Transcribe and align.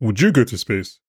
Would 0.00 0.20
you 0.20 0.32
go 0.32 0.44
to 0.44 0.58
space? 0.58 1.00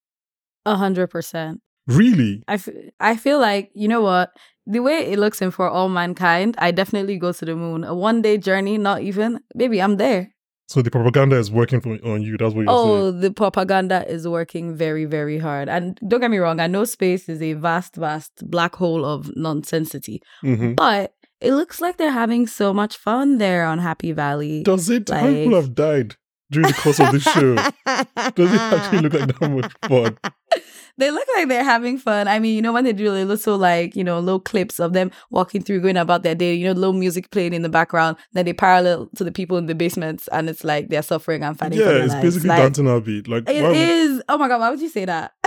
A 0.65 0.75
hundred 0.75 1.07
percent. 1.07 1.61
Really? 1.87 2.43
I, 2.47 2.53
f- 2.53 2.69
I 2.99 3.15
feel 3.15 3.39
like 3.39 3.71
you 3.73 3.87
know 3.87 4.01
what 4.01 4.29
the 4.67 4.79
way 4.79 5.11
it 5.11 5.17
looks 5.17 5.41
in 5.41 5.49
for 5.49 5.67
all 5.67 5.89
mankind 5.89 6.53
i 6.59 6.69
definitely 6.69 7.17
go 7.17 7.31
to 7.31 7.43
the 7.45 7.55
moon 7.55 7.83
a 7.83 7.95
one 7.95 8.21
day 8.21 8.37
journey 8.37 8.77
not 8.77 9.01
even 9.01 9.39
maybe 9.55 9.81
i'm 9.81 9.97
there 9.97 10.29
So 10.67 10.83
the 10.83 10.91
propaganda 10.91 11.35
is 11.37 11.49
working 11.49 11.81
for, 11.81 11.97
on 12.05 12.21
you. 12.21 12.37
That's 12.37 12.53
what 12.53 12.61
you're 12.65 12.69
oh 12.69 12.83
saying. 12.83 13.03
Oh, 13.05 13.11
the 13.11 13.31
propaganda 13.31 14.05
is 14.07 14.27
working 14.27 14.75
very 14.75 15.05
very 15.05 15.39
hard 15.39 15.67
and 15.67 15.97
don't 16.07 16.21
get 16.21 16.29
me 16.29 16.37
wrong 16.37 16.59
i 16.59 16.67
know 16.67 16.83
space 16.85 17.27
is 17.27 17.41
a 17.41 17.53
vast 17.53 17.95
vast 17.95 18.33
black 18.55 18.75
hole 18.75 19.03
of 19.13 19.31
nonsensity 19.35 20.19
hmm 20.41 20.73
but 20.73 21.13
it 21.41 21.53
looks 21.53 21.81
like 21.81 21.97
they're 21.97 22.11
having 22.23 22.45
so 22.45 22.73
much 22.73 22.97
fun 22.97 23.39
there 23.39 23.65
on 23.65 23.79
happy 23.79 24.11
valley 24.11 24.61
Does 24.61 24.89
it? 24.89 25.09
How 25.09 25.25
people 25.25 25.55
have 25.55 25.73
died 25.73 26.17
during 26.51 26.67
the 26.69 26.73
course 26.73 26.99
of 26.99 27.11
the 27.11 27.19
show? 27.19 27.55
Does 28.31 28.53
it 28.53 28.59
actually 28.59 28.99
look 29.01 29.13
like 29.13 29.39
that 29.39 29.49
much 29.49 29.71
fun? 29.87 30.17
they 30.97 31.11
look 31.11 31.27
like 31.35 31.47
they're 31.47 31.63
having 31.63 31.97
fun. 31.97 32.27
I 32.27 32.39
mean, 32.39 32.55
you 32.55 32.61
know, 32.61 32.73
when 32.73 32.83
they 32.83 32.93
do 32.93 33.05
the 33.13 33.25
little 33.25 33.57
like, 33.57 33.95
you 33.95 34.03
know, 34.03 34.19
little 34.19 34.39
clips 34.39 34.79
of 34.79 34.93
them 34.93 35.11
walking 35.29 35.61
through, 35.61 35.81
going 35.81 35.95
about 35.97 36.23
their 36.23 36.35
day, 36.35 36.53
you 36.55 36.65
know, 36.67 36.73
little 36.73 36.93
music 36.93 37.29
playing 37.31 37.53
in 37.53 37.61
the 37.61 37.69
background, 37.69 38.17
then 38.33 38.45
they 38.45 38.53
parallel 38.53 39.09
to 39.15 39.23
the 39.23 39.31
people 39.31 39.57
in 39.57 39.67
the 39.67 39.75
basements 39.75 40.27
and 40.29 40.49
it's 40.49 40.63
like 40.63 40.89
they're 40.89 41.01
suffering 41.03 41.43
and 41.43 41.57
fighting 41.57 41.79
for 41.79 41.85
Yeah, 41.85 41.91
their 41.91 42.03
it's 42.03 42.13
lives. 42.13 42.23
basically 42.25 42.49
like, 42.49 42.57
dancing 42.63 42.87
our 42.87 42.99
beat. 43.01 43.27
Like, 43.27 43.47
It 43.49 43.61
why 43.63 43.69
would- 43.69 44.23
Oh 44.29 44.37
my 44.37 44.47
god, 44.47 44.59
why 44.59 44.69
would 44.69 44.81
you 44.81 44.89
say 44.89 45.05
that? 45.05 45.33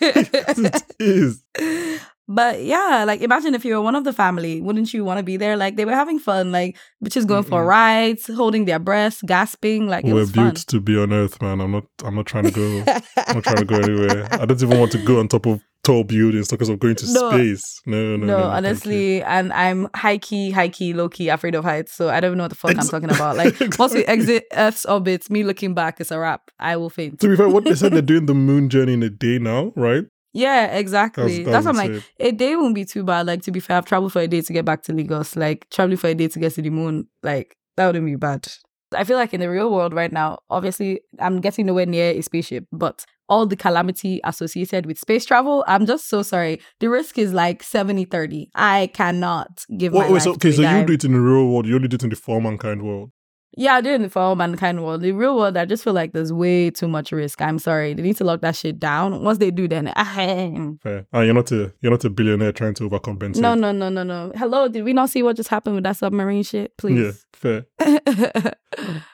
it 0.00 0.94
is. 1.00 1.42
but 2.28 2.62
yeah, 2.62 3.04
like 3.06 3.20
imagine 3.20 3.54
if 3.54 3.64
you 3.64 3.74
were 3.74 3.80
one 3.80 3.94
of 3.94 4.04
the 4.04 4.12
family, 4.12 4.60
wouldn't 4.60 4.92
you 4.92 5.04
want 5.04 5.18
to 5.18 5.22
be 5.22 5.36
there? 5.36 5.56
Like 5.56 5.76
they 5.76 5.84
were 5.84 5.92
having 5.94 6.18
fun, 6.18 6.52
like 6.52 6.76
bitches 7.04 7.26
going 7.26 7.44
for 7.44 7.62
Mm-mm. 7.62 7.68
rides, 7.68 8.26
holding 8.26 8.64
their 8.64 8.78
breasts, 8.78 9.22
gasping, 9.22 9.86
like 9.86 10.04
it 10.04 10.12
We're 10.12 10.20
was 10.20 10.30
fun. 10.32 10.44
built 10.46 10.56
to 10.68 10.80
be 10.80 10.98
on 10.98 11.12
Earth, 11.12 11.40
man. 11.40 11.60
I'm 11.60 11.70
not. 11.72 11.84
I'm 12.04 12.14
not 12.14 12.26
trying 12.26 12.44
to 12.44 12.50
go. 12.50 12.84
I'm 13.16 13.34
not 13.36 13.44
trying 13.44 13.60
to 13.60 13.64
go 13.64 13.76
anywhere. 13.80 14.26
I 14.32 14.44
don't 14.46 14.62
even 14.62 14.78
want 14.78 14.92
to 14.92 14.98
go 15.04 15.20
on 15.20 15.28
top 15.28 15.46
of 15.46 15.62
tall 15.84 16.02
buildings 16.02 16.48
because 16.48 16.68
of 16.68 16.80
going 16.80 16.96
to 16.96 17.12
No. 17.12 17.30
space. 17.30 17.80
No, 17.86 17.96
no, 17.96 18.16
no. 18.16 18.26
No, 18.26 18.26
no, 18.26 18.26
thank 18.26 18.50
you. 18.50 18.56
honestly, 18.56 19.22
and 19.22 19.52
I'm 19.52 19.88
high 19.94 20.18
key, 20.18 20.50
high 20.50 20.68
key, 20.68 20.92
low 20.92 21.08
key 21.08 21.28
afraid 21.28 21.54
of 21.54 21.62
heights. 21.62 21.92
So 21.92 22.08
I 22.08 22.18
don't 22.18 22.30
even 22.30 22.38
know 22.38 22.44
what 22.44 22.48
the 22.48 22.56
fuck 22.56 22.72
Ex- 22.72 22.80
I'm 22.80 22.88
talking 23.00 23.14
about. 23.14 23.36
Like 23.40 23.78
once 23.78 23.94
we 23.94 24.04
exit 24.04 24.46
Earth's 24.52 24.84
orbit, 24.84 25.30
me 25.30 25.44
looking 25.44 25.74
back 25.74 26.00
is 26.00 26.10
a 26.10 26.18
wrap. 26.18 26.50
I 26.58 26.76
will 26.76 26.90
faint. 26.90 27.20
To 27.20 27.28
be 27.28 27.36
fair, 27.36 27.48
what 27.48 27.62
they 27.62 27.76
said 27.76 27.92
they're 27.92 28.02
doing 28.14 28.26
the 28.26 28.34
moon 28.34 28.68
journey 28.68 28.94
in 28.94 29.02
a 29.04 29.10
day 29.10 29.38
now, 29.38 29.72
right? 29.76 30.04
Yeah, 30.36 30.76
exactly. 30.76 31.44
That's, 31.44 31.64
what 31.64 31.76
I'm 31.76 31.92
like. 31.92 32.02
A 32.20 32.30
day 32.30 32.56
won't 32.56 32.74
be 32.74 32.84
too 32.84 33.04
bad. 33.04 33.26
Like 33.26 33.42
to 33.42 33.50
be 33.50 33.60
fair, 33.60 33.78
I've 33.78 33.86
traveled 33.86 34.12
for 34.12 34.20
a 34.20 34.28
day 34.28 34.42
to 34.42 34.52
get 34.52 34.64
back 34.64 34.82
to 34.82 34.92
Lagos. 34.92 35.34
Like 35.34 35.66
traveling 35.70 35.96
for 35.96 36.08
a 36.08 36.14
day 36.14 36.28
to 36.28 36.38
get 36.38 36.52
to 36.54 36.62
the 36.62 36.70
moon. 36.70 37.08
Like 37.22 37.56
that 37.76 37.86
wouldn't 37.86 38.04
be 38.04 38.16
bad. 38.16 38.46
I 38.94 39.04
feel 39.04 39.16
like 39.16 39.34
in 39.34 39.40
the 39.40 39.50
real 39.50 39.72
world 39.72 39.94
right 39.94 40.12
now, 40.12 40.38
obviously, 40.50 41.00
I'm 41.18 41.40
getting 41.40 41.66
nowhere 41.66 41.86
near 41.86 42.10
a 42.10 42.20
spaceship, 42.20 42.66
but 42.70 43.04
all 43.28 43.46
the 43.46 43.56
calamity 43.56 44.20
associated 44.24 44.86
with 44.86 44.98
space 44.98 45.24
travel, 45.26 45.64
I'm 45.66 45.86
just 45.86 46.08
so 46.08 46.22
sorry. 46.22 46.60
The 46.78 46.88
risk 46.88 47.18
is 47.18 47.32
like 47.32 47.62
70 47.62 48.04
30. 48.04 48.50
I 48.54 48.90
cannot 48.94 49.64
give 49.76 49.92
Well, 49.92 50.02
my 50.02 50.08
wait, 50.08 50.14
life 50.14 50.22
so, 50.22 50.32
okay, 50.34 50.52
so 50.52 50.62
you 50.62 50.86
do 50.86 50.92
it 50.92 51.04
in 51.04 51.12
the 51.14 51.20
real 51.20 51.48
world. 51.48 51.66
You 51.66 51.74
only 51.76 51.88
do 51.88 51.96
it 51.96 52.04
in 52.04 52.10
the 52.10 52.16
for 52.16 52.40
mankind 52.40 52.82
world. 52.82 53.10
Yeah, 53.58 53.76
I 53.76 53.80
do 53.80 53.90
it 53.90 54.12
for 54.12 54.18
all 54.20 54.36
mankind 54.36 54.84
world. 54.84 55.00
The 55.00 55.12
real 55.12 55.36
world, 55.36 55.56
I 55.56 55.64
just 55.64 55.82
feel 55.82 55.94
like 55.94 56.12
there's 56.12 56.32
way 56.32 56.70
too 56.70 56.88
much 56.88 57.10
risk. 57.12 57.40
I'm 57.40 57.58
sorry. 57.58 57.94
They 57.94 58.02
need 58.02 58.16
to 58.18 58.24
lock 58.24 58.42
that 58.42 58.54
shit 58.56 58.78
down. 58.78 59.22
Once 59.22 59.38
they 59.38 59.50
do, 59.50 59.66
then 59.66 59.88
ahem. 59.96 60.78
Fair. 60.82 61.06
And 61.12 61.24
you're 61.24 61.34
not 61.34 61.50
a 61.52 61.72
you're 61.80 61.92
not 61.92 62.04
a 62.04 62.10
billionaire 62.10 62.52
trying 62.52 62.74
to 62.74 62.88
overcompensate. 62.88 63.36
no, 63.40 63.54
no, 63.54 63.72
no, 63.72 63.88
no, 63.88 64.02
no. 64.02 64.32
Hello, 64.36 64.68
did 64.68 64.84
we 64.84 64.92
not 64.92 65.08
see 65.10 65.22
what 65.22 65.36
just 65.36 65.48
happened 65.48 65.74
with 65.76 65.84
that 65.84 65.96
submarine 65.96 66.42
shit? 66.42 66.76
Please. 66.76 67.24
Yeah, 67.44 67.64
fair. 67.78 68.52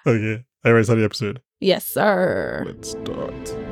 Okay. 0.07 0.45
Ready 0.65 0.79
to 0.79 0.85
start 0.85 0.99
the 0.99 1.05
episode? 1.05 1.41
yes, 1.61 1.85
sir. 1.87 2.65
Let's 2.67 2.91
start. 2.93 3.72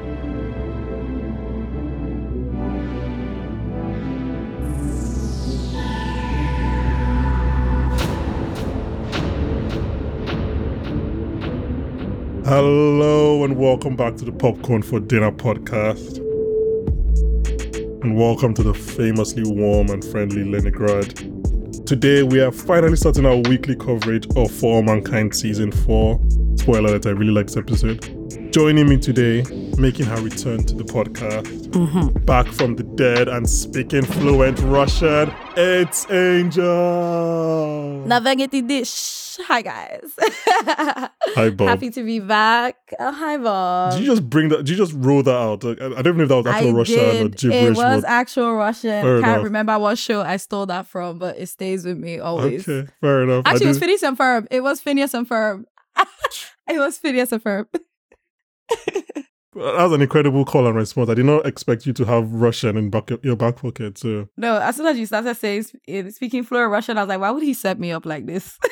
Hello 12.51 13.45
and 13.45 13.57
welcome 13.57 13.95
back 13.95 14.17
to 14.17 14.25
the 14.25 14.33
Popcorn 14.33 14.83
for 14.83 14.99
Dinner 14.99 15.31
podcast. 15.31 16.17
And 18.03 18.17
welcome 18.17 18.55
to 18.55 18.65
the 18.65 18.75
famously 18.75 19.45
warm 19.47 19.89
and 19.89 20.05
friendly 20.05 20.43
Leningrad. 20.43 21.15
Today 21.87 22.25
we 22.25 22.41
are 22.41 22.51
finally 22.51 22.97
starting 22.97 23.25
our 23.25 23.37
weekly 23.37 23.77
coverage 23.77 24.27
of 24.35 24.51
For 24.51 24.75
All 24.75 24.83
Mankind 24.83 25.33
Season 25.33 25.71
4. 25.71 26.21
Spoiler 26.57 26.89
alert, 26.89 27.07
I 27.07 27.11
really 27.11 27.31
like 27.31 27.47
this 27.47 27.57
episode. 27.57 28.20
Joining 28.53 28.89
me 28.89 28.97
today, 28.97 29.43
making 29.77 30.07
her 30.07 30.21
return 30.23 30.63
to 30.65 30.75
the 30.75 30.85
podcast, 30.85 31.47
Mhm. 31.71 32.25
back 32.25 32.47
from 32.47 32.77
the 32.77 32.85
dead 32.85 33.27
and 33.29 33.49
speaking 33.49 34.03
fluent 34.05 34.59
Russian, 34.61 35.33
it's 35.57 36.09
Angel. 36.11 38.05
Navegati 38.07 38.67
dish. 38.67 39.37
Hi, 39.49 39.63
guys. 39.63 40.13
Hi, 41.35 41.51
Bob. 41.51 41.69
Happy 41.69 41.91
to 41.91 42.05
be 42.05 42.21
back. 42.21 42.77
Oh, 43.01 43.11
hi, 43.13 43.37
Bob. 43.37 43.93
Did 43.95 44.01
you 44.01 44.07
just 44.07 44.29
bring 44.31 44.49
that? 44.51 44.59
Did 44.59 44.71
you 44.71 44.77
just 44.77 44.93
roll 44.97 45.23
that 45.25 45.35
out? 45.35 45.65
I 45.65 45.71
I 45.71 46.03
don't 46.03 46.15
even 46.15 46.29
know 46.29 46.39
if 46.39 46.45
that 46.45 46.45
was 46.45 46.47
actual 46.47 46.71
I 46.71 46.79
Russian 46.79 46.95
did. 46.97 47.23
or 47.23 47.29
gibberish. 47.31 47.63
It 47.63 47.71
was 47.77 48.03
but- 48.03 48.11
actual 48.11 48.55
Russian. 48.55 49.03
Fair 49.03 49.21
Can't 49.23 49.33
enough. 49.35 49.45
remember 49.45 49.79
what 49.79 49.99
show 49.99 50.21
I 50.23 50.37
stole 50.37 50.67
that 50.67 50.87
from, 50.87 51.19
but 51.19 51.37
it 51.39 51.49
stays 51.49 51.85
with 51.85 51.99
me 51.99 52.19
always. 52.21 52.69
okay, 52.69 52.89
fair 53.01 53.23
enough. 53.25 53.43
Actually, 53.47 53.67
it 53.67 53.69
was 53.71 53.79
Phineas 53.79 54.03
and 54.03 54.17
Ferb. 54.19 54.47
It 54.53 54.63
was 54.63 54.81
Phineas 54.81 55.15
and 55.15 55.29
Ferb. 55.29 55.65
it 56.69 56.79
was 56.79 56.99
Phineas 56.99 57.33
and 57.33 57.43
Ferb. 57.43 57.67
that 59.55 59.83
was 59.83 59.93
an 59.93 60.03
incredible 60.03 60.45
call 60.45 60.67
and 60.67 60.77
response. 60.77 61.11
I 61.11 61.15
did 61.15 61.25
not 61.27 61.47
expect 61.47 61.87
you 61.87 61.93
to 61.95 62.05
have 62.05 62.31
Russian 62.33 62.77
in 62.77 62.91
back, 62.91 63.11
your 63.23 63.37
back 63.37 63.57
pocket. 63.57 63.99
So 63.99 64.29
No, 64.37 64.61
as 64.61 64.77
soon 64.77 64.87
as 64.87 64.99
you 64.99 65.07
started 65.07 65.35
saying 65.37 65.67
eh, 65.89 66.09
speaking 66.11 66.45
fluent 66.45 66.71
Russian, 66.71 66.99
I 66.99 67.03
was 67.03 67.09
like, 67.09 67.21
why 67.21 67.31
would 67.31 67.43
he 67.43 67.55
set 67.55 67.79
me 67.79 67.93
up 67.93 68.07
like 68.07 68.27
this? 68.27 68.59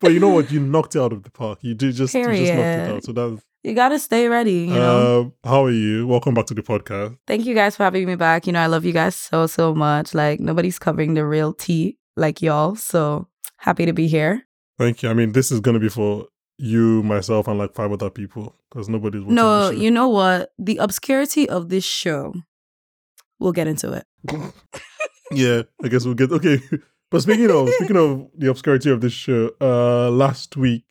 But 0.00 0.12
you 0.12 0.20
know 0.20 0.28
what? 0.28 0.50
You 0.52 0.60
knocked 0.60 0.94
it 0.94 1.00
out 1.00 1.12
of 1.12 1.24
the 1.24 1.30
park. 1.30 1.58
You 1.62 1.74
did 1.74 1.94
just, 1.94 2.14
you 2.14 2.22
just 2.24 2.52
knocked 2.52 2.60
it 2.60 2.90
out. 2.90 3.04
So 3.04 3.12
that's. 3.12 3.42
you 3.64 3.74
gotta 3.74 3.98
stay 3.98 4.28
ready, 4.28 4.60
you 4.60 4.74
know. 4.74 5.20
Um, 5.20 5.32
how 5.42 5.64
are 5.64 5.70
you? 5.70 6.06
Welcome 6.06 6.34
back 6.34 6.46
to 6.46 6.54
the 6.54 6.62
podcast. 6.62 7.18
Thank 7.26 7.44
you 7.46 7.54
guys 7.54 7.76
for 7.76 7.82
having 7.82 8.06
me 8.06 8.14
back. 8.14 8.46
You 8.46 8.52
know, 8.52 8.60
I 8.60 8.66
love 8.66 8.84
you 8.84 8.92
guys 8.92 9.16
so 9.16 9.46
so 9.48 9.74
much. 9.74 10.14
Like 10.14 10.38
nobody's 10.38 10.78
covering 10.78 11.14
the 11.14 11.24
real 11.24 11.52
tea 11.52 11.98
like 12.16 12.40
y'all. 12.42 12.76
So 12.76 13.26
happy 13.56 13.86
to 13.86 13.92
be 13.92 14.06
here. 14.06 14.46
Thank 14.78 15.02
you. 15.02 15.10
I 15.10 15.14
mean, 15.14 15.32
this 15.32 15.50
is 15.50 15.58
going 15.58 15.74
to 15.74 15.80
be 15.80 15.88
for 15.88 16.26
you, 16.58 17.02
myself, 17.02 17.48
and 17.48 17.58
like 17.58 17.74
five 17.74 17.92
other 17.92 18.10
people 18.10 18.54
because 18.70 18.88
nobody's 18.88 19.22
watching 19.22 19.36
No, 19.36 19.70
you 19.70 19.90
know 19.90 20.08
what? 20.08 20.52
The 20.58 20.78
obscurity 20.78 21.48
of 21.48 21.68
this 21.68 21.84
show. 21.84 22.34
We'll 23.38 23.52
get 23.52 23.68
into 23.68 23.92
it. 23.92 24.04
yeah, 25.30 25.62
I 25.82 25.88
guess 25.88 26.04
we'll 26.04 26.14
get 26.14 26.32
okay. 26.32 26.60
But 27.10 27.22
speaking 27.22 27.50
of 27.50 27.70
speaking 27.70 27.96
of 27.96 28.28
the 28.36 28.50
obscurity 28.50 28.90
of 28.90 29.00
this 29.00 29.14
show, 29.14 29.50
uh, 29.62 30.10
last 30.10 30.58
week, 30.58 30.84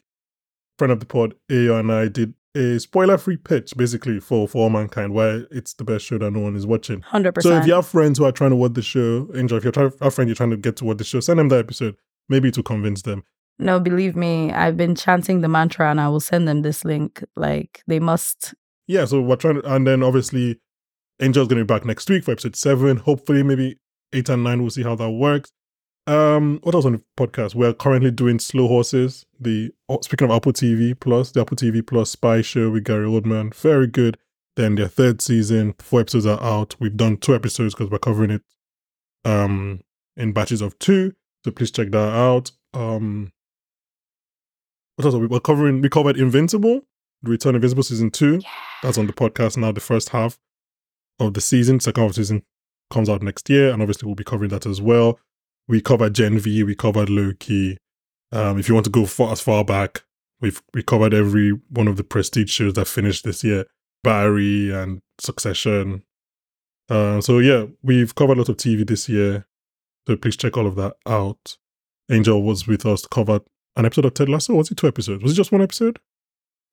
friend 0.79 0.91
of 0.91 0.99
the 0.99 1.05
pod, 1.05 1.35
Ayo 1.47 1.79
and 1.79 1.91
I 1.91 2.07
did 2.07 2.33
a 2.55 2.79
spoiler-free 2.79 3.37
pitch 3.37 3.77
basically 3.77 4.19
for 4.19 4.47
For 4.47 4.63
All 4.63 4.69
Mankind, 4.71 5.13
why 5.13 5.43
it's 5.51 5.73
the 5.73 5.83
best 5.83 6.05
show 6.05 6.17
that 6.17 6.31
no 6.31 6.39
one 6.39 6.55
is 6.55 6.65
watching. 6.65 7.01
Hundred 7.01 7.39
So 7.43 7.55
if 7.55 7.67
you 7.67 7.75
have 7.75 7.85
friends 7.85 8.17
who 8.17 8.25
are 8.25 8.31
trying 8.31 8.49
to 8.49 8.55
watch 8.55 8.73
the 8.73 8.81
show, 8.81 9.29
Angel, 9.35 9.59
if 9.59 9.63
you're 9.63 9.71
trying, 9.71 9.91
have 10.01 10.13
friends 10.15 10.27
you're 10.27 10.35
trying 10.35 10.49
to 10.49 10.57
get 10.57 10.75
to 10.77 10.85
watch 10.85 10.97
the 10.97 11.03
show, 11.03 11.19
send 11.19 11.37
them 11.37 11.49
that 11.49 11.59
episode. 11.59 11.95
Maybe 12.29 12.49
to 12.51 12.63
convince 12.63 13.03
them. 13.03 13.23
No, 13.59 13.79
believe 13.79 14.15
me, 14.15 14.51
I've 14.51 14.77
been 14.77 14.95
chanting 14.95 15.41
the 15.41 15.47
mantra 15.47 15.89
and 15.89 15.99
I 15.99 16.09
will 16.09 16.19
send 16.19 16.47
them 16.47 16.61
this 16.61 16.85
link. 16.85 17.23
Like 17.35 17.83
they 17.87 17.99
must 17.99 18.53
Yeah, 18.87 19.05
so 19.05 19.21
we're 19.21 19.35
trying 19.35 19.61
to, 19.61 19.73
and 19.73 19.87
then 19.87 20.03
obviously, 20.03 20.59
Angel's 21.19 21.47
going 21.47 21.59
to 21.59 21.65
be 21.65 21.73
back 21.73 21.85
next 21.85 22.09
week 22.09 22.23
for 22.23 22.31
episode 22.31 22.55
seven. 22.55 22.97
Hopefully, 22.97 23.41
maybe 23.43 23.77
eight 24.13 24.29
and 24.29 24.43
nine. 24.43 24.61
We'll 24.61 24.69
see 24.69 24.83
how 24.83 24.95
that 24.95 25.09
works. 25.09 25.51
Um, 26.05 26.59
what 26.63 26.73
else 26.73 26.85
on 26.85 26.93
the 26.93 27.01
podcast? 27.17 27.53
We're 27.53 27.73
currently 27.73 28.11
doing 28.11 28.39
Slow 28.39 28.67
Horses. 28.67 29.25
The 29.39 29.71
oh, 29.89 29.99
speaking 30.01 30.29
of 30.29 30.35
Apple 30.35 30.53
TV 30.53 30.97
Plus, 30.97 31.31
the 31.31 31.41
Apple 31.41 31.57
TV 31.57 31.85
Plus 31.85 32.11
spy 32.11 32.41
show 32.41 32.69
with 32.69 32.85
Gary 32.85 33.07
Oldman, 33.07 33.53
very 33.53 33.87
good. 33.87 34.17
Then 34.55 34.75
their 34.75 34.87
third 34.87 35.21
season, 35.21 35.73
four 35.79 36.01
episodes 36.01 36.25
are 36.25 36.41
out. 36.41 36.75
We've 36.79 36.95
done 36.95 37.17
two 37.17 37.35
episodes 37.35 37.75
because 37.75 37.91
we're 37.91 37.99
covering 37.99 38.31
it, 38.31 38.41
um, 39.25 39.81
in 40.15 40.31
batches 40.31 40.61
of 40.61 40.79
two. 40.79 41.13
So 41.43 41.51
please 41.51 41.71
check 41.71 41.91
that 41.91 42.13
out. 42.13 42.51
Um, 42.73 43.31
Are 44.99 45.11
we, 45.11 45.27
we're 45.27 45.39
covering. 45.39 45.81
We 45.81 45.89
covered 45.89 46.17
Invincible, 46.17 46.81
The 47.21 47.29
Return 47.29 47.51
of 47.51 47.57
Invincible 47.57 47.83
season 47.83 48.09
two. 48.09 48.41
That's 48.81 48.97
on 48.97 49.05
the 49.05 49.13
podcast 49.13 49.55
now, 49.55 49.71
the 49.71 49.79
first 49.79 50.09
half 50.09 50.39
of 51.19 51.35
the 51.35 51.41
season. 51.41 51.79
Second 51.79 52.01
half 52.01 52.09
of 52.09 52.15
the 52.15 52.23
season 52.23 52.43
comes 52.89 53.07
out 53.07 53.21
next 53.21 53.47
year, 53.47 53.71
and 53.71 53.81
obviously 53.81 54.07
we'll 54.07 54.15
be 54.15 54.23
covering 54.23 54.49
that 54.49 54.65
as 54.65 54.81
well. 54.81 55.19
We 55.67 55.81
covered 55.81 56.15
Gen 56.15 56.39
V, 56.39 56.63
we 56.63 56.73
covered 56.73 57.09
Loki. 57.09 57.77
Um, 58.31 58.57
if 58.57 58.67
you 58.67 58.73
want 58.73 58.85
to 58.85 58.91
go 58.91 59.05
far, 59.05 59.31
as 59.31 59.39
far 59.39 59.63
back, 59.63 60.03
we've 60.41 60.61
we 60.73 60.81
covered 60.81 61.13
every 61.13 61.51
one 61.69 61.87
of 61.87 61.95
the 61.97 62.03
prestige 62.03 62.49
shows 62.49 62.73
that 62.73 62.87
finished 62.87 63.23
this 63.23 63.43
year. 63.43 63.65
Barry 64.03 64.73
and 64.73 65.01
Succession. 65.19 66.03
Uh, 66.89 67.21
so 67.21 67.37
yeah, 67.37 67.65
we've 67.83 68.15
covered 68.15 68.37
a 68.37 68.41
lot 68.41 68.49
of 68.49 68.57
TV 68.57 68.87
this 68.87 69.07
year. 69.07 69.45
So 70.07 70.15
please 70.15 70.37
check 70.37 70.57
all 70.57 70.65
of 70.65 70.75
that 70.75 70.95
out. 71.05 71.57
Angel 72.09 72.41
was 72.41 72.65
with 72.65 72.85
us 72.85 73.01
to 73.03 73.09
cover 73.09 73.41
an 73.77 73.85
episode 73.85 74.03
of 74.05 74.13
Ted 74.13 74.27
Lasso. 74.29 74.53
Was 74.53 74.69
it 74.71 74.77
two 74.77 74.87
episodes? 74.87 75.23
Was 75.23 75.31
it 75.31 75.35
just 75.35 75.51
one 75.53 75.61
episode? 75.61 75.99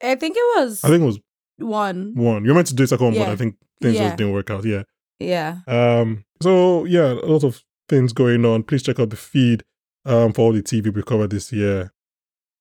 I 0.02 0.16
think 0.16 0.36
it 0.36 0.58
was 0.58 0.82
I 0.84 0.88
think 0.88 1.02
it 1.02 1.06
was 1.06 1.20
one. 1.58 2.14
One. 2.16 2.44
You're 2.44 2.54
meant 2.54 2.66
to 2.68 2.74
do 2.74 2.82
a 2.82 2.86
second 2.86 3.06
one, 3.06 3.14
but 3.14 3.28
I 3.28 3.36
think 3.36 3.56
things 3.80 3.94
Yeah. 3.94 4.06
just 4.08 4.16
didn't 4.16 4.32
work 4.32 4.50
out. 4.50 4.64
Yeah. 4.64 4.82
Yeah. 5.20 5.58
Um, 5.68 6.24
so 6.42 6.84
yeah, 6.84 7.12
a 7.12 7.26
lot 7.26 7.44
of 7.44 7.62
things 7.88 8.12
going 8.12 8.44
on. 8.44 8.64
Please 8.64 8.82
check 8.82 8.98
out 8.98 9.10
the 9.10 9.16
feed 9.16 9.62
um, 10.04 10.32
for 10.32 10.42
all 10.42 10.52
the 10.52 10.62
TV 10.62 10.92
we 10.92 11.02
covered 11.02 11.30
this 11.30 11.52
year. 11.52 11.92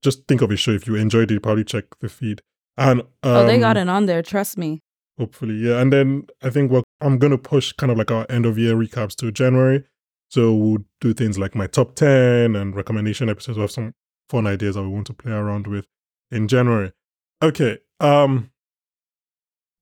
Just 0.04 0.28
think 0.28 0.42
of 0.42 0.52
a 0.52 0.56
show 0.58 0.72
if 0.72 0.86
you 0.86 0.96
enjoyed 0.96 1.32
it. 1.32 1.42
Probably 1.42 1.64
check 1.64 1.86
the 2.02 2.10
feed. 2.10 2.42
And 2.78 3.02
um, 3.02 3.08
oh, 3.24 3.46
they 3.46 3.58
got 3.60 3.78
it 3.78 3.90
on 3.90 4.06
there. 4.06 4.22
Trust 4.22 4.58
me. 4.58 4.82
Hopefully, 5.18 5.56
yeah. 5.56 5.80
And 5.80 5.92
then 5.94 6.28
I 6.42 6.50
think 6.50 6.72
we're, 6.72 6.84
I'm 7.02 7.18
gonna 7.20 7.38
push 7.38 7.72
kind 7.74 7.92
of 7.92 7.98
like 7.98 8.12
our 8.12 8.26
end 8.30 8.46
of 8.46 8.58
year 8.58 8.76
recaps 8.76 9.16
to 9.18 9.32
January. 9.32 9.84
So 10.30 10.54
we'll 10.54 10.80
do 11.02 11.14
things 11.14 11.38
like 11.38 11.54
my 11.56 11.68
top 11.68 11.96
ten 11.96 12.56
and 12.56 12.76
recommendation 12.76 13.30
episodes. 13.30 13.58
We'll 13.58 13.66
have 13.66 13.72
some 13.72 13.94
fun 14.30 14.48
ideas 14.48 14.76
that 14.76 14.84
we 14.84 14.90
want 14.90 15.08
to 15.08 15.14
play 15.14 15.32
around 15.32 15.68
with 15.68 15.86
in 16.32 16.48
January. 16.48 16.92
Okay. 17.42 17.78
Um, 18.00 18.52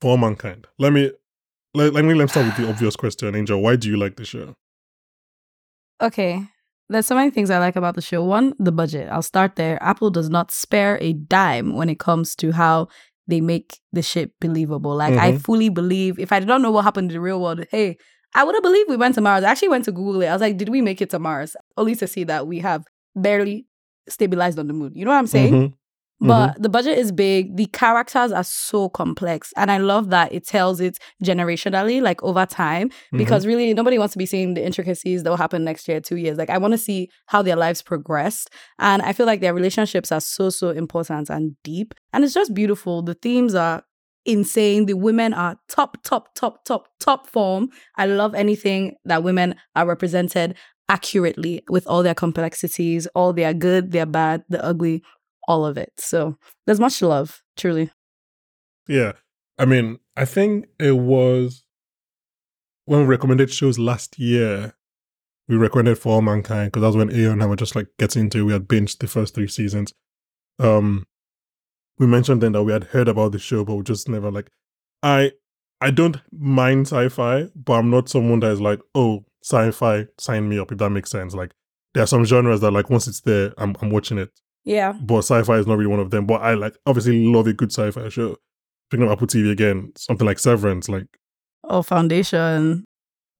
for 0.02 0.18
mankind, 0.18 0.68
let 0.80 0.94
me 0.94 1.12
let, 1.74 1.94
let 1.94 2.04
me 2.06 2.14
let 2.14 2.24
me 2.26 2.28
start 2.28 2.46
with 2.48 2.58
the 2.58 2.70
obvious 2.74 2.96
question, 2.96 3.36
Angel. 3.36 3.62
Why 3.62 3.76
do 3.76 3.88
you 3.90 3.98
like 3.98 4.16
the 4.18 4.26
show? 4.26 4.56
Okay. 6.02 6.44
There's 6.90 7.06
so 7.06 7.16
many 7.16 7.32
things 7.32 7.50
I 7.50 7.60
like 7.60 7.78
about 7.78 7.96
the 7.96 8.02
show. 8.02 8.24
One, 8.24 8.54
the 8.60 8.72
budget. 8.72 9.08
I'll 9.10 9.22
start 9.22 9.56
there. 9.56 9.82
Apple 9.82 10.10
does 10.10 10.30
not 10.30 10.52
spare 10.52 10.98
a 11.02 11.14
dime 11.14 11.74
when 11.76 11.88
it 11.88 12.00
comes 12.00 12.36
to 12.38 12.52
how 12.52 12.88
they 13.28 13.40
make 13.40 13.80
the 13.94 14.02
shit 14.02 14.32
believable. 14.42 14.96
Like 14.96 15.14
I 15.14 15.32
Mhm. 15.32 15.42
fully 15.42 15.70
believe 15.70 16.20
if 16.20 16.34
I 16.34 16.40
did 16.40 16.50
not 16.50 16.60
know 16.60 16.72
what 16.72 16.84
happened 16.84 17.12
in 17.12 17.16
the 17.16 17.22
real 17.22 17.40
world, 17.42 17.64
hey, 17.72 17.98
I 18.36 18.44
would 18.44 18.56
have 18.56 18.64
believed 18.64 18.90
we 18.90 18.98
went 18.98 19.16
to 19.16 19.22
Mars. 19.22 19.44
I 19.44 19.52
actually 19.52 19.70
went 19.70 19.86
to 19.86 19.92
Google 19.94 20.22
it. 20.22 20.28
I 20.28 20.34
was 20.34 20.42
like, 20.42 20.58
did 20.58 20.68
we 20.70 20.82
make 20.82 21.02
it 21.02 21.10
to 21.12 21.20
Mars? 21.20 21.56
Only 21.78 21.96
to 21.96 22.08
see 22.08 22.26
that 22.26 22.46
we 22.48 22.60
have 22.60 22.84
barely 23.16 23.68
stabilized 24.09 24.59
on 24.59 24.68
the 24.68 24.74
moon. 24.74 24.92
You 24.95 25.06
know 25.06 25.12
what 25.12 25.18
I'm 25.18 25.27
saying? 25.27 25.53
Mhm. 25.53 25.74
But 26.24 26.62
the 26.62 26.69
budget 26.69 27.00
is 27.00 27.12
big. 27.12 27.57
The 27.57 27.65
characters 27.65 28.31
are 28.31 28.44
so 28.44 28.89
complex. 28.89 29.51
And 29.57 29.71
I 29.71 29.77
love 29.80 30.12
that 30.12 30.31
it 30.31 30.45
tells 30.45 30.80
it 30.80 31.00
generationally, 31.24 32.00
like 32.00 32.21
over 32.21 32.45
time, 32.45 32.89
Mm-hmm. 32.89 33.18
because 33.18 33.48
really 33.48 33.74
nobody 33.74 33.98
wants 33.98 34.12
to 34.12 34.19
be 34.19 34.27
seeing 34.27 34.53
the 34.53 34.63
intricacies 34.63 35.24
that 35.24 35.30
will 35.31 35.38
happen 35.38 35.63
next 35.63 35.88
year, 35.88 36.00
two 36.00 36.18
years. 36.18 36.38
Like 36.38 36.51
I 36.51 36.59
want 36.59 36.74
to 36.74 36.77
see 36.77 37.09
how 37.25 37.42
their 37.42 37.56
lives 37.56 37.81
progressed. 37.81 38.51
And 38.77 39.01
I 39.01 39.13
feel 39.13 39.25
like 39.25 39.42
their 39.42 39.56
relationships 39.56 40.12
are 40.12 40.21
so, 40.21 40.51
so 40.51 40.69
important 40.69 41.31
and 41.31 41.56
deep. 41.63 41.95
And 42.13 42.24
it's 42.24 42.36
just 42.36 42.53
beautiful. 42.53 43.01
The 43.01 43.15
themes 43.15 43.56
are 43.56 43.83
insane. 44.25 44.86
The 44.86 44.94
women 44.94 45.33
are 45.33 45.57
top, 45.69 46.03
top, 46.03 46.36
top, 46.36 46.63
top, 46.65 46.88
top 47.00 47.25
form. 47.27 47.69
I 47.98 48.06
love 48.06 48.36
anything 48.36 48.94
that 49.06 49.24
women 49.24 49.56
are 49.75 49.88
represented 49.88 50.56
accurately 50.92 51.64
with 51.70 51.88
all 51.88 52.04
their 52.04 52.14
complexities, 52.14 53.08
all 53.16 53.32
their 53.32 53.54
good, 53.54 53.92
their 53.92 54.06
bad, 54.06 54.44
the 54.50 54.64
ugly, 54.64 55.02
all 55.48 55.66
of 55.66 55.78
it. 55.78 55.94
So 55.98 56.38
there's 56.68 56.82
much 56.82 57.02
love, 57.02 57.42
truly. 57.56 57.90
Yeah. 58.90 59.14
I 59.58 59.66
mean, 59.66 60.00
I 60.18 60.26
think 60.26 60.66
it 60.80 60.98
was 60.98 61.64
when 62.86 63.00
we 63.00 63.06
recommended 63.06 63.50
shows 63.52 63.80
last 63.80 64.20
year, 64.20 64.74
we 65.48 65.56
recommended 65.56 65.98
For 65.98 66.14
All 66.14 66.22
Mankind 66.22 66.72
because 66.72 66.82
that 66.82 66.88
was 66.88 66.98
when 66.98 67.10
Ayo 67.10 67.32
and 67.32 67.42
I 67.42 67.46
were 67.46 67.56
just 67.56 67.76
like 67.76 67.88
getting 67.98 68.24
into 68.24 68.40
it. 68.40 68.44
We 68.44 68.54
had 68.54 68.68
binged 68.68 69.00
the 69.00 69.08
first 69.08 69.34
three 69.34 69.48
seasons. 69.48 69.94
Um, 70.60 71.06
we 72.00 72.06
mentioned 72.06 72.42
then 72.42 72.52
that 72.52 72.64
we 72.64 72.74
had 72.74 72.86
heard 72.86 73.08
about 73.08 73.32
the 73.32 73.40
show, 73.40 73.64
but 73.64 73.76
we 73.76 73.84
just 73.84 74.10
never 74.10 74.30
like. 74.30 74.50
I 75.04 75.32
I 75.80 75.92
don't 75.92 76.18
mind 76.32 76.88
sci-fi, 76.88 77.48
but 77.56 77.74
I'm 77.74 77.90
not 77.90 78.10
someone 78.10 78.42
that 78.42 78.52
is 78.52 78.62
like, 78.62 78.82
oh, 78.94 79.26
sci-fi, 79.44 80.08
sign 80.20 80.48
me 80.50 80.60
up 80.60 80.72
if 80.72 80.78
that 80.80 80.90
makes 80.90 81.10
sense. 81.10 81.34
Like 81.34 81.52
there 81.94 82.04
are 82.04 82.08
some 82.08 82.26
genres 82.26 82.62
that 82.62 82.72
like 82.72 82.90
once 82.90 83.08
it's 83.08 83.22
there, 83.22 83.54
I'm 83.58 83.76
I'm 83.82 83.90
watching 83.90 84.18
it 84.18 84.30
Yeah. 84.64 84.94
but 85.02 85.20
sci-fi 85.20 85.58
is 85.58 85.68
not 85.68 85.78
really 85.78 85.90
one 85.92 86.00
of 86.00 86.12
them. 86.12 86.26
But 86.26 86.42
I 86.42 86.54
like 86.54 86.76
obviously 86.86 87.26
love 87.26 87.48
a 87.48 87.54
good 87.54 87.72
sci-fi 87.72 88.10
show. 88.10 88.38
Picking 88.90 89.06
up 89.06 89.12
Apple 89.14 89.28
TV 89.28 89.52
again, 89.52 89.92
something 89.98 90.26
like 90.28 90.40
Severance. 90.40 90.90
Like 90.90 91.08
Oh, 91.64 91.82
foundation. 91.82 92.84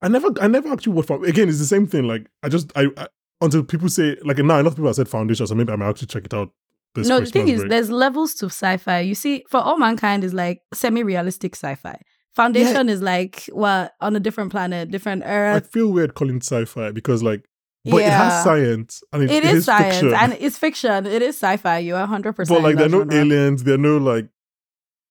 I 0.02 0.08
never, 0.08 0.30
I 0.42 0.48
never 0.48 0.70
actually 0.70 0.94
watched. 0.94 1.10
Again, 1.12 1.50
it's 1.50 1.60
the 1.60 1.66
same 1.66 1.86
thing. 1.88 2.06
Like 2.08 2.28
I 2.44 2.50
just, 2.50 2.72
I, 2.76 2.88
I 2.98 3.08
until 3.42 3.64
people 3.64 3.90
say 3.90 4.16
like 4.24 4.38
now, 4.38 4.60
enough 4.60 4.74
people 4.74 4.88
have 4.88 4.96
said 4.96 5.10
Foundation, 5.10 5.46
so 5.48 5.56
maybe 5.56 5.72
I 5.74 5.76
might 5.76 5.90
actually 5.90 6.08
check 6.08 6.26
it 6.26 6.34
out. 6.34 6.50
This 6.96 7.08
no, 7.08 7.20
the 7.20 7.26
thing 7.26 7.48
is, 7.48 7.60
break. 7.62 7.70
there's 7.70 7.90
levels 7.90 8.34
to 8.36 8.48
sci-fi. 8.48 9.00
You 9.00 9.16
see, 9.16 9.44
for 9.50 9.58
all 9.60 9.78
mankind 9.78 10.24
is 10.24 10.34
like 10.34 10.62
semi-realistic 10.74 11.56
sci-fi. 11.56 12.00
Foundation 12.36 12.88
is 12.90 13.02
like 13.02 13.46
what 13.52 13.94
on 14.00 14.16
a 14.16 14.20
different 14.20 14.52
planet, 14.52 14.90
different 14.90 15.24
earth. 15.26 15.64
I 15.64 15.68
feel 15.68 15.92
weird 15.92 16.14
calling 16.16 16.38
it 16.38 16.44
sci-fi 16.44 16.92
because 16.92 17.22
like, 17.22 17.44
but 17.84 17.98
it 17.98 18.10
has 18.12 18.44
science 18.44 19.04
and 19.12 19.24
it, 19.24 19.32
it 19.32 19.44
is, 19.44 19.66
science 19.66 19.96
fiction. 19.96 20.14
and 20.14 20.34
it's 20.40 20.58
fiction. 20.58 21.06
It 21.06 21.22
is 21.22 21.36
sci-fi. 21.36 21.80
You're 21.80 22.00
100. 22.00 22.34
percent 22.34 22.58
but 22.58 22.64
like 22.64 22.78
there 22.78 22.86
are 22.86 23.06
no 23.06 23.16
aliens, 23.16 23.64
there 23.64 23.76
are 23.76 23.78
no 23.78 23.98
like. 23.98 24.28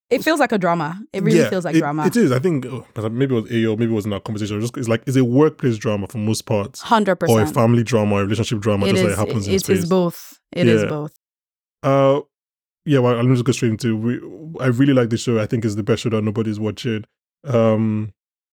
It 0.09 0.23
feels 0.25 0.39
like 0.41 0.51
a 0.51 0.57
drama. 0.57 0.99
It 1.13 1.23
really 1.23 1.39
yeah, 1.39 1.49
feels 1.49 1.63
like 1.63 1.75
it- 1.75 1.79
drama. 1.79 2.05
It 2.07 2.17
is. 2.17 2.31
I 2.31 2.39
think 2.39 2.65
oh, 2.65 2.85
but 2.95 3.11
maybe 3.11 3.35
it 3.37 3.41
was 3.43 3.51
Ayo, 3.51 3.77
maybe 3.77 3.91
it 3.91 3.95
was 3.95 4.05
in 4.05 4.13
our 4.13 4.19
conversation. 4.19 4.59
Just 4.59 4.75
it's 4.75 4.87
like 4.89 5.03
it's 5.05 5.15
a 5.15 5.23
workplace 5.23 5.77
drama 5.77 6.07
for 6.07 6.17
most 6.17 6.41
parts, 6.45 6.81
hundred 6.81 7.15
percent, 7.17 7.39
or 7.39 7.43
a 7.43 7.47
family 7.47 7.83
drama, 7.83 8.15
or 8.15 8.21
a 8.21 8.23
relationship 8.23 8.59
drama, 8.59 8.87
It 8.87 8.91
just 8.93 9.03
is. 9.03 9.09
like 9.09 9.13
it 9.13 9.19
happens 9.27 9.47
in 9.47 9.53
it 9.53 9.59
space. 9.63 9.77
is 9.79 9.85
both. 9.89 10.39
It 10.51 10.67
is 10.67 10.81
Yeah. 10.83 10.89
both. 10.89 11.13
Uh, 11.83 12.21
yeah. 12.85 12.99
Well, 12.99 13.17
I'll 13.17 13.27
just 13.27 13.45
go 13.45 13.51
straight 13.51 13.71
into. 13.71 13.95
We, 13.97 14.19
I 14.59 14.67
really 14.67 14.93
like 14.93 15.09
this 15.09 15.21
show. 15.21 15.39
I 15.39 15.45
think 15.45 15.65
it's 15.65 15.75
the 15.75 15.83
best 15.83 16.03
show 16.03 16.09
that 16.09 16.23
nobody's 16.23 16.59
watching. 16.59 17.03
Um, 17.45 18.13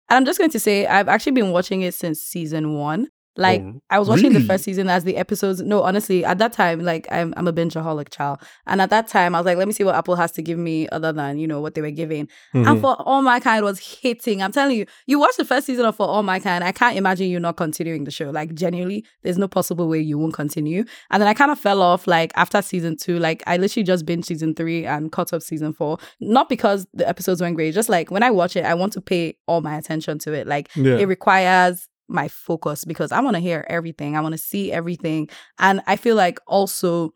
And 0.10 0.18
I'm 0.18 0.26
just 0.26 0.40
going 0.40 0.52
to 0.52 0.60
say 0.60 0.86
I've 0.86 1.08
actually 1.08 1.34
been 1.34 1.52
watching 1.52 1.82
it 1.82 1.94
since 1.94 2.22
season 2.22 2.74
one. 2.74 3.08
Like 3.36 3.62
oh, 3.62 3.82
I 3.90 3.98
was 4.00 4.08
watching 4.10 4.34
the 4.34 4.42
first 4.42 4.64
season 4.64 4.90
as 4.90 5.04
the 5.04 5.18
episodes. 5.18 5.62
No, 5.62 5.82
honestly, 5.82 6.24
at 6.24 6.38
that 6.38 6.54
time, 6.54 6.82
like 6.82 7.08
I'm 7.12 7.34
I'm 7.36 7.48
a 7.48 7.54
bingeaholic 7.54 8.10
child, 8.10 8.40
and 8.68 8.82
at 8.82 8.90
that 8.92 9.08
time, 9.08 9.34
I 9.34 9.40
was 9.40 9.46
like, 9.46 9.58
let 9.58 9.68
me 9.68 9.74
see 9.74 9.84
what 9.84 9.96
Apple 9.96 10.16
has 10.16 10.32
to 10.34 10.42
give 10.42 10.60
me 10.60 10.88
other 10.90 11.12
than 11.12 11.40
you 11.40 11.48
know 11.48 11.60
what 11.60 11.74
they 11.74 11.82
were 11.82 11.92
giving. 11.92 12.28
Mhm. 12.54 12.68
And 12.70 12.82
for 12.82 12.96
All 13.02 13.22
Mankind 13.22 13.64
was 13.64 13.80
hitting. 13.80 14.44
I'm 14.44 14.52
telling 14.52 14.78
you, 14.78 14.86
you 15.08 15.20
watch 15.20 15.36
the 15.38 15.46
first 15.46 15.66
season 15.66 15.86
of 15.86 15.96
For 15.96 16.08
All 16.08 16.22
Mankind, 16.24 16.64
I 16.64 16.72
can't 16.72 16.96
imagine 16.96 17.28
you 17.28 17.40
not 17.40 17.58
continuing 17.58 18.04
the 18.04 18.12
show. 18.12 18.30
Like 18.30 18.54
genuinely, 18.54 19.06
there's 19.24 19.38
no 19.38 19.48
possible 19.48 19.88
way 19.88 20.00
you 20.00 20.18
won't 20.18 20.34
continue. 20.34 20.84
And 21.10 21.22
then 21.22 21.28
I 21.28 21.34
kind 21.34 21.52
of 21.52 21.58
fell 21.60 21.82
off 21.82 22.06
like 22.06 22.32
after 22.36 22.62
season 22.62 22.98
two. 22.98 23.18
Like 23.20 23.42
I 23.48 23.58
literally 23.58 23.84
just 23.84 24.06
binged 24.06 24.26
season 24.26 24.54
three 24.54 24.86
and 24.86 25.12
caught 25.12 25.34
up 25.34 25.42
season 25.42 25.74
four. 25.74 25.98
Not 26.20 26.50
because 26.50 26.86
the 26.94 27.08
episodes 27.08 27.42
weren't 27.42 27.56
great, 27.56 27.74
just 27.74 27.90
like 27.90 28.12
when 28.12 28.22
I 28.24 28.32
watch 28.32 28.56
it, 28.56 28.66
I 28.66 28.76
want 28.76 28.94
to 28.94 29.02
pay 29.02 29.38
all 29.48 29.62
my 29.62 29.76
attention 29.76 30.20
to 30.20 30.34
it. 30.34 30.48
Like 30.48 30.70
yeah. 30.76 30.98
it 30.98 31.08
requires 31.08 31.88
my 32.14 32.28
focus 32.28 32.86
because 32.86 33.12
I 33.12 33.20
want 33.22 33.36
to 33.36 33.40
hear 33.42 33.66
everything. 33.70 34.16
I 34.16 34.22
want 34.22 34.34
to 34.34 34.38
see 34.38 34.72
everything. 34.72 35.30
And 35.60 35.82
I 35.88 35.96
feel 35.96 36.16
like 36.16 36.40
also 36.48 37.12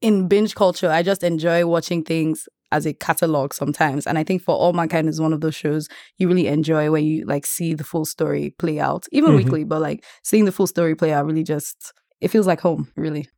in 0.00 0.28
binge 0.28 0.54
culture, 0.54 0.90
I 0.90 1.02
just 1.02 1.22
enjoy 1.24 1.66
watching 1.66 2.04
things 2.04 2.48
as 2.72 2.84
a 2.86 2.92
catalog 2.92 3.54
sometimes. 3.54 4.06
And 4.06 4.18
I 4.18 4.24
think 4.24 4.42
for 4.42 4.54
all 4.54 4.72
mankind 4.72 5.08
is 5.08 5.20
one 5.20 5.32
of 5.32 5.40
those 5.40 5.54
shows 5.54 5.88
you 6.18 6.28
really 6.28 6.46
enjoy 6.48 6.90
when 6.90 7.04
you 7.04 7.24
like 7.24 7.46
see 7.46 7.74
the 7.74 7.84
full 7.84 8.04
story 8.04 8.54
play 8.58 8.80
out, 8.80 9.06
even 9.12 9.32
Mhm. 9.32 9.36
weekly, 9.36 9.64
but 9.64 9.80
like 9.80 10.04
seeing 10.22 10.44
the 10.46 10.52
full 10.52 10.66
story 10.66 10.94
play 10.94 11.12
out 11.12 11.26
really 11.26 11.44
just 11.44 11.92
it 12.20 12.28
feels 12.28 12.46
like 12.46 12.60
home, 12.60 12.88
really. 12.96 13.28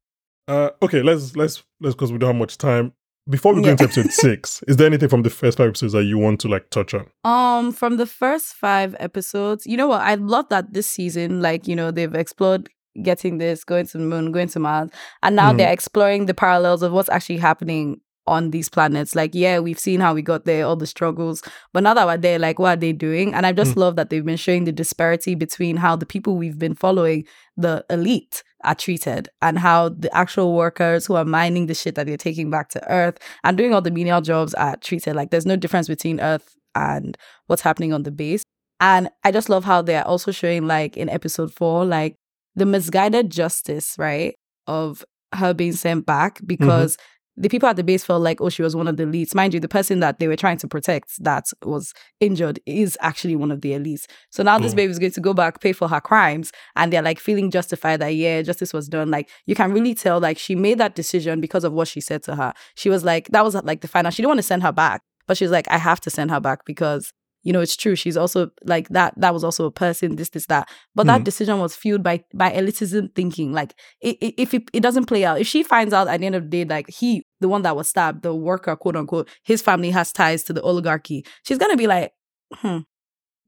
Uh, 0.47 0.71
okay, 0.81 1.03
let's 1.03 1.37
let's 1.37 1.63
let's 1.81 1.95
because 1.95 2.11
we 2.13 2.19
don't 2.19 2.29
have 2.29 2.37
much 2.37 2.57
time. 2.59 2.93
Before 3.29 3.53
we 3.55 3.61
go 3.61 3.67
Yeah. 3.67 3.73
into 3.73 3.85
episode 3.85 4.11
six, 4.13 4.63
is 4.67 4.77
there 4.77 4.87
anything 4.87 5.09
from 5.09 5.23
the 5.23 5.31
first 5.31 5.59
five 5.59 5.69
episodes 5.69 5.93
that 5.93 6.05
you 6.05 6.19
want 6.19 6.41
to 6.41 6.49
like 6.49 6.71
touch 6.71 6.95
on? 6.95 7.07
Um, 7.25 7.73
from 7.73 7.97
the 7.97 8.07
first 8.07 8.55
five 8.55 8.97
episodes, 8.99 9.67
you 9.67 9.77
know 9.77 9.89
what? 9.89 10.01
I 10.01 10.15
love 10.15 10.49
that 10.49 10.73
this 10.73 10.87
season, 10.87 11.43
like, 11.43 11.69
you 11.69 11.77
know, 11.77 11.91
they've 11.91 12.15
explored 12.15 12.69
getting 13.03 13.39
this, 13.39 13.65
going 13.65 13.87
to 13.87 13.99
the 13.99 14.05
moon, 14.05 14.33
going 14.33 14.49
to 14.49 14.59
Mars, 14.59 14.91
and 15.23 15.37
now 15.37 15.53
Mhm. 15.53 15.59
they're 15.59 15.73
exploring 15.73 16.27
the 16.27 16.35
parallels 16.35 16.83
of 16.83 16.93
what's 16.93 17.09
actually 17.11 17.37
happening 17.37 18.01
on 18.29 18.51
these 18.51 18.69
planets. 18.69 19.15
Like, 19.15 19.35
yeah, 19.35 19.59
we've 19.59 19.79
seen 19.79 20.01
how 20.01 20.15
we 20.15 20.23
got 20.23 20.45
there, 20.45 20.65
all 20.65 20.77
the 20.77 20.87
struggles, 20.87 21.43
but 21.73 21.83
now 21.83 21.95
that 21.95 22.07
we're 22.07 22.17
there, 22.17 22.39
like, 22.39 22.59
what 22.59 22.79
are 22.79 22.81
they 22.81 22.93
doing? 22.93 23.35
And 23.35 23.47
I 23.47 23.53
just 23.53 23.73
mm. 23.73 23.77
love 23.77 23.97
that 23.97 24.11
they've 24.11 24.25
been 24.25 24.37
showing 24.37 24.65
the 24.65 24.73
disparity 24.73 25.35
between 25.35 25.77
how 25.77 25.97
the 25.97 26.07
people 26.07 26.37
we've 26.37 26.59
been 26.59 26.75
following, 26.75 27.27
the 27.57 27.85
elite, 27.91 28.43
are 28.65 28.75
treated 28.75 29.29
and 29.41 29.59
how 29.59 29.89
the 29.91 30.15
actual 30.17 30.55
workers 30.55 31.07
who 31.07 31.15
are 31.15 31.25
mining 31.25 31.67
the 31.67 31.75
shit 31.75 31.95
that 31.95 32.07
they're 32.07 32.17
taking 32.17 32.51
back 32.51 32.69
to 32.71 32.91
Earth 32.91 33.19
and 33.45 33.57
doing 33.57 33.73
all 33.73 33.81
the 33.81 33.91
menial 33.91 34.21
jobs 34.21 34.53
are 34.55 34.77
treated. 34.77 35.15
Like, 35.15 35.31
there's 35.31 35.47
no 35.47 35.57
difference 35.57 35.87
between 35.87 36.21
Earth 36.21 36.57
and 36.75 37.17
what's 37.47 37.63
happening 37.63 37.93
on 37.93 38.03
the 38.03 38.11
base. 38.11 38.43
And 38.81 39.11
I 39.25 39.33
just 39.33 39.49
love 39.49 39.65
how 39.65 39.83
they're 39.83 40.07
also 40.07 40.33
showing, 40.33 40.67
like, 40.67 40.97
in 40.97 41.09
episode 41.09 41.53
four, 41.53 41.85
like, 41.85 42.17
the 42.55 42.67
misguided 42.67 43.31
justice, 43.31 43.95
right, 43.99 44.35
of 44.67 45.05
her 45.35 45.55
being 45.55 45.73
sent 45.73 46.07
back 46.07 46.37
mm-hmm. 46.37 46.47
because 46.47 46.97
the 47.41 47.49
people 47.49 47.69
at 47.69 47.77
the 47.77 47.85
base 47.85 48.05
felt 48.05 48.21
like, 48.23 48.41
oh, 48.41 48.49
she 48.49 48.63
was 48.63 48.75
one 48.75 48.89
of 48.89 48.97
the 48.97 49.05
elites. 49.05 49.35
Mind 49.35 49.55
you, 49.55 49.61
the 49.61 49.69
person 49.69 50.01
that 50.01 50.19
they 50.19 50.27
were 50.27 50.37
trying 50.37 50.59
to 50.59 50.67
protect 50.69 51.23
that 51.23 51.45
was 51.65 51.95
injured 52.21 52.59
is 52.67 52.99
actually 53.01 53.37
one 53.37 53.51
of 53.53 53.61
the 53.61 53.71
elites. 53.73 54.07
So 54.31 54.43
now 54.43 54.59
this 54.59 54.73
Oh. 54.73 54.77
baby 54.77 54.91
is 54.91 54.99
going 54.99 55.13
to 55.13 55.21
go 55.21 55.33
back, 55.33 55.61
pay 55.61 55.73
for 55.73 55.87
her 55.89 56.01
crimes, 56.01 56.51
and 56.75 56.93
they're 56.93 57.01
like 57.03 57.21
feeling 57.21 57.51
justified 57.51 58.01
that, 58.01 58.15
yeah, 58.15 58.43
justice 58.43 58.73
was 58.73 58.89
done. 58.89 59.11
Like, 59.11 59.31
you 59.47 59.55
can 59.55 59.73
really 59.73 59.95
tell, 59.95 60.19
like, 60.21 60.37
she 60.39 60.55
made 60.57 60.79
that 60.79 60.95
decision 60.97 61.41
because 61.41 61.65
of 61.65 61.73
what 61.73 61.89
she 61.89 62.01
said 62.01 62.23
to 62.25 62.35
her. 62.35 62.53
She 62.75 62.91
was 62.91 63.05
like, 63.05 63.29
that 63.29 63.45
was 63.45 63.55
like 63.55 63.83
the 63.83 63.89
final, 63.89 64.11
she 64.11 64.23
didn't 64.23 64.31
want 64.31 64.39
to 64.39 64.43
send 64.43 64.63
her 64.65 64.73
back, 64.73 65.03
but 65.29 65.37
she 65.37 65.45
was 65.45 65.53
like, 65.53 65.69
I 65.71 65.79
have 65.79 66.01
to 66.03 66.11
send 66.11 66.31
her 66.33 66.41
back 66.41 66.65
because 66.65 67.13
you 67.45 67.53
know 67.53 67.61
it's 67.61 67.77
true 67.77 67.95
she's 67.95 68.17
also 68.17 68.51
like 68.65 68.89
that 68.89 69.15
that 69.17 69.33
was 69.33 69.45
also 69.45 69.65
a 69.65 69.71
person 69.71 70.17
this 70.17 70.31
this 70.31 70.47
that 70.47 70.69
but 70.97 71.07
that 71.07 71.21
Mhm. 71.21 71.25
decision 71.25 71.61
was 71.61 71.77
fueled 71.77 72.03
by 72.03 72.21
by 72.35 72.51
elitism 72.51 73.15
thinking 73.15 73.53
like 73.53 73.75
i 74.05 74.09
i- 74.21 74.35
if 74.37 74.53
it, 74.55 74.65
it 74.73 74.81
doesn't 74.81 75.07
play 75.07 75.25
out 75.25 75.41
if 75.41 75.47
she 75.47 75.63
finds 75.63 75.95
out 75.95 76.09
at 76.09 76.19
the 76.19 76.27
end 76.27 76.35
of 76.35 76.43
the 76.43 76.49
day 76.49 76.65
like 76.65 76.91
he 76.91 77.23
the 77.41 77.49
one 77.49 77.63
that 77.63 77.77
was 77.77 77.89
stabbed, 77.89 78.23
the 78.23 78.35
worker, 78.35 78.75
quote 78.77 78.97
unquote, 78.97 79.29
his 79.43 79.63
family 79.63 79.91
has 79.91 80.13
ties 80.13 80.43
to 80.45 80.53
the 80.53 80.63
oligarchy. 80.63 81.25
She's 81.45 81.59
gonna 81.59 81.77
be 81.77 81.87
like, 81.87 82.13
hmm. 82.55 82.79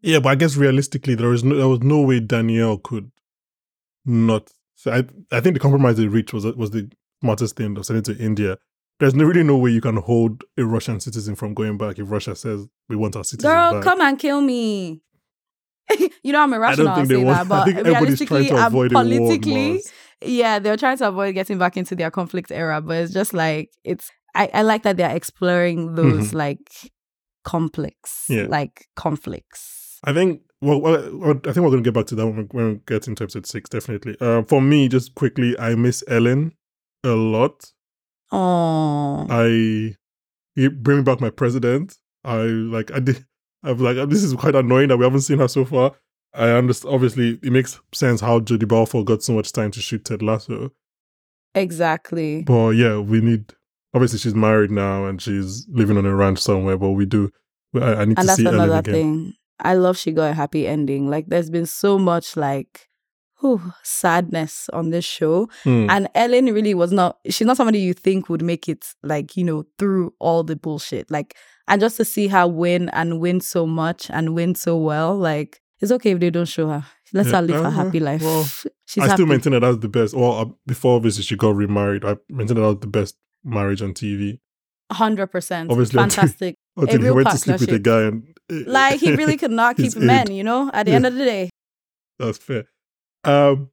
Yeah, 0.02 0.20
but 0.20 0.30
I 0.30 0.34
guess 0.34 0.56
realistically, 0.56 1.14
there 1.14 1.28
was 1.28 1.44
no, 1.44 1.56
there 1.56 1.68
was 1.68 1.82
no 1.82 2.00
way 2.02 2.20
Danielle 2.20 2.78
could 2.78 3.10
not. 4.04 4.50
So 4.76 4.92
I 4.92 5.04
I 5.30 5.40
think 5.40 5.54
the 5.54 5.60
compromise 5.60 5.96
they 5.96 6.06
reached 6.06 6.32
was 6.32 6.44
was 6.44 6.70
the 6.70 6.90
smartest 7.20 7.56
thing 7.56 7.76
of 7.76 7.84
sending 7.84 8.02
to 8.04 8.16
India. 8.22 8.56
There's 8.98 9.14
no, 9.14 9.24
really 9.24 9.42
no 9.42 9.56
way 9.56 9.70
you 9.70 9.80
can 9.80 9.96
hold 9.96 10.44
a 10.58 10.64
Russian 10.64 11.00
citizen 11.00 11.34
from 11.34 11.54
going 11.54 11.78
back 11.78 11.98
if 11.98 12.10
Russia 12.10 12.36
says 12.36 12.68
we 12.88 12.96
want 12.96 13.16
our 13.16 13.24
citizens 13.24 13.50
Girl, 13.50 13.72
back. 13.72 13.82
come 13.82 14.00
and 14.02 14.18
kill 14.18 14.40
me. 14.42 15.00
you 16.22 16.32
know 16.32 16.42
I'm 16.42 16.52
irrational. 16.52 16.88
I 16.88 16.96
don't 16.96 17.06
think 17.06 17.08
they 17.08 17.14
say 17.16 17.24
want. 17.24 17.38
that, 17.38 17.48
but 17.48 17.60
I 17.60 17.64
think 17.64 17.78
everybody's 17.78 18.18
trying 18.26 18.42
realistically, 18.42 18.48
to 18.48 18.56
I'm 18.56 18.66
avoid 18.66 18.92
a 18.92 18.94
war. 18.94 19.02
politically. 19.04 19.82
Yeah, 20.22 20.58
they're 20.58 20.76
trying 20.76 20.98
to 20.98 21.08
avoid 21.08 21.34
getting 21.34 21.58
back 21.58 21.76
into 21.76 21.94
their 21.96 22.10
conflict 22.10 22.50
era. 22.50 22.80
But 22.80 22.96
it's 22.98 23.12
just 23.12 23.32
like 23.34 23.70
it's. 23.84 24.10
I, 24.34 24.48
I 24.54 24.62
like 24.62 24.84
that 24.84 24.96
they're 24.96 25.14
exploring 25.14 25.94
those 25.96 26.32
like 26.34 26.70
complex, 27.44 28.26
Mm-hmm. 28.28 28.32
Yeah. 28.40 28.46
like 28.48 28.86
conflicts. 28.96 29.98
I 30.04 30.12
think. 30.12 30.42
Well, 30.62 30.80
well, 30.80 30.96
I 30.98 31.52
think 31.52 31.56
we're 31.56 31.70
going 31.70 31.82
to 31.82 31.88
get 31.90 31.94
back 31.94 32.06
to 32.08 32.14
that 32.16 32.26
when 32.26 32.36
we, 32.36 32.42
when 32.52 32.68
we 32.74 32.80
get 32.86 33.08
into 33.08 33.24
episode 33.24 33.46
six. 33.46 33.68
Definitely. 33.70 34.16
Uh, 34.20 34.42
for 34.42 34.60
me, 34.60 34.88
just 34.88 35.14
quickly, 35.14 35.58
I 35.58 35.74
miss 35.74 36.04
Ellen 36.06 36.52
a 37.02 37.10
lot. 37.12 37.72
Oh, 38.30 39.26
I 39.30 39.96
you 40.54 40.70
bring 40.70 41.02
back 41.02 41.20
my 41.20 41.30
president. 41.30 41.96
I 42.24 42.36
like. 42.42 42.90
I 42.92 43.00
did. 43.00 43.24
I'm 43.62 43.78
like, 43.78 43.96
this 44.08 44.22
is 44.22 44.32
quite 44.34 44.54
annoying 44.54 44.88
that 44.88 44.96
we 44.96 45.04
haven't 45.04 45.20
seen 45.22 45.38
her 45.38 45.48
so 45.48 45.64
far. 45.64 45.92
I 46.34 46.50
understand. 46.50 46.94
Obviously, 46.94 47.38
it 47.42 47.52
makes 47.52 47.80
sense 47.92 48.20
how 48.20 48.40
Jodi 48.40 48.66
Balfour 48.66 49.04
got 49.04 49.22
so 49.22 49.32
much 49.32 49.52
time 49.52 49.70
to 49.72 49.80
shoot 49.80 50.04
Ted 50.04 50.22
Lasso. 50.22 50.70
exactly. 51.54 52.42
But 52.42 52.70
yeah, 52.70 52.98
we 52.98 53.20
need. 53.20 53.52
Obviously, 53.92 54.20
she's 54.20 54.34
married 54.34 54.70
now 54.70 55.06
and 55.06 55.20
she's 55.20 55.66
living 55.68 55.96
on 55.96 56.06
a 56.06 56.14
ranch 56.14 56.38
somewhere. 56.38 56.76
But 56.78 56.90
we 56.90 57.06
do. 57.06 57.30
I, 57.74 57.78
I 57.94 58.04
need 58.04 58.18
and 58.18 58.18
to 58.18 58.26
that's 58.26 58.36
see 58.36 58.46
Ellen 58.46 58.60
another 58.60 58.92
thing. 58.92 59.34
I 59.58 59.74
love 59.74 59.98
she 59.98 60.12
got 60.12 60.30
a 60.30 60.34
happy 60.34 60.66
ending. 60.66 61.10
Like 61.10 61.26
there's 61.26 61.50
been 61.50 61.66
so 61.66 61.98
much 61.98 62.36
like 62.36 62.88
whew, 63.40 63.72
sadness 63.82 64.68
on 64.72 64.90
this 64.90 65.04
show. 65.04 65.48
Hmm. 65.64 65.86
And 65.90 66.08
Ellen 66.14 66.46
really 66.46 66.74
was 66.74 66.92
not 66.92 67.18
she's 67.28 67.46
not 67.46 67.56
somebody 67.56 67.80
you 67.80 67.94
think 67.94 68.28
would 68.28 68.42
make 68.42 68.68
it 68.68 68.86
like, 69.02 69.36
you 69.36 69.44
know, 69.44 69.64
through 69.78 70.14
all 70.20 70.44
the 70.44 70.56
bullshit. 70.56 71.10
Like 71.10 71.36
and 71.68 71.80
just 71.80 71.96
to 71.98 72.04
see 72.04 72.28
her 72.28 72.46
win 72.46 72.88
and 72.90 73.20
win 73.20 73.40
so 73.40 73.66
much 73.66 74.10
and 74.10 74.34
win 74.34 74.54
so 74.54 74.76
well, 74.76 75.16
like 75.16 75.60
it's 75.80 75.90
okay 75.92 76.12
if 76.12 76.20
they 76.20 76.30
don't 76.30 76.46
show 76.48 76.68
her. 76.68 76.84
Let 77.12 77.26
Yeah, 77.26 77.32
her 77.32 77.42
live 77.42 77.56
her 77.60 77.66
uh-huh. 77.66 77.84
happy 77.84 78.00
life. 78.00 78.22
Well, 78.22 78.44
she's 78.86 78.98
I 78.98 79.06
happy. 79.06 79.12
still 79.16 79.26
maintain 79.26 79.52
that 79.54 79.60
that's 79.60 79.78
the 79.78 79.88
best. 79.88 80.14
Well, 80.14 80.32
uh, 80.38 80.44
before 80.66 80.96
obviously 80.96 81.22
she 81.24 81.36
got 81.36 81.54
remarried, 81.56 82.04
I 82.04 82.16
maintain 82.28 82.56
that 82.56 82.62
that 82.62 82.66
was 82.68 82.78
the 82.80 82.86
best 82.86 83.16
marriage 83.44 83.82
on 83.82 83.94
TV. 83.94 84.38
hundred 84.92 85.28
percent. 85.28 85.70
Obviously, 85.70 85.98
Fantastic. 85.98 86.54
Until 86.76 86.98
he 86.98 87.04
real 87.04 87.14
went 87.16 87.30
to 87.30 87.38
sleep 87.38 87.60
with 87.60 87.70
a 87.70 87.78
guy 87.78 88.02
and 88.02 88.24
like 88.66 89.00
he 89.00 89.14
really 89.14 89.36
could 89.36 89.50
not 89.50 89.76
keep 89.76 89.96
men, 89.96 90.30
you 90.32 90.44
know, 90.44 90.70
at 90.72 90.84
the 90.86 90.90
Yeah. 90.92 90.96
end 90.96 91.06
of 91.06 91.14
the 91.14 91.24
day. 91.24 91.50
That's 92.18 92.38
fair. 92.38 92.64
Um, 93.24 93.70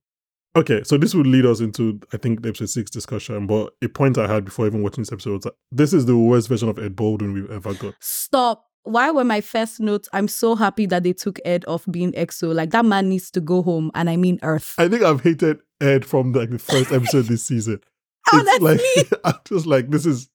okay, 0.56 0.84
so 0.84 0.98
this 0.98 1.14
would 1.16 1.28
lead 1.28 1.46
us 1.46 1.60
into 1.60 2.00
I 2.14 2.18
think 2.18 2.42
the 2.42 2.50
episode 2.50 2.70
six 2.70 2.90
discussion. 2.92 3.48
But 3.48 3.74
a 3.84 3.88
point 3.88 4.18
I 4.18 4.28
had 4.28 4.46
before 4.46 4.68
even 4.68 4.84
watching 4.84 5.02
this 5.04 5.12
episode 5.12 5.34
was 5.34 5.42
that 5.44 5.54
this 5.72 5.94
is 5.94 6.06
the 6.06 6.18
worst 6.18 6.48
version 6.50 6.70
of 6.70 6.80
Ed 6.80 6.96
Baldwin 6.96 7.34
we've 7.34 7.52
ever 7.52 7.74
got. 7.74 7.94
Stop. 8.00 8.66
Why 8.84 9.12
were 9.12 9.24
my 9.26 9.42
first 9.42 9.80
notes? 9.80 10.08
I'm 10.14 10.28
so 10.28 10.56
happy 10.56 10.86
that 10.88 11.04
they 11.04 11.14
took 11.14 11.40
Ed 11.44 11.66
off 11.68 11.86
being 11.92 12.14
EXO. 12.14 12.54
Like 12.56 12.70
that 12.72 12.86
man 12.86 13.10
needs 13.10 13.30
to 13.32 13.42
go 13.42 13.62
home, 13.62 13.92
and 13.94 14.10
I 14.10 14.16
mean 14.16 14.40
Earth. 14.44 14.76
I 14.78 14.88
think 14.88 15.04
I've 15.04 15.22
hated 15.22 15.60
Ed 15.82 16.06
from 16.06 16.32
like 16.32 16.50
the 16.52 16.60
first 16.60 16.92
episode 16.92 17.26
this 17.26 17.44
season. 17.44 17.82
Honestly, 18.34 18.60
like 18.60 18.82
I'm 19.26 19.34
just 19.46 19.66
like 19.66 19.90
this 19.90 20.06
is 20.06 20.30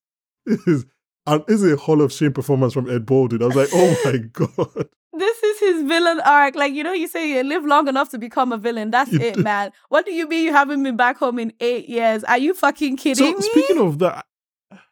this 0.46 0.66
is 0.66 0.84
and 1.26 1.42
this 1.46 1.62
is 1.62 1.72
a 1.72 1.76
Hall 1.76 2.00
of 2.02 2.12
Shame 2.12 2.32
performance 2.32 2.72
from 2.75 2.90
Ed 2.90 3.06
Baldwin. 3.06 3.42
I 3.42 3.46
was 3.46 3.56
like, 3.56 3.68
oh 3.72 3.96
my 4.04 4.16
god. 4.32 4.88
this 5.14 5.42
is 5.42 5.61
his 5.61 5.82
villain 5.84 6.20
arc. 6.20 6.54
Like 6.54 6.72
you 6.75 6.82
know, 6.82 6.92
you 6.92 7.08
say 7.08 7.30
you 7.30 7.42
live 7.44 7.64
long 7.64 7.88
enough 7.88 8.11
to 8.11 8.18
become 8.18 8.52
a 8.52 8.58
villain. 8.58 8.90
That's 8.90 9.12
You 9.12 9.20
it, 9.20 9.38
man. 9.38 9.72
What 9.88 10.04
do 10.04 10.12
you 10.12 10.28
mean 10.28 10.44
you 10.44 10.52
haven't 10.52 10.82
been 10.82 10.96
back 10.96 11.16
home 11.16 11.38
in 11.38 11.52
eight 11.61 11.88
years? 11.88 12.22
Are 12.25 12.38
you 12.38 12.52
fucking 12.54 12.99
So 12.99 13.02
kidding 13.02 13.37
me? 13.37 13.42
speaking 13.42 13.78
of 13.78 13.99
that, 14.00 14.26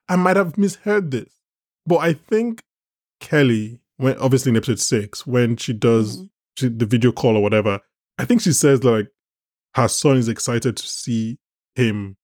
I 0.09 0.17
might 0.17 0.37
have 0.37 0.57
misheard 0.57 1.11
this, 1.11 1.31
but 1.87 1.97
I 1.99 2.13
think 2.15 2.63
Kelly, 3.21 3.81
when 3.97 4.17
obviously 4.19 4.51
in 4.51 4.57
episode 4.57 4.81
six, 4.81 5.27
when 5.27 5.57
she 5.57 5.73
does 5.73 6.19
Mhm. 6.19 6.29
she, 6.57 6.69
the 6.69 6.87
video 6.87 7.13
call 7.13 7.37
or 7.37 7.43
whatever, 7.43 7.81
I 8.19 8.25
think 8.25 8.41
she 8.41 8.53
says 8.53 8.83
like 8.85 9.09
her 9.75 9.89
son 9.89 10.17
is 10.17 10.29
excited 10.29 10.77
to 10.77 10.87
see 10.87 11.39
him, 11.75 12.17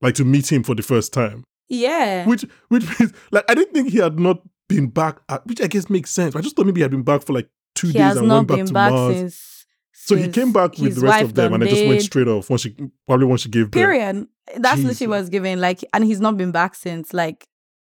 like 0.00 0.14
to 0.16 0.24
meet 0.24 0.50
him 0.50 0.62
for 0.62 0.74
the 0.74 0.82
first 0.82 1.12
time. 1.12 1.44
yeah. 1.68 2.26
Which 2.26 2.44
which 2.68 2.84
means 3.00 3.12
like 3.30 3.44
I 3.48 3.54
didn't 3.54 3.74
think 3.74 3.90
he 3.90 3.98
had 3.98 4.18
not 4.18 4.42
been 4.68 4.88
back, 4.88 5.18
at, 5.28 5.46
which 5.46 5.60
I 5.60 5.66
guess 5.66 5.88
makes 5.90 6.10
sense. 6.10 6.34
I 6.36 6.40
just 6.40 6.56
thought 6.56 6.66
maybe 6.66 6.80
he 6.80 6.82
had 6.82 6.90
been 6.90 7.02
back 7.02 7.22
for 7.24 7.32
like 7.32 7.48
two 7.74 7.88
he 7.88 7.92
days 7.94 8.16
and 8.16 8.28
not 8.28 8.36
went 8.36 8.48
back 8.48 8.56
been 8.58 8.66
to 8.66 8.72
back 8.72 8.92
Mars. 8.92 9.16
since. 9.16 9.66
so 9.92 10.16
he 10.16 10.28
came 10.28 10.52
back 10.52 10.78
with 10.78 10.94
the 10.96 11.02
rest 11.02 11.24
of 11.24 11.34
them, 11.34 11.52
and 11.52 11.62
then 11.62 11.68
just 11.70 11.86
went 11.86 12.02
straight 12.02 12.28
off. 12.28 12.48
Once 12.50 12.62
she 12.62 12.76
probably 13.06 13.26
once 13.26 13.42
she 13.42 13.48
gave 13.48 13.66
birth. 13.70 13.72
Period. 13.72 14.26
That's 14.56 14.76
Jesus. 14.80 14.88
literally 15.00 15.08
what 15.10 15.20
was 15.20 15.28
given. 15.28 15.60
Like, 15.60 15.84
and 15.92 16.04
he's 16.04 16.20
not 16.20 16.36
been 16.36 16.50
back 16.52 16.74
since. 16.74 17.12
Like, 17.14 17.46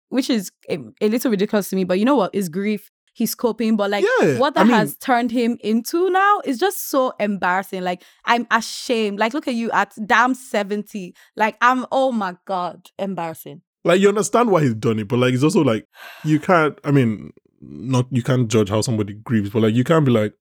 which 0.09 0.29
is 0.29 0.51
a, 0.69 0.77
a 1.01 1.09
little 1.09 1.31
ridiculous 1.31 1.69
to 1.69 1.75
me. 1.75 1.83
But 1.83 1.99
you 1.99 2.05
know 2.05 2.15
what? 2.15 2.33
Is 2.35 2.49
grief. 2.49 2.89
He's 3.13 3.35
coping, 3.35 3.75
but 3.75 3.89
like 3.89 4.05
Yeah, 4.21 4.37
what 4.37 4.55
I 4.55 4.61
that 4.63 4.67
mean- 4.67 4.75
has 4.77 4.95
turned 4.97 5.31
him 5.31 5.57
into 5.61 6.09
now 6.09 6.39
is 6.45 6.57
just 6.57 6.89
so 6.89 7.11
embarrassing. 7.19 7.81
Like 7.83 8.03
I'm 8.23 8.47
ashamed. 8.49 9.19
Like 9.19 9.33
look 9.33 9.47
at 9.47 9.55
you 9.55 9.69
at 9.71 9.93
damn 10.05 10.33
seventy. 10.33 11.15
Like 11.35 11.57
I'm. 11.59 11.85
Oh 11.91 12.11
my 12.13 12.37
god, 12.45 12.89
embarrassing. 12.97 13.61
like 13.83 13.99
you 13.99 14.07
understand 14.09 14.51
why 14.51 14.61
he's 14.61 14.75
done 14.75 14.99
it, 14.99 15.07
but 15.09 15.17
like 15.19 15.33
it's 15.33 15.43
also 15.43 15.61
like 15.63 15.85
you 16.23 16.39
can't. 16.39 16.79
I 16.85 16.91
mean, 16.91 17.31
not 17.59 18.05
you 18.11 18.23
can't 18.23 18.47
judge 18.49 18.69
how 18.69 18.79
somebody 18.81 19.15
grieves, 19.15 19.49
but 19.49 19.63
like 19.63 19.73
you 19.75 19.83
can't 19.83 20.05
be 20.05 20.11
like, 20.11 20.33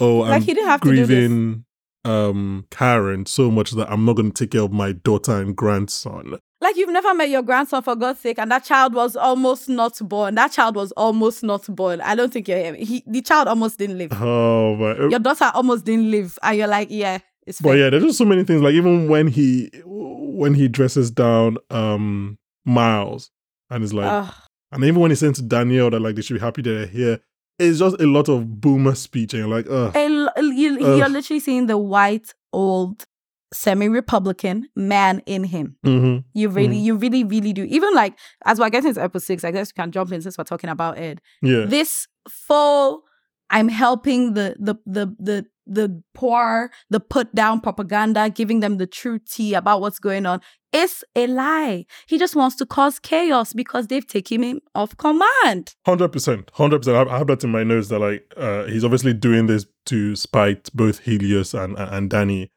oh, 0.00 0.22
I'm 0.22 0.30
like 0.30 0.44
he 0.44 0.54
didn't 0.54 0.68
have 0.68 0.80
to 0.82 0.88
do 0.90 0.96
this. 0.96 1.06
grieving 1.08 1.64
um 2.06 2.66
Karen 2.70 3.26
so 3.26 3.50
much 3.50 3.72
that 3.72 3.90
I'm 3.92 4.04
not 4.06 4.14
going 4.16 4.32
to 4.32 4.44
take 4.44 4.52
care 4.52 4.62
of 4.62 4.72
my 4.72 4.92
daughter 4.92 5.36
and 5.38 5.54
grandson. 5.54 6.38
Like 6.62 6.76
you've 6.76 6.90
never 6.90 7.12
met 7.12 7.28
your 7.28 7.42
grandson 7.42 7.82
for 7.82 7.96
God's 7.96 8.20
sake, 8.20 8.38
and 8.38 8.48
that 8.52 8.62
child 8.62 8.94
was 8.94 9.16
almost 9.16 9.68
not 9.68 9.98
born. 10.08 10.36
That 10.36 10.52
child 10.52 10.76
was 10.76 10.92
almost 10.92 11.42
not 11.42 11.66
born. 11.74 12.00
I 12.00 12.14
don't 12.14 12.32
think 12.32 12.46
you're 12.46 12.56
him. 12.58 12.76
He, 12.76 13.02
the 13.04 13.20
child 13.20 13.48
almost 13.48 13.78
didn't 13.80 13.98
live. 13.98 14.12
Oh 14.12 14.76
my! 14.76 15.08
Your 15.08 15.18
daughter 15.18 15.50
almost 15.54 15.84
didn't 15.84 16.08
live, 16.08 16.38
and 16.40 16.56
you're 16.56 16.68
like, 16.68 16.86
yeah, 16.88 17.18
it's 17.48 17.60
But 17.60 17.78
yeah, 17.78 17.90
there's 17.90 18.04
just 18.04 18.18
so 18.18 18.24
many 18.24 18.44
things. 18.44 18.62
Like 18.62 18.74
even 18.74 19.08
when 19.08 19.26
he 19.26 19.72
when 19.84 20.54
he 20.54 20.68
dresses 20.68 21.10
down 21.10 21.58
um 21.70 22.38
Miles 22.64 23.32
and 23.68 23.82
is 23.82 23.92
like, 23.92 24.32
and 24.70 24.84
even 24.84 25.00
when 25.00 25.10
he 25.10 25.16
says 25.16 25.34
to 25.38 25.42
Danielle 25.42 25.90
that 25.90 25.98
like 26.00 26.14
they 26.14 26.22
should 26.22 26.34
be 26.34 26.40
happy 26.40 26.62
they're 26.62 26.86
here, 26.86 27.18
it's 27.58 27.80
just 27.80 28.00
a 28.00 28.06
lot 28.06 28.28
of 28.28 28.60
boomer 28.60 28.94
speech, 28.94 29.34
and 29.34 29.40
you're 29.40 29.48
like, 29.56 29.66
ugh. 29.68 29.96
A 29.96 30.04
l- 30.04 30.32
Ugh. 30.36 30.98
you're 30.98 31.08
literally 31.08 31.40
seeing 31.40 31.66
the 31.66 31.76
white 31.76 32.32
old 32.52 33.04
semi-republican 33.52 34.68
man 34.76 35.22
in 35.26 35.44
him. 35.44 35.76
hmm 35.84 36.18
You 36.34 36.48
really, 36.48 36.76
Mhm. 36.76 36.82
you 36.84 36.96
really, 36.96 37.24
really 37.24 37.52
do. 37.52 37.64
Even 37.64 37.94
like 37.94 38.18
as 38.44 38.58
we're 38.58 38.70
getting 38.70 38.94
to 38.94 39.02
episode 39.02 39.24
six, 39.26 39.44
I 39.44 39.50
guess 39.50 39.68
we 39.72 39.80
can 39.82 39.90
jump 39.92 40.12
in 40.12 40.22
since 40.22 40.36
we're 40.38 40.44
talking 40.44 40.70
about 40.70 40.98
Ed. 40.98 41.20
Yeah, 41.42 41.64
This 41.66 42.06
full, 42.28 43.02
I'm 43.50 43.68
helping 43.68 44.34
the 44.34 44.56
the 44.58 44.76
the 44.86 45.14
the 45.18 45.46
the 45.66 46.02
poor, 46.12 46.70
the 46.90 46.98
put 46.98 47.32
down 47.34 47.60
propaganda, 47.60 48.28
giving 48.30 48.60
them 48.60 48.78
the 48.78 48.86
true 48.86 49.18
tea 49.20 49.54
about 49.54 49.80
what's 49.80 50.00
going 50.00 50.26
on. 50.26 50.40
It's 50.72 51.04
a 51.14 51.26
lie. 51.28 51.84
He 52.08 52.18
just 52.18 52.34
wants 52.34 52.56
to 52.56 52.66
cause 52.66 52.98
chaos 52.98 53.52
because 53.52 53.86
they've 53.86 54.06
taken 54.06 54.42
him 54.42 54.60
off 54.74 54.96
command. 54.96 55.74
hundred 55.86 56.08
percent, 56.08 56.50
hundred 56.54 56.78
percent. 56.80 57.08
I 57.08 57.18
have 57.18 57.26
that 57.28 57.44
in 57.44 57.50
my 57.50 57.62
notes 57.62 57.88
that 57.88 58.00
like 58.00 58.24
uh 58.36 58.64
he's 58.64 58.82
obviously 58.84 59.12
doing 59.14 59.46
this 59.46 59.66
to 59.86 60.16
spite 60.16 60.70
both 60.74 61.00
Helios 61.00 61.54
and, 61.54 61.76
and 61.78 62.10
Dani, 62.10 62.48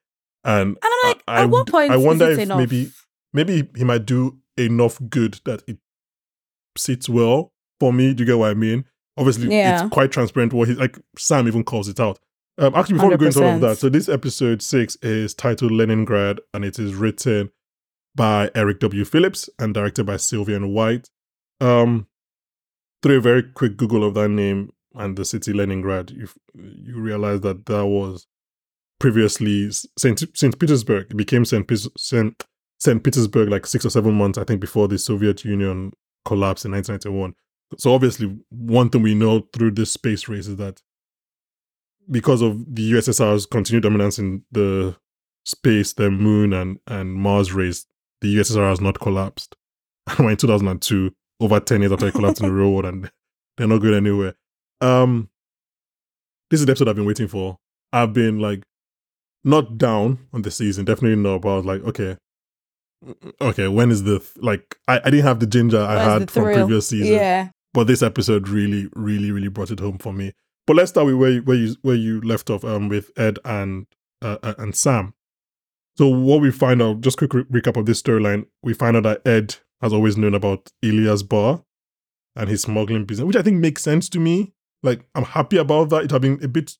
and 0.45 0.69
And 0.69 0.77
I'm 0.83 1.09
like, 1.09 1.23
I- 1.27 1.43
at 1.43 1.49
what 1.49 1.67
point 1.67 1.91
I 1.91 1.97
wonder 1.97 2.29
if 2.31 2.39
enough? 2.39 2.57
maybe 2.59 2.91
maybe 3.33 3.67
he 3.75 3.83
might 3.83 4.05
do 4.05 4.37
enough 4.57 4.97
good 5.09 5.39
that 5.45 5.61
it 5.67 5.77
sits 6.77 7.09
well 7.09 7.51
for 7.79 7.91
me. 7.91 8.13
Do 8.13 8.23
you 8.23 8.27
get 8.27 8.37
what 8.37 8.51
I 8.51 8.53
mean? 8.53 8.85
Obviously, 9.17 9.49
Yeah. 9.49 9.83
it's 9.85 9.93
quite 9.93 10.11
transparent. 10.11 10.53
What 10.53 10.67
he's 10.69 10.77
like, 10.77 10.97
Sam 11.17 11.47
even 11.47 11.63
calls 11.63 11.87
it 11.89 11.99
out. 11.99 12.19
Um, 12.57 12.73
actually, 12.75 12.95
before 12.95 13.09
we 13.09 13.17
go 13.17 13.25
into 13.25 13.43
all 13.45 13.55
of 13.55 13.61
that, 13.61 13.77
so 13.77 13.89
this 13.89 14.07
episode 14.07 14.61
six 14.61 14.95
is 15.01 15.33
titled 15.33 15.71
Leningrad, 15.73 16.39
and 16.53 16.63
it 16.63 16.79
is 16.79 16.95
written 16.95 17.49
by 18.15 18.49
Eric 18.55 18.79
W. 18.79 19.03
Phillips 19.03 19.49
and 19.59 19.73
directed 19.73 20.05
by 20.05 20.15
Sylvain 20.17 20.73
White. 20.73 21.09
Um, 21.59 22.07
through 23.03 23.17
a 23.17 23.21
very 23.21 23.43
quick 23.43 23.75
Google 23.77 24.03
of 24.05 24.13
that 24.13 24.29
name 24.29 24.71
and 24.93 25.17
the 25.17 25.25
city 25.25 25.51
Leningrad, 25.53 26.11
you 26.11 26.27
you 26.53 26.95
realize 26.99 27.41
that 27.41 27.65
that 27.65 27.85
was 27.85 28.25
previously 28.99 29.69
Saint 29.97 30.23
Saint 30.37 30.59
Petersburg. 30.59 31.07
It 31.09 31.17
became 31.17 31.45
Saint 31.45 31.69
Saint 31.97 32.43
Saint 32.79 33.03
Petersburg 33.03 33.49
like 33.49 33.65
six 33.65 33.85
or 33.85 33.89
seven 33.89 34.13
months, 34.13 34.37
I 34.37 34.43
think, 34.43 34.61
before 34.61 34.87
the 34.87 34.97
Soviet 34.97 35.43
Union 35.43 35.91
collapsed 36.25 36.65
in 36.65 36.71
1991. 36.71 37.33
So 37.77 37.93
obviously, 37.93 38.37
one 38.49 38.89
thing 38.89 39.01
we 39.01 39.15
know 39.15 39.47
through 39.53 39.71
this 39.71 39.91
space 39.91 40.27
race 40.27 40.47
is 40.47 40.57
that 40.57 40.81
because 42.09 42.41
of 42.41 42.75
the 42.75 42.91
USSR's 42.93 43.45
continued 43.45 43.83
dominance 43.83 44.19
in 44.19 44.43
the 44.51 44.95
space, 45.45 45.93
the 45.93 46.11
moon, 46.11 46.53
and 46.53 46.79
and 46.87 47.13
Mars 47.13 47.53
race, 47.53 47.85
the 48.21 48.35
USSR 48.37 48.69
has 48.69 48.81
not 48.81 48.99
collapsed. 48.99 49.55
we're 50.19 50.31
in 50.31 50.37
2002, 50.37 51.11
over 51.39 51.59
10 51.59 51.81
years 51.81 51.91
after 51.91 52.05
he 52.05 52.11
collapsed 52.11 52.41
in 52.41 52.47
the 52.47 52.53
real 52.53 52.71
world, 52.71 52.85
and 52.85 53.11
they're 53.57 53.67
not 53.67 53.81
going 53.81 53.95
anywhere. 53.95 54.35
Um, 54.81 55.29
this 56.49 56.59
is 56.59 56.65
the 56.65 56.71
episode 56.71 56.89
I've 56.89 56.95
been 56.95 57.05
waiting 57.05 57.27
for. 57.27 57.57
I've 57.91 58.13
been 58.13 58.39
like 58.39 58.63
not 59.45 59.77
down 59.77 60.19
on 60.33 60.41
the 60.41 60.51
season, 60.51 60.83
definitely 60.85 61.15
not, 61.21 61.41
but 61.41 61.49
I 61.53 61.55
was 61.57 61.65
like, 61.65 61.81
okay, 61.83 62.17
okay, 63.41 63.67
when 63.67 63.91
is 63.91 64.03
the 64.03 64.25
like? 64.37 64.77
I, 64.87 64.99
I 65.03 65.09
didn't 65.09 65.25
have 65.25 65.39
the 65.39 65.47
ginger 65.47 65.79
I 65.79 65.95
Where's 65.95 66.19
had 66.21 66.31
from 66.31 66.43
previous 66.45 66.87
season, 66.89 67.13
Yeah. 67.13 67.49
but 67.73 67.87
this 67.87 68.01
episode 68.01 68.47
really, 68.49 68.87
really, 68.95 69.31
really 69.31 69.47
brought 69.47 69.71
it 69.71 69.79
home 69.79 69.97
for 69.97 70.11
me. 70.13 70.33
But 70.67 70.75
let's 70.77 70.89
start 70.89 71.05
with 71.07 71.15
where 71.15 71.29
you, 71.31 71.41
where 71.43 71.57
you 71.57 71.75
where 71.83 71.95
you 71.95 72.21
left 72.21 72.49
off 72.49 72.63
um 72.65 72.89
with 72.89 73.11
Ed 73.17 73.37
and 73.45 73.85
uh, 74.21 74.37
uh, 74.41 74.55
and 74.57 74.75
Sam. 74.75 75.13
So 75.97 76.07
what 76.07 76.41
we 76.41 76.51
find 76.51 76.81
out, 76.81 77.01
just 77.01 77.17
quick 77.17 77.33
re- 77.33 77.43
recap 77.45 77.77
of 77.77 77.85
this 77.85 78.01
storyline, 78.01 78.47
we 78.63 78.73
find 78.73 78.97
out 78.97 79.03
that 79.03 79.25
Ed 79.27 79.55
has 79.81 79.93
always 79.93 80.17
known 80.17 80.33
about 80.33 80.69
Ilya's 80.81 81.23
bar 81.23 81.63
and 82.35 82.49
his 82.49 82.63
smuggling 82.63 83.05
business, 83.05 83.25
which 83.25 83.35
I 83.37 83.41
think 83.41 83.57
makes 83.59 83.81
sense 83.83 84.09
to 84.09 84.19
me. 84.19 84.53
Like 84.83 85.05
I'm 85.15 85.23
happy 85.23 85.57
about 85.57 85.89
that. 85.89 86.03
It 86.05 86.11
had 86.11 86.21
been 86.21 86.39
a 86.43 86.47
bit 86.47 86.75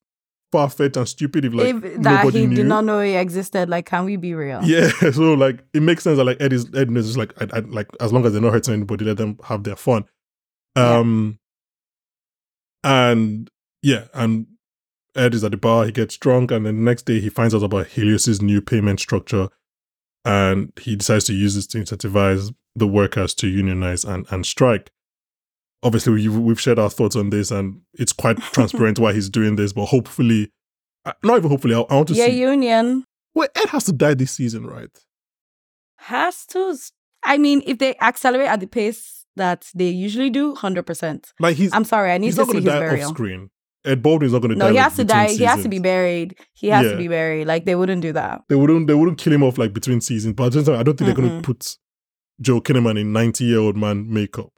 far 0.51 0.69
fetched 0.69 0.97
and 0.97 1.07
stupid 1.07 1.45
if 1.45 1.53
like 1.53 1.75
if 1.75 1.81
that 1.81 2.23
nobody 2.23 2.39
he 2.39 2.47
knew. 2.47 2.55
did 2.55 2.65
not 2.65 2.85
know 2.85 3.01
he 3.01 3.15
existed, 3.15 3.69
like, 3.69 3.85
can 3.85 4.05
we 4.05 4.15
be 4.15 4.33
real? 4.33 4.61
Yeah, 4.63 4.89
so 5.11 5.33
like 5.33 5.63
it 5.73 5.81
makes 5.81 6.03
sense 6.03 6.17
that 6.17 6.23
like 6.23 6.41
Ed 6.41 6.53
is 6.53 6.67
Ed 6.75 6.95
is 6.95 7.07
just 7.07 7.17
like 7.17 7.33
I, 7.41 7.57
I, 7.57 7.59
like 7.59 7.87
as 7.99 8.13
long 8.13 8.25
as 8.25 8.33
they're 8.33 8.41
not 8.41 8.53
hurting 8.53 8.73
anybody, 8.73 9.05
let 9.05 9.17
them 9.17 9.37
have 9.43 9.63
their 9.63 9.75
fun. 9.75 10.05
Yeah. 10.75 10.97
Um, 10.97 11.39
and 12.83 13.49
yeah, 13.81 14.05
and 14.13 14.47
Ed 15.15 15.33
is 15.33 15.43
at 15.43 15.51
the 15.51 15.57
bar. 15.57 15.85
He 15.85 15.91
gets 15.91 16.17
drunk, 16.17 16.51
and 16.51 16.65
then 16.65 16.77
the 16.77 16.81
next 16.81 17.05
day 17.05 17.19
he 17.19 17.29
finds 17.29 17.55
out 17.55 17.63
about 17.63 17.87
Helios's 17.87 18.41
new 18.41 18.61
payment 18.61 18.99
structure, 18.99 19.49
and 20.23 20.71
he 20.79 20.95
decides 20.95 21.25
to 21.25 21.33
use 21.33 21.55
this 21.55 21.67
to 21.67 21.79
incentivize 21.79 22.53
the 22.75 22.87
workers 22.87 23.33
to 23.35 23.47
unionize 23.47 24.03
and 24.03 24.25
and 24.29 24.45
strike. 24.45 24.91
Obviously, 25.83 26.13
we, 26.13 26.27
we've 26.29 26.59
shared 26.59 26.79
our 26.79 26.89
thoughts 26.89 27.15
on 27.15 27.29
this, 27.29 27.51
and 27.51 27.81
it's 27.93 28.13
quite 28.13 28.37
transparent 28.53 28.99
why 28.99 29.13
he's 29.13 29.29
doing 29.29 29.55
this. 29.55 29.73
But 29.73 29.85
hopefully, 29.87 30.51
uh, 31.05 31.13
not 31.23 31.37
even 31.37 31.49
hopefully, 31.51 31.75
I, 31.75 31.81
I 31.81 31.95
want 31.95 32.07
to 32.09 32.13
yeah, 32.15 32.25
see. 32.27 32.39
union 32.39 33.05
well, 33.35 33.49
Ed 33.55 33.69
has 33.69 33.83
to 33.85 33.91
die 33.93 34.13
this 34.13 34.31
season, 34.31 34.65
right? 34.65 34.89
has 35.97 36.45
to. 36.47 36.75
I 37.23 37.37
mean, 37.37 37.61
if 37.65 37.79
they 37.79 37.95
accelerate 38.01 38.47
at 38.47 38.59
the 38.59 38.67
pace 38.67 39.25
that 39.35 39.69
they 39.75 39.89
usually 39.89 40.29
do, 40.29 40.55
hundred 40.55 40.83
percent. 40.83 41.33
Like 41.39 41.57
he's 41.57 41.73
I'm 41.73 41.83
sorry, 41.83 42.11
I 42.11 42.17
need 42.17 42.33
to 42.33 42.45
see 42.45 42.53
his 42.55 42.63
to 42.63 42.69
die 42.69 42.75
off 42.75 42.79
burial. 42.81 43.09
screen. 43.09 43.49
Ed 43.83 44.01
Baldwin's 44.01 44.33
not 44.33 44.39
going 44.41 44.49
to 44.51 44.55
No, 44.55 44.65
die. 44.65 44.69
No, 44.69 44.73
he 44.73 44.77
like, 44.79 44.83
has 44.83 44.95
to 44.97 45.03
die. 45.03 45.27
He 45.29 45.43
has 45.43 45.61
to 45.61 45.69
be 45.69 45.77
buried. 45.79 46.35
He 46.53 46.67
has 46.69 46.85
Yeah. 46.85 46.91
to 46.93 46.97
be 46.97 47.07
buried. 47.07 47.45
Like 47.45 47.65
they 47.65 47.75
wouldn't 47.75 48.01
do 48.01 48.13
that. 48.13 48.41
They 48.49 48.55
wouldn't. 48.55 48.87
They 48.87 48.95
wouldn't 48.95 49.17
kill 49.19 49.33
him 49.33 49.43
off 49.43 49.57
like 49.57 49.73
between 49.73 50.01
seasons. 50.01 50.33
But 50.35 50.45
at 50.47 50.51
the 50.53 50.59
same 50.59 50.65
time, 50.73 50.79
I 50.79 50.83
don't 50.83 50.97
think 50.97 51.07
they're 51.07 51.15
going 51.15 51.41
to 51.41 51.45
put 51.45 51.77
Joel 52.41 52.61
Kinnaman 52.61 52.99
in 52.99 53.11
ninety-year-old 53.13 53.75
man 53.77 54.11
makeup. 54.11 54.51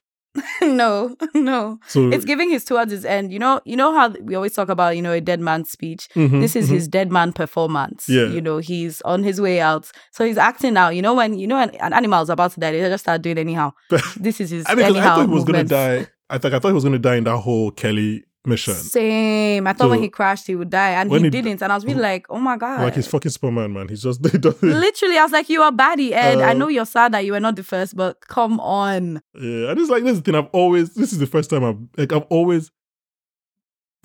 no, 0.61 1.15
no. 1.33 1.79
So 1.87 2.09
It's 2.09 2.25
giving 2.25 2.49
his 2.49 2.63
towards 2.63 2.91
his 2.91 3.05
end. 3.05 3.31
You 3.31 3.39
know, 3.39 3.61
you 3.65 3.75
know 3.75 3.93
how 3.93 4.09
we 4.21 4.35
always 4.35 4.53
talk 4.53 4.69
about, 4.69 4.95
you 4.95 5.01
know, 5.01 5.11
a 5.11 5.21
dead 5.21 5.39
man's 5.39 5.69
speech. 5.69 6.07
Mhm, 6.15 6.41
This 6.41 6.55
is 6.55 6.69
mhm. 6.69 6.73
his 6.73 6.87
dead 6.87 7.11
man 7.11 7.33
performance. 7.33 8.07
Yeah. 8.07 8.25
You 8.27 8.41
know, 8.41 8.57
he's 8.57 9.01
on 9.01 9.23
his 9.23 9.39
way 9.41 9.59
out. 9.61 9.89
So 10.11 10.25
he's 10.25 10.37
acting 10.37 10.73
now. 10.73 10.89
You 10.89 11.01
know, 11.01 11.13
when 11.15 11.37
you 11.37 11.47
know 11.47 11.57
an, 11.57 11.71
an 11.79 11.93
animal 11.93 12.21
is 12.21 12.29
about 12.29 12.51
to 12.53 12.59
die, 12.59 12.71
they 12.71 12.79
just 12.89 13.03
start 13.03 13.21
doing 13.21 13.37
anyhow. 13.37 13.71
This 14.19 14.39
is 14.41 14.49
his 14.51 14.65
I 14.67 14.75
mean, 14.75 14.85
'cause 14.87 14.95
I 14.97 15.03
thought 15.03 15.27
he 15.27 15.33
was 15.33 15.45
to 15.45 15.63
die. 15.63 16.07
I 16.29 16.37
think 16.37 16.53
I 16.53 16.59
thought 16.59 16.69
he 16.69 16.73
was 16.73 16.83
going 16.83 16.93
to 16.93 16.99
die 16.99 17.15
in 17.15 17.23
that 17.23 17.37
whole 17.37 17.71
Kelly 17.71 18.23
mission. 18.47 18.73
Same. 18.73 19.67
I 19.67 19.73
thought 19.73 19.89
when 19.89 20.01
he 20.01 20.09
crashed, 20.09 20.47
he 20.47 20.55
would 20.55 20.69
die, 20.69 20.91
and 20.91 21.11
he 21.11 21.19
he- 21.19 21.29
didn't. 21.29 21.61
And 21.61 21.71
I 21.71 21.75
was 21.75 21.85
really 21.85 21.99
like, 22.01 22.25
oh 22.29 22.39
my 22.39 22.57
god. 22.57 22.81
Like 22.81 22.95
he's 22.95 23.07
fucking 23.07 23.31
Superman, 23.31 23.73
man. 23.73 23.87
He's 23.89 24.01
just 24.03 24.25
he. 24.31 24.37
Literally, 24.61 25.17
I 25.17 25.23
was 25.23 25.31
like, 25.31 25.49
you 25.49 25.61
are 25.61 25.71
baddie, 25.71 26.11
Ed. 26.11 26.39
I 26.39 26.51
Um, 26.51 26.59
know 26.59 26.67
you're 26.67 26.85
sad 26.85 27.11
that 27.13 27.25
you 27.25 27.33
were 27.33 27.39
not 27.39 27.55
the 27.55 27.63
first, 27.63 27.95
but 27.95 28.21
come 28.27 28.59
on. 28.59 29.21
Yeah, 29.35 29.69
and 29.71 29.79
it's 29.79 29.89
like 29.89 30.03
this 30.03 30.13
is 30.13 30.21
the 30.21 30.31
thing. 30.31 30.35
I've 30.35 30.49
always. 30.53 30.93
This 30.95 31.11
is 31.13 31.19
the 31.19 31.27
first 31.27 31.49
time 31.49 31.63
I've 31.63 31.79
like 31.97 32.11
I've 32.13 32.25
always 32.29 32.71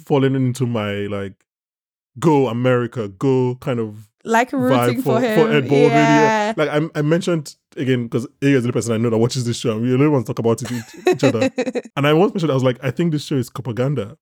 fallen 0.01 0.35
into 0.35 0.67
my 0.67 0.93
like 1.07 1.35
go 2.19 2.49
America, 2.49 3.09
go 3.09 3.55
kind 3.61 3.79
of 3.81 4.09
Like 4.25 4.53
rooting 4.53 4.79
vibe 4.79 4.97
for, 4.97 5.03
for, 5.03 5.21
him. 5.21 5.39
for 5.41 5.53
Ed 5.53 5.69
Baldwin. 5.69 5.91
yeah. 5.91 6.55
Like 6.57 6.69
I, 6.69 6.81
I 6.95 7.03
mentioned 7.03 7.55
again 7.77 8.05
because 8.05 8.27
Aya 8.43 8.57
is 8.59 8.65
the 8.65 8.73
person 8.73 8.93
I 8.93 8.99
know 8.99 9.11
that 9.11 9.19
watches 9.19 9.45
this 9.47 9.57
show. 9.59 9.79
We 9.79 9.93
only 9.95 10.09
want 10.09 10.27
to 10.27 10.33
talk 10.33 10.39
about 10.39 10.61
it 10.63 10.71
with 10.71 11.09
each 11.09 11.25
other. 11.25 11.51
And 11.97 12.07
I 12.07 12.13
once 12.15 12.33
mentioned 12.35 12.51
I 12.51 12.55
was 12.55 12.65
like, 12.65 12.79
I 12.83 12.91
think 12.91 13.13
this 13.13 13.25
show 13.25 13.37
is 13.37 13.49
propaganda. 13.51 14.17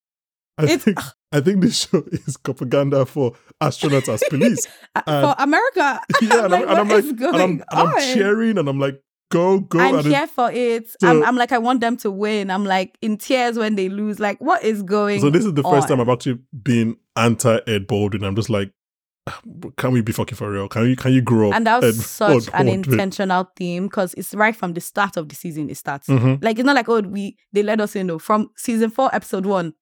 I 0.58 0.64
It's- 0.64 0.82
think 0.84 0.98
I 1.32 1.40
think 1.40 1.60
this 1.62 1.86
show 1.88 2.02
is 2.10 2.36
propaganda 2.36 3.06
for 3.06 3.32
astronauts 3.62 4.08
as 4.12 4.22
police. 4.30 4.66
Uh, 4.96 5.34
for 5.34 5.42
America. 5.42 6.00
yeah, 6.22 6.42
and, 6.44 6.50
like, 6.52 6.62
I'm, 6.64 6.68
and 6.68 6.78
I'm 6.78 6.88
like, 6.88 7.04
and 7.04 7.22
I'm, 7.36 7.50
and 7.50 7.64
I'm 7.70 8.00
cheering, 8.14 8.58
and 8.58 8.68
I'm 8.68 8.80
like, 8.80 9.00
go, 9.30 9.60
go. 9.60 9.78
I'm 9.78 10.04
here 10.04 10.26
for 10.26 10.50
it. 10.52 10.88
So- 11.00 11.08
I'm, 11.08 11.22
I'm 11.24 11.36
like, 11.36 11.52
I 11.52 11.58
want 11.58 11.80
them 11.80 11.96
to 11.98 12.10
win. 12.10 12.50
I'm 12.50 12.64
like 12.64 12.98
in 13.00 13.16
tears 13.16 13.56
when 13.58 13.76
they 13.76 13.88
lose. 13.88 14.18
Like, 14.18 14.40
what 14.40 14.64
is 14.64 14.82
going 14.82 15.20
So 15.20 15.30
this 15.30 15.44
is 15.44 15.54
the 15.54 15.62
first 15.62 15.86
time? 15.88 16.00
I've 16.00 16.08
actually 16.08 16.40
been 16.62 16.96
anti 17.16 17.58
Ed 17.66 17.86
Baldwin. 17.86 18.24
I'm 18.24 18.34
just 18.34 18.50
like, 18.50 18.72
can 19.76 19.92
we 19.92 20.00
be 20.02 20.10
fucking 20.12 20.36
for 20.36 20.50
real? 20.50 20.66
Can 20.68 20.88
you 20.88 20.96
can 20.96 21.12
you 21.12 21.22
grow 21.22 21.50
up? 21.50 21.54
And 21.56 21.66
that 21.68 21.80
was 21.80 21.96
Ed 21.98 22.02
such 22.02 22.48
an 22.54 22.66
intentional 22.68 23.48
theme 23.56 23.84
because 23.86 24.14
it's 24.14 24.34
right 24.34 24.56
from 24.56 24.72
the 24.74 24.80
start 24.80 25.16
of 25.16 25.28
the 25.28 25.36
season. 25.36 25.70
It 25.70 25.76
starts 25.76 26.08
Mhm. 26.08 26.42
like 26.42 26.58
it's 26.58 26.66
not 26.66 26.74
like 26.74 26.88
oh 26.88 27.00
we 27.02 27.36
they 27.52 27.62
let 27.62 27.80
us 27.80 27.94
in 27.94 28.08
though 28.08 28.18
from 28.18 28.50
season 28.56 28.90
four 28.90 29.14
episode 29.14 29.46
one. 29.46 29.74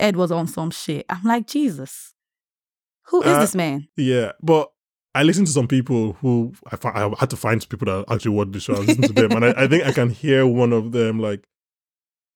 Ed 0.00 0.16
was 0.16 0.32
on 0.32 0.46
some 0.46 0.70
shit. 0.70 1.06
I'm 1.08 1.22
like 1.24 1.46
Jesus, 1.46 2.14
who 3.06 3.22
is 3.22 3.28
Uh, 3.28 3.40
this 3.40 3.54
man? 3.54 3.88
Yeah, 3.96 4.32
but 4.42 4.70
I 5.14 5.22
listened 5.22 5.46
to 5.46 5.52
some 5.52 5.68
people 5.68 6.14
who 6.14 6.52
I, 6.72 6.76
fi- 6.76 6.90
I 6.90 7.12
had 7.18 7.30
to 7.30 7.36
find 7.36 7.66
people 7.68 7.86
that 7.86 8.12
actually 8.12 8.32
watch 8.34 8.48
the 8.50 8.60
show. 8.60 8.74
I 8.74 8.78
listened 8.80 9.06
to 9.06 9.12
them, 9.12 9.32
and 9.32 9.44
I, 9.44 9.54
I 9.64 9.68
think 9.68 9.84
I 9.84 9.92
can 9.92 10.10
hear 10.10 10.46
one 10.46 10.72
of 10.72 10.92
them 10.92 11.20
like 11.20 11.46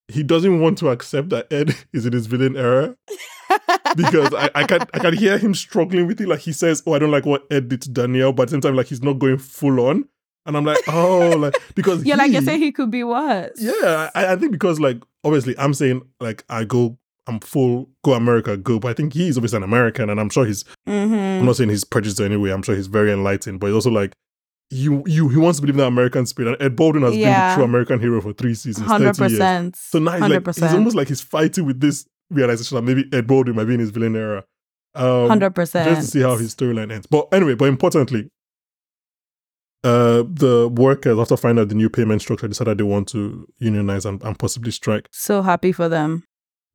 he 0.07 0.23
doesn't 0.23 0.59
want 0.59 0.77
to 0.79 0.89
accept 0.89 1.29
that 1.29 1.51
Ed 1.51 1.75
is 1.93 2.05
in 2.05 2.13
his 2.13 2.25
villain 2.27 2.55
era 2.55 2.95
because 3.95 4.33
I, 4.33 4.49
I 4.55 4.63
can 4.63 4.81
I 4.93 4.99
can 4.99 5.13
hear 5.15 5.37
him 5.37 5.53
struggling 5.53 6.07
with 6.07 6.21
it. 6.21 6.27
Like 6.27 6.39
he 6.39 6.51
says, 6.53 6.81
"Oh, 6.85 6.93
I 6.93 6.99
don't 6.99 7.11
like 7.11 7.25
what 7.25 7.45
Ed 7.51 7.67
did 7.69 7.81
to 7.83 7.89
Danielle," 7.89 8.33
but 8.33 8.43
at 8.43 8.47
the 8.49 8.51
same 8.53 8.61
time, 8.61 8.75
like 8.75 8.87
he's 8.87 9.03
not 9.03 9.19
going 9.19 9.37
full 9.37 9.79
on. 9.81 10.05
And 10.45 10.55
I'm 10.57 10.65
like, 10.65 10.79
oh, 10.87 11.35
like 11.37 11.53
because 11.75 12.03
You're 12.05 12.17
like 12.17 12.31
you're 12.31 12.41
he- 12.41 12.45
saying 12.47 12.61
he 12.61 12.71
could 12.71 12.89
be 12.89 13.03
worse. 13.03 13.51
yeah, 13.59 14.09
I, 14.15 14.33
I 14.33 14.35
think 14.35 14.51
because 14.51 14.79
like 14.79 15.01
obviously 15.23 15.53
I'm 15.59 15.73
saying 15.73 16.01
like 16.19 16.43
I 16.49 16.63
go, 16.63 16.97
I'm 17.29 17.39
full 17.39 17.89
go 18.03 18.13
America 18.13 18.57
go, 18.57 18.79
but 18.79 18.89
I 18.89 18.93
think 18.93 19.13
he's 19.13 19.37
obviously 19.37 19.57
an 19.57 19.63
American, 19.63 20.09
and 20.09 20.19
I'm 20.19 20.29
sure 20.29 20.45
he's. 20.45 20.65
I'm 20.87 21.09
Mm-hmm. 21.09 21.45
not 21.45 21.55
saying 21.55 21.69
he's 21.69 21.83
prejudiced 21.83 22.19
anyway. 22.19 22.49
I'm 22.51 22.61
sure 22.63 22.75
he's 22.75 22.87
very 22.87 23.11
enlightened, 23.13 23.59
but 23.59 23.67
he's 23.67 23.75
also 23.75 23.91
like. 23.91 24.11
You, 24.71 25.01
you, 25.07 25.29
he 25.29 25.37
wants 25.37 25.57
to 25.57 25.61
believe 25.63 25.73
in 25.73 25.79
that 25.79 25.87
American 25.87 26.27
spirit. 26.27 26.49
And 26.53 26.61
Ed 26.61 26.75
Baldwin 26.75 27.01
has 27.03 27.13
been 27.13 27.21
Yeah. 27.21 27.49
the 27.49 27.55
true 27.55 27.63
American 27.63 27.99
hero 27.99 28.21
for 28.21 28.33
three 28.33 28.53
seasons, 28.53 28.85
Hundred 28.85 29.15
30 29.15 29.33
years. 29.33 29.71
So 29.79 29.97
now 29.97 30.11
he's 30.11 30.21
like, 30.21 30.45
he's 30.55 30.73
almost 30.75 30.95
like 30.95 31.07
he's 31.07 31.21
fighting 31.21 31.65
with 31.65 31.79
this 31.79 32.05
realization 32.29 32.75
that 32.75 32.83
maybe 32.83 33.05
Ed 33.11 33.25
Baldwin 33.25 33.55
might 33.55 33.63
be 33.65 33.73
in 33.73 33.79
his 33.79 33.89
villain 33.89 34.15
era. 34.15 34.43
Um, 34.93 35.27
Hundred 35.27 35.55
percent. 35.55 35.89
just 35.89 36.01
to 36.01 36.07
see 36.19 36.21
how 36.21 36.35
his 36.37 36.53
storyline 36.53 36.91
ends. 36.91 37.07
But 37.07 37.29
anyway, 37.33 37.55
but 37.55 37.65
importantly, 37.65 38.29
uh, 39.83 40.23
the 40.27 40.69
workers 40.71 41.17
after 41.17 41.37
finding 41.37 41.61
out 41.63 41.69
the 41.69 41.75
new 41.75 41.89
payment 41.89 42.21
structure 42.21 42.47
decided 42.47 42.77
they 42.77 42.83
want 42.83 43.07
to 43.09 43.47
unionize 43.57 44.05
and, 44.05 44.21
and 44.23 44.37
possibly 44.37 44.71
strike. 44.71 45.07
so 45.11 45.41
happy 45.41 45.71
for 45.71 45.87
them. 45.89 46.23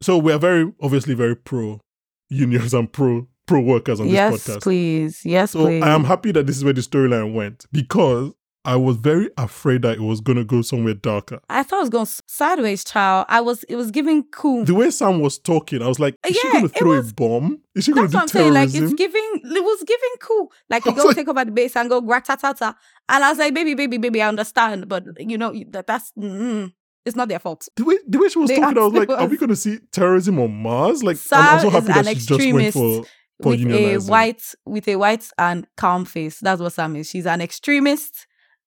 So 0.02 0.18
we 0.18 0.32
are 0.32 0.38
very 0.38 0.70
obviously 0.82 1.14
very 1.14 1.36
pro 1.36 1.80
unions 2.28 2.74
and 2.74 2.92
pro 2.92 3.26
pro 3.46 3.60
workers 3.60 4.00
on 4.00 4.06
this 4.06 4.14
Yes, 4.14 4.46
podcast. 4.46 4.62
please. 4.62 5.24
Yes, 5.24 5.52
So 5.52 5.64
please. 5.66 5.82
I 5.82 5.94
am 5.94 6.04
happy 6.04 6.32
that 6.32 6.46
this 6.46 6.56
is 6.56 6.64
where 6.64 6.72
the 6.72 6.80
storyline 6.80 7.34
went 7.34 7.66
because 7.72 8.32
I 8.66 8.76
was 8.76 8.96
very 8.96 9.28
afraid 9.36 9.82
that 9.82 9.98
it 9.98 10.00
was 10.00 10.22
going 10.22 10.38
to 10.38 10.44
go 10.44 10.62
somewhere 10.62 10.94
darker. 10.94 11.38
I 11.50 11.62
thought 11.62 11.76
it 11.76 11.80
was 11.80 11.90
going 11.90 12.06
sideways, 12.26 12.82
child. 12.82 13.26
I 13.28 13.42
was. 13.42 13.62
It 13.64 13.76
was 13.76 13.90
giving 13.90 14.22
cool. 14.32 14.64
The 14.64 14.72
way 14.74 14.90
Sam 14.90 15.20
was 15.20 15.38
talking, 15.38 15.82
I 15.82 15.86
was 15.88 16.00
like, 16.00 16.16
is 16.26 16.34
she 16.34 16.46
Yeah, 16.48 16.52
going 16.52 16.68
to 16.70 16.78
throw 16.78 16.96
was- 16.96 17.10
a 17.10 17.14
bomb? 17.14 17.60
Is 17.74 17.84
she 17.84 17.92
going 17.92 18.08
to 18.08 18.16
what 18.16 18.20
do 18.20 18.22
I'm 18.22 18.28
saying. 18.28 18.52
terrorism? 18.54 18.80
Like 18.84 18.90
it's 18.92 18.94
giving. 18.98 19.40
It 19.44 19.62
was 19.62 19.84
giving 19.86 20.10
cool. 20.22 20.50
Like 20.70 20.86
you 20.86 20.94
go 20.94 21.04
like- 21.04 21.16
take 21.16 21.28
over 21.28 21.44
the 21.44 21.50
base 21.50 21.76
and 21.76 21.90
go 21.90 22.00
gratatata. 22.00 22.74
And 23.10 23.22
I 23.24 23.28
was 23.28 23.38
like, 23.38 23.52
baby, 23.52 23.74
baby, 23.74 23.98
baby, 23.98 24.22
I 24.22 24.28
understand, 24.28 24.88
but 24.88 25.04
you 25.18 25.36
know 25.36 25.52
that 25.72 25.86
that's 25.86 26.10
mm, 26.18 26.72
it's 27.04 27.16
not 27.16 27.28
their 27.28 27.38
fault. 27.38 27.68
the 27.76 27.84
way 27.84 27.98
the 28.06 28.18
way 28.18 28.28
she 28.28 28.38
was 28.38 28.48
They 28.48 28.56
talking, 28.58 28.78
I 28.78 28.82
was 28.82 28.92
like, 28.92 29.02
actually 29.10 29.24
"Are 29.24 29.28
we 29.28 29.36
going 29.36 29.50
to 29.50 29.56
see 29.56 29.78
terrorism 29.92 30.38
on 30.38 30.52
Mars?" 30.52 31.02
Like, 31.02 31.16
Sam 31.16 31.40
I'm 31.40 31.60
so 31.60 31.70
happy 31.70 31.88
is 31.88 31.94
that 31.94 32.06
an 32.06 32.14
she 32.14 32.14
just 32.14 32.30
went 32.30 32.40
extremist 32.42 32.76
for 32.76 33.04
for 33.42 33.48
with 33.50 33.60
a 33.66 33.96
white 33.98 34.54
with 34.64 34.88
a 34.88 34.96
white 34.96 35.28
and 35.38 35.66
calm 35.76 36.04
face. 36.04 36.40
That's 36.40 36.60
what 36.60 36.72
Sam 36.72 36.96
is. 36.96 37.10
She's 37.10 37.26
an 37.26 37.40
extremist, 37.40 38.26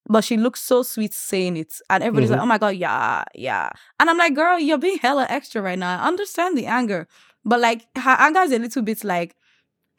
but 0.10 0.24
she 0.24 0.38
looks 0.38 0.60
so 0.62 0.84
sweet 0.84 1.14
saying 1.14 1.58
it. 1.58 1.74
And 1.90 2.04
everybody's 2.04 2.30
Mhm. 2.30 2.34
like, 2.34 2.42
oh 2.42 2.46
my 2.46 2.58
God, 2.58 2.76
yeah, 2.76 3.24
yeah. 3.34 3.70
And 4.00 4.10
I'm 4.10 4.18
like, 4.18 4.36
girl, 4.36 4.60
you're 4.60 4.78
being 4.78 5.00
hella 5.00 5.26
extra 5.30 5.62
right 5.62 5.80
now. 5.80 6.00
I 6.02 6.08
understand 6.08 6.58
the 6.58 6.66
anger. 6.66 7.08
But 7.46 7.60
like 7.62 7.88
her 7.98 8.16
anger 8.20 8.42
is 8.42 8.52
a 8.52 8.60
little 8.60 8.82
bit 8.82 9.04
like 9.04 9.36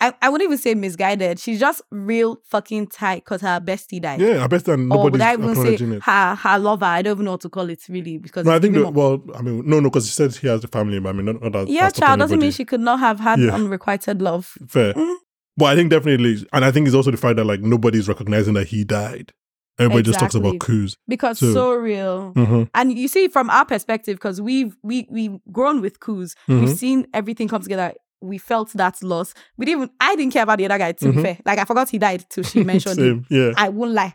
I, 0.01 0.15
I 0.23 0.29
wouldn't 0.29 0.47
even 0.49 0.59
say 0.59 0.75
misguided. 0.75 1.41
She's 1.41 1.59
just 1.59 1.83
real 1.91 2.41
fucking 2.45 2.87
tight 2.87 3.25
because 3.25 3.41
her 3.41 3.61
bestie 3.61 4.01
died. 4.01 4.21
Yeah, 4.21 4.45
I 4.45 4.47
bet 4.47 4.65
that 4.67 4.73
Or 4.75 4.77
would 4.77 5.15
nobody's 5.15 5.21
I 5.23 5.33
even 5.33 5.55
say 5.57 5.75
it. 5.75 6.03
her 6.05 6.35
her 6.37 6.59
lover? 6.59 6.85
I 6.85 7.03
don't 7.03 7.17
even 7.17 7.25
know 7.25 7.33
what 7.33 7.41
to 7.41 7.49
call 7.49 7.69
it 7.69 7.83
really 7.89 8.19
because 8.19 8.47
No, 8.47 8.53
I 8.53 8.61
think 8.61 8.75
that, 8.75 8.93
well, 8.93 9.21
I 9.35 9.43
mean, 9.43 9.63
no, 9.67 9.81
no, 9.81 9.89
because 9.91 10.07
she 10.07 10.13
said 10.13 10.35
he 10.37 10.47
has 10.47 10.63
a 10.63 10.69
family, 10.69 11.01
but 11.01 11.09
I 11.09 11.13
mean, 11.13 11.27
not, 11.27 11.43
not 11.43 11.53
that. 11.53 11.69
yeah, 11.69 11.91
child 11.91 12.21
doesn't 12.21 12.39
mean 12.39 12.53
she 12.53 12.65
could 12.65 12.81
not 12.81 13.01
have 13.01 13.19
had 13.19 13.41
Yeah. 13.41 13.55
unrequited 13.55 14.23
love. 14.23 14.53
fair. 14.69 14.95
Mm. 14.95 15.15
But 15.57 15.65
I 15.65 15.75
think 15.75 15.91
definitely, 15.91 16.47
and 16.53 16.65
I 16.65 16.71
think 16.71 16.87
it's 16.87 16.95
also 16.95 17.11
the 17.11 17.17
fact 17.17 17.35
that 17.37 17.45
like 17.45 17.61
nobody's 17.61 18.07
recognizing 18.07 18.55
that 18.55 18.69
he 18.69 18.85
died. 18.85 19.33
everybody 19.81 20.03
just 20.05 20.19
talks 20.21 20.35
about 20.37 20.55
Exactly. 20.55 20.77
coups. 20.81 20.97
because 21.09 21.39
So- 21.41 21.53
so, 21.55 21.75
real. 21.75 22.33
hmm 22.35 22.65
And 22.75 22.97
you 22.99 23.09
see 23.09 23.27
from 23.29 23.49
our 23.51 23.65
perspective, 23.65 24.17
because 24.17 24.41
we've 24.41 24.77
we 24.85 25.07
we've 25.11 25.39
grown 25.53 25.81
with 25.81 25.99
coups, 26.01 26.35
Mhm. 26.49 26.61
we've 26.61 26.77
seen 26.77 27.07
everything 27.15 27.49
come 27.49 27.63
together. 27.63 27.93
We 28.21 28.39
felt 28.39 28.73
that 28.75 29.03
loss. 29.03 29.33
We 29.57 29.67
didn't 29.67 29.83
even 29.83 29.95
I 30.01 30.17
didn't 30.17 30.33
care 30.33 30.43
about 30.43 30.59
the 30.59 30.65
other 30.67 30.79
guy, 30.79 30.93
to 30.93 31.05
Mhm. 31.07 31.17
be 31.17 31.23
fair. 31.23 31.39
Like 31.47 31.59
I 31.59 31.65
forgot 31.65 31.89
he 31.89 31.99
died 31.99 32.25
till 32.29 32.45
she 32.45 32.65
mentioned 32.73 32.99
him. 32.99 33.27
Same, 33.31 33.39
yeah. 33.39 33.53
I 33.57 33.69
won't 33.69 33.93
lie. 33.93 34.15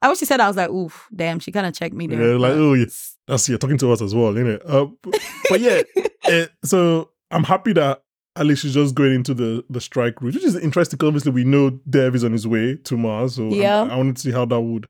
I 0.00 0.08
wish 0.08 0.18
she 0.20 0.26
said 0.26 0.38
I 0.40 0.46
was 0.46 0.56
like, 0.56 0.70
oof, 0.70 1.08
damn, 1.14 1.40
she 1.40 1.50
kinda 1.50 1.72
checked 1.72 1.94
me 1.94 2.06
there. 2.06 2.20
Yeah, 2.32 2.38
like 2.38 2.52
oh 2.52 2.74
yes, 2.74 3.16
that's 3.26 3.48
you're 3.48 3.58
talking 3.58 3.78
to 3.78 3.90
us 3.92 4.00
as 4.00 4.14
well, 4.14 4.32
innit? 4.34 4.60
Uh, 4.64 4.86
b- 5.02 5.18
but 5.50 5.60
yeah, 5.60 5.82
eh, 6.24 6.46
so 6.64 7.10
I'm 7.32 7.42
happy 7.44 7.72
that 7.72 8.02
at 8.36 8.46
least 8.46 8.62
she's 8.62 8.74
just 8.74 8.94
going 8.94 9.14
into 9.14 9.34
the 9.34 9.64
the 9.68 9.80
strike 9.80 10.22
route, 10.22 10.34
which 10.34 10.44
is 10.44 10.54
interesting. 10.54 10.96
'cause 10.98 11.08
obviously, 11.08 11.32
we 11.32 11.42
know 11.42 11.70
Dev 11.90 12.14
is 12.14 12.22
on 12.22 12.30
his 12.30 12.46
way 12.46 12.76
to 12.84 12.96
Mars, 12.96 13.34
so 13.34 13.48
Yeah. 13.48 13.82
I, 13.82 13.96
wanted 13.96 14.14
to 14.16 14.22
see 14.22 14.30
how 14.30 14.44
that 14.44 14.60
would 14.60 14.86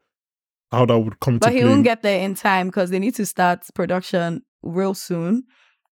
how 0.71 0.85
that 0.85 0.99
would 0.99 1.19
come 1.21 1.39
But 1.39 1.47
to 1.49 1.53
he 1.55 1.61
play. 1.63 1.71
won't 1.71 1.85
get 1.85 2.03
there 2.03 2.21
in 2.21 2.35
time 2.35 2.67
because 2.67 2.91
they 2.91 2.99
need 2.99 3.15
to 3.15 3.25
start 3.25 3.65
production 3.75 4.43
real 4.63 4.93
soon. 4.93 5.45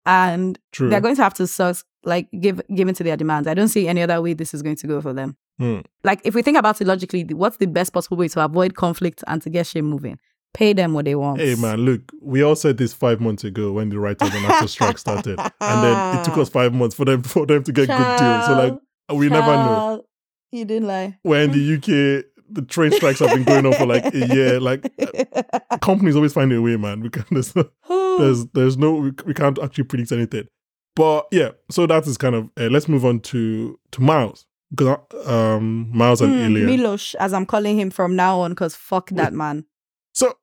And 0.06 0.58
True. 0.72 0.88
they're 0.88 1.00
going 1.00 1.16
to 1.16 1.22
have 1.24 1.34
to 1.34 1.46
sus- 1.48 1.82
like 2.04 2.28
give 2.38 2.60
give 2.74 2.88
into 2.88 3.02
their 3.02 3.16
demands. 3.16 3.46
I 3.48 3.54
don't 3.54 3.68
see 3.68 3.88
any 3.88 4.02
other 4.02 4.20
way 4.20 4.34
this 4.34 4.54
is 4.54 4.62
going 4.62 4.76
to 4.76 4.86
go 4.86 5.00
for 5.00 5.12
them. 5.12 5.36
Hmm. 5.58 5.80
Like 6.04 6.20
if 6.24 6.34
we 6.34 6.42
think 6.42 6.56
about 6.56 6.80
it 6.80 6.86
logically, 6.86 7.24
what's 7.24 7.58
the 7.58 7.66
best 7.66 7.92
possible 7.92 8.16
way 8.16 8.28
to 8.28 8.44
avoid 8.44 8.74
conflict 8.74 9.22
and 9.26 9.42
to 9.42 9.50
get 9.50 9.66
shit 9.66 9.84
moving? 9.84 10.18
Pay 10.52 10.72
them 10.72 10.94
what 10.94 11.04
they 11.04 11.14
want. 11.14 11.40
Hey 11.40 11.54
man, 11.54 11.78
look, 11.78 12.00
we 12.20 12.42
all 12.42 12.56
said 12.56 12.76
this 12.76 12.92
five 12.92 13.20
months 13.20 13.44
ago 13.44 13.72
when 13.72 13.88
the 13.88 13.98
writers 14.00 14.34
and 14.34 14.44
actors 14.46 14.72
strike 14.72 14.98
started, 14.98 15.38
and 15.38 15.84
then 15.84 16.18
it 16.18 16.24
took 16.24 16.38
us 16.38 16.48
five 16.48 16.74
months 16.74 16.94
for 16.94 17.04
them 17.04 17.22
for 17.22 17.46
them 17.46 17.62
to 17.62 17.72
get 17.72 17.88
good 17.88 18.18
deals. 18.18 18.46
So 18.46 18.54
like, 18.54 18.74
we 19.16 19.28
never 19.28 19.46
know. 19.46 19.66
Child, 19.66 20.04
You 20.52 20.64
didn't 20.64 20.88
lie. 20.88 21.18
Where 21.22 21.42
in 21.42 21.52
the 21.52 21.74
UK, 21.76 22.24
the 22.50 22.62
train 22.62 22.90
strikes 22.90 23.20
have 23.20 23.30
been 23.30 23.44
going 23.44 23.64
on 23.64 23.74
for 23.74 23.86
like 23.86 24.12
a 24.12 24.26
year. 24.26 24.58
Like 24.60 24.90
companies 25.80 26.16
always 26.16 26.32
find 26.32 26.52
a 26.52 26.60
way, 26.60 26.76
man. 26.76 27.00
We 27.00 27.10
can 27.10 27.24
there's 27.30 27.54
no, 27.54 27.70
there's 28.18 28.46
there's 28.46 28.76
no 28.76 28.94
we, 28.94 29.12
we 29.26 29.34
can't 29.34 29.58
actually 29.58 29.84
predict 29.84 30.12
anything. 30.12 30.48
But 30.96 31.26
yeah, 31.30 31.50
so 31.70 31.86
that 31.86 32.06
is 32.06 32.16
kind 32.18 32.34
of 32.34 32.50
uh, 32.58 32.68
let's 32.70 32.88
move 32.88 33.04
on 33.04 33.20
to 33.20 33.78
to 33.92 34.02
Miles 34.02 34.46
because 34.70 34.98
um 35.26 35.90
Miles 35.96 36.20
and 36.20 36.32
Hmm, 36.32 36.56
Ilya. 36.56 36.66
Milosh, 36.66 37.14
as 37.16 37.32
I'm 37.32 37.46
calling 37.46 37.78
him 37.78 37.90
from 37.90 38.16
now 38.16 38.40
on, 38.40 38.52
because 38.52 38.74
fuck 38.74 39.10
that 39.10 39.32
man. 39.32 39.64
So, 40.12 40.36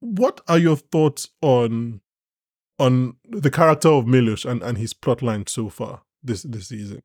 what 0.00 0.40
are 0.48 0.58
your 0.58 0.76
thoughts 0.76 1.28
on 1.42 2.00
on 2.78 3.16
the 3.24 3.50
character 3.50 3.88
of 3.88 4.04
Milosh 4.04 4.48
and, 4.48 4.62
and 4.62 4.76
his 4.78 4.92
plotline 4.92 5.48
so 5.48 5.68
far 5.68 6.02
this 6.22 6.42
this 6.42 6.68
season? 6.68 7.02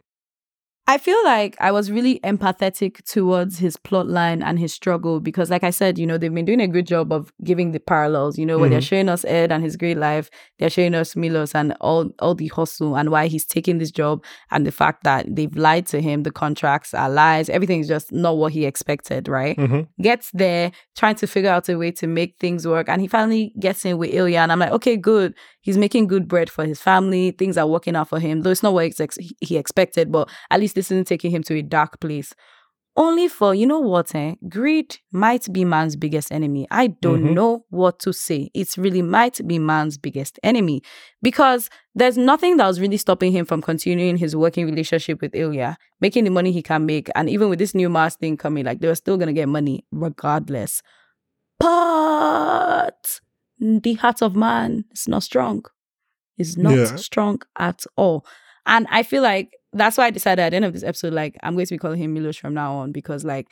I 0.91 0.97
feel 0.97 1.23
like 1.23 1.55
I 1.61 1.71
was 1.71 1.89
really 1.89 2.19
empathetic 2.19 3.01
towards 3.05 3.59
his 3.59 3.77
plot 3.77 4.09
line 4.09 4.43
and 4.43 4.59
his 4.59 4.73
struggle 4.73 5.21
because, 5.21 5.49
like 5.49 5.63
I 5.63 5.69
said, 5.69 5.97
you 5.97 6.05
know, 6.05 6.17
they've 6.17 6.33
been 6.33 6.43
doing 6.43 6.59
a 6.59 6.67
good 6.67 6.85
job 6.85 7.13
of 7.13 7.31
giving 7.45 7.71
the 7.71 7.79
parallels. 7.79 8.37
You 8.37 8.45
know, 8.45 8.59
where 8.59 8.69
they're 8.69 8.81
showing 8.81 9.07
us 9.07 9.23
Ed 9.23 9.53
and 9.53 9.63
his 9.63 9.77
great 9.77 9.95
life, 9.95 10.29
they're 10.59 10.69
showing 10.69 10.93
us 10.93 11.15
Milos 11.15 11.55
and 11.55 11.77
all 11.79 12.09
all 12.19 12.35
the 12.35 12.49
hustle 12.49 12.97
and 12.97 13.09
why 13.09 13.27
he's 13.27 13.45
taking 13.45 13.77
this 13.77 13.89
job 13.89 14.21
and 14.51 14.67
the 14.67 14.71
fact 14.73 15.05
that 15.05 15.33
they've 15.33 15.55
lied 15.55 15.85
to 15.87 16.01
him, 16.01 16.23
the 16.23 16.31
contracts 16.31 16.93
are 16.93 17.09
lies, 17.09 17.47
everything's 17.49 17.87
just 17.87 18.11
not 18.11 18.35
what 18.35 18.51
he 18.51 18.65
expected, 18.65 19.29
right? 19.29 19.55
Mm-hmm. 19.55 20.03
gets 20.03 20.29
there 20.33 20.73
trying 20.97 21.15
to 21.15 21.25
figure 21.25 21.51
out 21.51 21.69
a 21.69 21.77
way 21.77 21.91
to 21.91 22.05
make 22.05 22.35
things 22.37 22.67
work 22.67 22.89
and 22.89 23.01
he 23.01 23.07
finally 23.07 23.53
gets 23.61 23.85
in 23.85 23.97
with 23.97 24.13
Ilya 24.13 24.39
and 24.39 24.51
I'm 24.51 24.59
like 24.59 24.71
okay 24.71 24.97
good 24.97 25.35
he's 25.61 25.77
making 25.77 26.07
good 26.07 26.27
bread 26.27 26.49
for 26.49 26.65
his 26.65 26.81
family 26.81 27.31
things 27.31 27.57
are 27.57 27.67
working 27.67 27.95
out 27.95 28.09
for 28.09 28.19
him 28.19 28.41
though 28.41 28.49
it's 28.49 28.63
not 28.63 28.73
what 28.73 28.99
ex- 28.99 29.17
he 29.39 29.57
expected 29.57 30.11
but 30.11 30.29
at 30.49 30.59
least 30.59 30.77
this 30.81 30.91
isn't 30.91 31.07
taking 31.07 31.31
him 31.31 31.43
to 31.43 31.53
a 31.55 31.61
dark 31.61 31.99
place 31.99 32.33
only 32.97 33.27
for 33.29 33.53
you 33.55 33.65
know 33.65 33.79
what 33.79 34.13
eh 34.15 34.33
greed 34.49 34.97
might 35.13 35.45
be 35.53 35.63
man's 35.63 35.95
biggest 35.95 36.29
enemy 36.31 36.67
I 36.71 36.87
don't 36.87 37.23
Mhm. 37.23 37.33
know 37.35 37.65
what 37.69 37.99
to 37.99 38.11
say 38.11 38.49
it's 38.53 38.77
really 38.77 39.01
might 39.01 39.37
be 39.47 39.59
man's 39.59 39.97
biggest 39.97 40.39
enemy 40.43 40.81
because 41.21 41.69
there's 41.95 42.17
nothing 42.17 42.57
that 42.57 42.67
was 42.67 42.81
really 42.81 42.97
stopping 42.97 43.31
him 43.31 43.45
from 43.45 43.61
continuing 43.61 44.17
his 44.17 44.35
working 44.35 44.65
relationship 44.65 45.21
with 45.21 45.33
Ilya 45.35 45.77
making 46.01 46.23
the 46.25 46.31
money 46.31 46.51
he 46.51 46.61
can 46.63 46.85
make. 46.85 47.07
And 47.15 47.29
even 47.29 47.47
with 47.49 47.59
this 47.59 47.75
new 47.75 47.89
Mars 47.89 48.15
thing 48.15 48.35
coming, 48.37 48.65
like 48.65 48.79
they 48.81 48.87
were 48.87 48.95
still 48.95 49.17
gonna 49.17 49.33
get 49.41 49.47
money 49.47 49.85
regardless. 49.91 50.81
But 51.59 53.19
the 53.59 53.93
heart 54.01 54.21
of 54.21 54.35
man 54.35 54.85
is 54.91 55.07
not 55.07 55.23
strong. 55.23 55.63
It's 56.37 56.57
not 56.57 56.73
Yeah. 56.77 56.95
strong 56.97 57.41
at 57.57 57.85
all. 57.95 58.25
And 58.65 58.87
I 58.89 59.03
feel 59.03 59.23
like 59.23 59.49
that's 59.73 59.97
why 59.97 60.05
I 60.05 60.09
decided 60.11 60.41
at 60.41 60.49
the 60.49 60.55
end 60.57 60.65
of 60.65 60.73
this 60.73 60.83
episode, 60.83 61.13
like 61.13 61.35
I'm 61.43 61.53
going 61.53 61.65
to 61.65 61.73
be 61.73 61.77
calling 61.77 61.99
him 62.01 62.13
Milos 62.13 62.37
from 62.37 62.53
now 62.53 62.75
on 62.75 62.91
because 62.91 63.23
like 63.23 63.47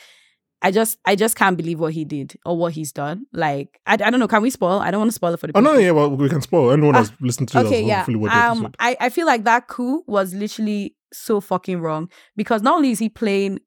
I 0.62 0.72
just 0.72 0.98
I 1.06 1.16
just 1.16 1.36
can't 1.38 1.56
believe 1.56 1.80
what 1.80 1.94
he 1.94 2.04
did 2.04 2.36
or 2.46 2.58
what 2.58 2.74
he's 2.74 2.92
done. 2.92 3.26
Like 3.32 3.80
I, 3.86 3.94
I 3.94 3.98
don't 4.10 4.20
know. 4.20 4.28
Can 4.28 4.42
we 4.42 4.50
spoil? 4.50 4.80
I 4.80 4.92
don't 4.92 5.00
want 5.00 5.12
to 5.12 5.16
spoil 5.16 5.34
it 5.34 5.40
for 5.40 5.48
the 5.48 5.54
Oh 5.58 5.62
people. 5.62 5.74
no, 5.74 5.80
yeah, 5.80 5.92
well 5.92 6.10
we 6.10 6.28
can 6.30 6.42
spoil. 6.42 6.72
Anyone 6.72 6.96
Ah, 6.96 7.04
that's 7.04 7.14
listened 7.22 7.48
to 7.50 7.60
this 7.60 7.68
Okay, 7.68 7.82
has 7.82 7.88
yeah. 7.88 7.96
hopefully 7.98 8.18
watched 8.18 8.34
the 8.36 8.42
Um. 8.66 8.74
I, 8.80 8.98
I 9.00 9.10
feel 9.10 9.26
like 9.26 9.44
that 9.46 9.68
coup 9.68 10.04
was 10.08 10.34
literally 10.34 10.96
so 11.14 11.40
fucking 11.40 11.80
wrong 11.80 12.10
because 12.36 12.62
not 12.62 12.76
only 12.76 12.92
is 12.92 13.00
he 13.00 13.10
playing 13.10 13.60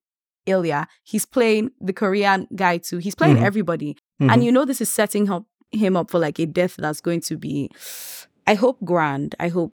Ilya, 0.45 0.87
he's 1.05 1.25
playing 1.25 1.71
the 1.81 1.93
Korean 1.93 2.49
guy 2.55 2.77
too. 2.79 2.99
He's 2.99 3.15
playing 3.15 3.37
Mhm. 3.37 3.43
everybody, 3.45 3.97
Mhm. 4.21 4.31
and 4.33 4.45
you 4.45 4.51
know 4.53 4.65
this 4.65 4.81
is 4.81 4.91
setting 4.91 5.31
up 5.31 5.47
him 5.71 5.97
up 5.97 6.11
for 6.11 6.19
like 6.19 6.39
a 6.39 6.45
death 6.47 6.75
that's 6.77 7.01
going 7.01 7.21
to 7.23 7.37
be. 7.39 7.71
I 8.47 8.55
hope 8.55 8.79
grand. 8.85 9.35
I 9.41 9.49
hope. 9.49 9.73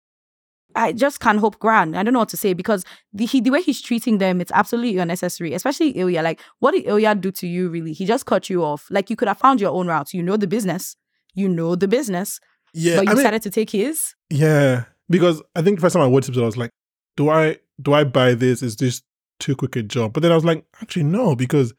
I 0.77 0.93
just 0.93 1.21
can't 1.21 1.39
hope 1.41 1.59
grand. 1.59 1.97
I 1.97 2.03
don't 2.03 2.13
know 2.13 2.21
what 2.21 2.29
to 2.31 2.37
say 2.37 2.53
because 2.53 2.85
the 3.13 3.25
he, 3.27 3.41
the 3.41 3.51
way 3.51 3.63
he's 3.63 3.81
treating 3.81 4.19
them, 4.19 4.41
it's 4.41 4.53
absolutely 4.53 4.99
unnecessary. 4.99 5.55
Especially 5.55 5.91
Ilya. 5.91 6.23
Like, 6.23 6.41
what 6.59 6.73
did 6.73 6.87
Ilya 6.87 7.15
do 7.17 7.31
to 7.33 7.47
you? 7.47 7.69
Really, 7.69 7.93
he 7.93 8.05
just 8.07 8.27
cut 8.27 8.49
you 8.51 8.63
off. 8.63 8.87
Like, 8.91 9.11
you 9.11 9.17
could 9.17 9.29
have 9.29 9.39
found 9.39 9.61
your 9.61 9.73
own 9.73 9.87
route. 9.89 10.13
You 10.15 10.23
know 10.23 10.37
the 10.37 10.47
business. 10.47 10.97
You 11.35 11.49
know 11.49 11.75
the 11.75 11.89
business, 11.89 12.41
yeah, 12.73 12.97
but 12.97 13.05
you 13.05 13.11
I 13.11 13.15
mean, 13.15 13.17
decided 13.19 13.43
to 13.43 13.51
take 13.51 13.71
his. 13.71 14.15
yeah, 14.31 14.85
because 15.11 15.43
I 15.55 15.63
think 15.63 15.77
the 15.79 15.83
first 15.83 15.93
time 15.95 16.03
I 16.03 16.07
watched 16.07 16.29
it, 16.31 16.37
I 16.39 16.41
was 16.41 16.57
like, 16.57 16.71
do 17.17 17.29
I 17.29 17.59
do 17.81 17.93
I 17.93 18.05
buy 18.05 18.35
this? 18.35 18.63
Is 18.63 18.77
this 18.77 19.03
too 19.39 19.55
quick 19.55 19.77
a 19.77 19.83
job?" 19.83 20.13
But 20.15 20.23
then 20.23 20.33
I 20.33 20.35
was 20.35 20.45
like, 20.47 20.65
actually 20.81 21.03
no, 21.05 21.37
because 21.37 21.75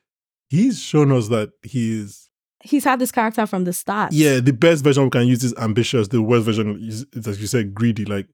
he's 0.49 0.79
shown 0.79 1.11
us 1.11 1.29
that 1.29 1.49
he's 1.63 2.29
he's 2.63 2.83
had 2.83 2.99
this 2.99 3.11
character 3.11 3.45
from 3.47 3.63
the 3.63 3.73
start. 3.73 4.13
Yeah, 4.13 4.39
the 4.39 4.53
best 4.53 4.83
version 4.83 5.03
we 5.05 5.09
can 5.09 5.25
use 5.25 5.43
is 5.43 5.55
ambitious. 5.57 6.09
The 6.09 6.21
worst 6.21 6.45
version 6.45 6.77
is 6.81 7.05
as 7.25 7.41
you 7.41 7.47
said, 7.47 7.73
greedy. 7.73 8.05
Like 8.05 8.27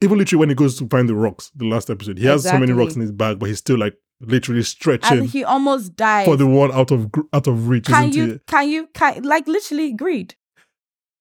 even 0.00 0.18
literally 0.18 0.40
when 0.40 0.48
he 0.48 0.54
goes 0.54 0.78
to 0.78 0.88
find 0.88 1.08
the 1.08 1.14
rocks, 1.14 1.50
the 1.54 1.66
last 1.66 1.90
episode, 1.90 2.18
he 2.18 2.26
has 2.26 2.44
so 2.44 2.58
many 2.58 2.72
rocks 2.72 2.94
in 2.94 3.00
his 3.00 3.12
bag, 3.12 3.38
but 3.38 3.46
he's 3.46 3.58
still 3.58 3.78
like 3.78 3.94
literally 4.20 4.62
stretching 4.62 5.18
and 5.18 5.28
he 5.28 5.42
almost 5.42 5.96
died. 5.96 6.24
for 6.24 6.36
the 6.36 6.46
one 6.46 6.70
out 6.72 6.90
of 6.90 7.10
out 7.32 7.46
of 7.46 7.68
reach. 7.68 7.86
can 7.86 8.08
isn't 8.08 8.14
you? 8.14 8.34
it? 8.34 8.46
Can 8.46 8.68
you? 8.68 8.86
Can 8.94 9.22
like 9.22 9.46
literally 9.48 9.92
greed? 9.92 10.36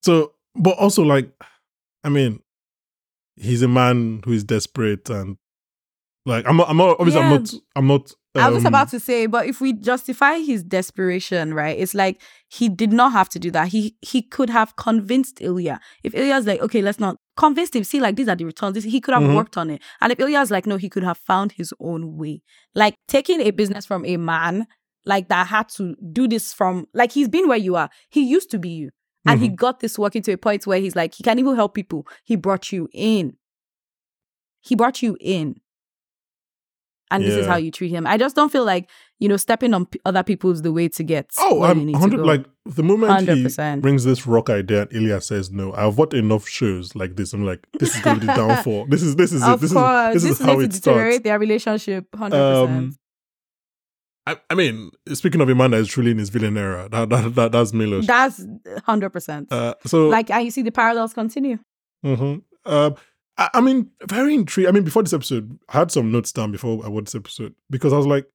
So, 0.04 0.34
but 0.56 0.78
also 0.78 1.04
like, 1.04 1.32
I 2.04 2.10
mean, 2.10 2.42
he's 3.36 3.62
a 3.62 3.68
man 3.68 4.22
who 4.26 4.34
is 4.34 4.44
desperate 4.44 5.10
and 5.10 5.38
like 6.26 6.48
I'm 6.48 6.58
not. 6.58 6.70
I'm 6.70 6.78
not. 6.78 6.98
Obviously, 7.00 7.22
I'm 7.22 7.30
not. 7.30 7.54
I'm 7.76 7.88
not. 7.88 8.12
I 8.36 8.50
was 8.50 8.64
um, 8.64 8.68
about 8.68 8.90
to 8.92 9.00
say, 9.00 9.26
but 9.26 9.48
if 9.48 9.60
we 9.60 9.74
justify 9.74 10.38
his 10.38 10.64
desperation, 10.64 11.54
right? 11.54 11.78
It's 11.78 11.94
like 11.94 12.22
he 12.48 12.70
did 12.70 12.94
not 12.94 13.12
have 13.12 13.28
to 13.30 13.40
do 13.40 13.52
that. 13.52 13.70
He 13.70 13.98
he 14.02 14.22
could 14.22 14.50
have 14.50 14.76
convinced 14.76 15.42
Ilya. 15.42 15.80
If 16.04 16.14
Ilya's 16.14 16.46
like, 16.46 16.62
okay, 16.62 16.82
let's 16.82 17.00
not 17.00 17.18
convince 17.38 17.74
him. 17.76 17.84
See, 17.84 18.00
like 18.00 18.16
these 18.16 18.28
are 18.28 18.36
the 18.36 18.46
returns. 18.46 18.76
This, 18.76 18.84
he 18.84 19.00
could 19.02 19.14
have 19.14 19.24
Mhm. 19.24 19.36
worked 19.36 19.58
on 19.58 19.70
it. 19.70 19.82
And 20.02 20.12
if 20.12 20.20
Ilya's 20.20 20.52
like, 20.52 20.66
no, 20.66 20.78
he 20.78 20.90
could 20.90 21.04
have 21.04 21.18
found 21.18 21.54
his 21.54 21.74
own 21.80 22.18
way. 22.18 22.42
Like 22.76 22.96
taking 23.08 23.42
a 23.42 23.52
business 23.52 23.86
from 23.86 24.06
a 24.06 24.18
man 24.18 24.68
like 25.06 25.30
that 25.30 25.48
had 25.48 25.68
to 25.70 25.96
do 26.12 26.28
this 26.28 26.54
from 26.54 26.86
like 26.94 27.12
he's 27.12 27.28
been 27.30 27.48
where 27.48 27.58
you 27.58 27.76
are. 27.76 27.90
He 28.10 28.22
used 28.22 28.52
to 28.52 28.60
be 28.60 28.70
you. 28.70 28.90
And 29.26 29.40
he 29.40 29.50
got 29.50 29.80
this 29.82 30.00
working 30.00 30.24
to 30.24 30.32
a 30.32 30.38
point 30.38 30.66
where 30.66 30.80
he's 30.80 30.96
like, 30.96 31.14
he 31.14 31.24
can 31.24 31.38
even 31.40 31.56
help 31.56 31.74
people. 31.76 32.08
He 32.24 32.36
brought 32.36 32.72
you 32.72 32.90
in. 32.92 33.38
He 34.62 34.76
brought 34.76 35.02
you 35.04 35.16
in. 35.20 35.56
And 37.12 37.24
this 37.26 37.36
is 37.36 37.46
how 37.46 37.58
you 37.58 37.72
treat 37.72 37.90
him. 37.92 38.08
I 38.08 38.18
just 38.18 38.36
don't 38.36 38.52
feel 38.52 38.64
like, 38.64 38.90
you 39.22 39.30
know, 39.30 39.38
stepping 39.38 39.74
on 39.74 39.86
p- 39.86 40.00
other 40.04 40.24
people's 40.24 40.62
the 40.64 40.72
way 40.74 40.90
to 40.90 41.04
get 41.04 41.30
Oh, 41.38 41.60
where 41.60 41.74
you 41.74 41.80
I'm 41.82 41.86
need 41.86 41.94
to 41.94 42.00
100 42.00 42.18
go. 42.18 42.24
like 42.24 42.46
the 42.66 42.84
moment 42.84 43.22
he 43.22 43.28
100%. 43.28 43.80
brings 43.82 44.04
this 44.04 44.28
rock 44.28 44.50
idea 44.50 44.82
and 44.82 44.94
Ilya 44.94 45.22
says 45.22 45.52
no. 45.52 45.72
I've 45.74 45.98
watched 45.98 46.14
enough 46.16 46.48
shows 46.48 46.96
like 46.96 47.16
this. 47.16 47.32
I'm 47.32 47.46
like, 47.46 47.66
this 47.80 47.96
is 47.96 48.02
going 48.02 48.20
to 48.20 48.28
be 48.28 48.28
downfall. 48.42 48.88
This 48.88 49.02
is 49.04 49.16
this 49.16 49.32
is 49.32 49.44
of 49.44 49.60
it. 49.60 49.62
This 49.62 49.74
course, 49.74 50.16
is 50.18 50.24
this, 50.24 50.32
this, 50.32 50.40
is 50.42 50.46
how 50.46 50.60
it 50.60 50.64
it 50.66 50.74
starts. 50.74 50.80
deteriorate 50.82 51.24
their 51.24 51.40
relationship 51.40 52.10
100%. 52.12 52.34
Um, 52.66 52.96
I, 54.28 54.38
I 54.52 54.56
mean, 54.56 54.92
speaking 55.14 55.42
of 55.42 55.50
a 55.50 55.56
man 55.56 55.72
that 55.72 55.78
is 55.78 55.88
truly 55.88 56.12
in 56.12 56.18
his 56.20 56.30
villain 56.30 56.56
era, 56.58 56.88
that, 56.92 57.10
that, 57.10 57.36
that 57.36 57.52
that's 57.52 57.74
Milos. 57.74 58.06
That's 58.06 58.40
100%. 58.44 59.48
Uh, 59.52 59.74
so 59.86 60.10
like, 60.10 60.30
and 60.30 60.46
you 60.46 60.52
see 60.52 60.62
the 60.62 60.72
parallels 60.72 61.14
continue. 61.14 61.58
mhm. 62.06 62.42
Um, 62.66 62.96
I, 63.38 63.50
I 63.56 63.62
mean, 63.62 63.90
very 64.06 64.36
intrigued. 64.36 64.70
I 64.70 64.72
mean, 64.72 64.84
before 64.84 65.02
this 65.02 65.14
episode, 65.14 65.58
I 65.70 65.80
had 65.80 65.92
some 65.92 66.12
notes 66.12 66.32
down 66.32 66.52
before 66.52 66.86
I 66.86 66.90
watched 66.90 67.08
this 67.08 67.16
episode 67.16 67.56
because 67.72 67.94
I 67.94 67.98
was 67.98 68.06
like, 68.06 68.26
uh, 68.26 68.28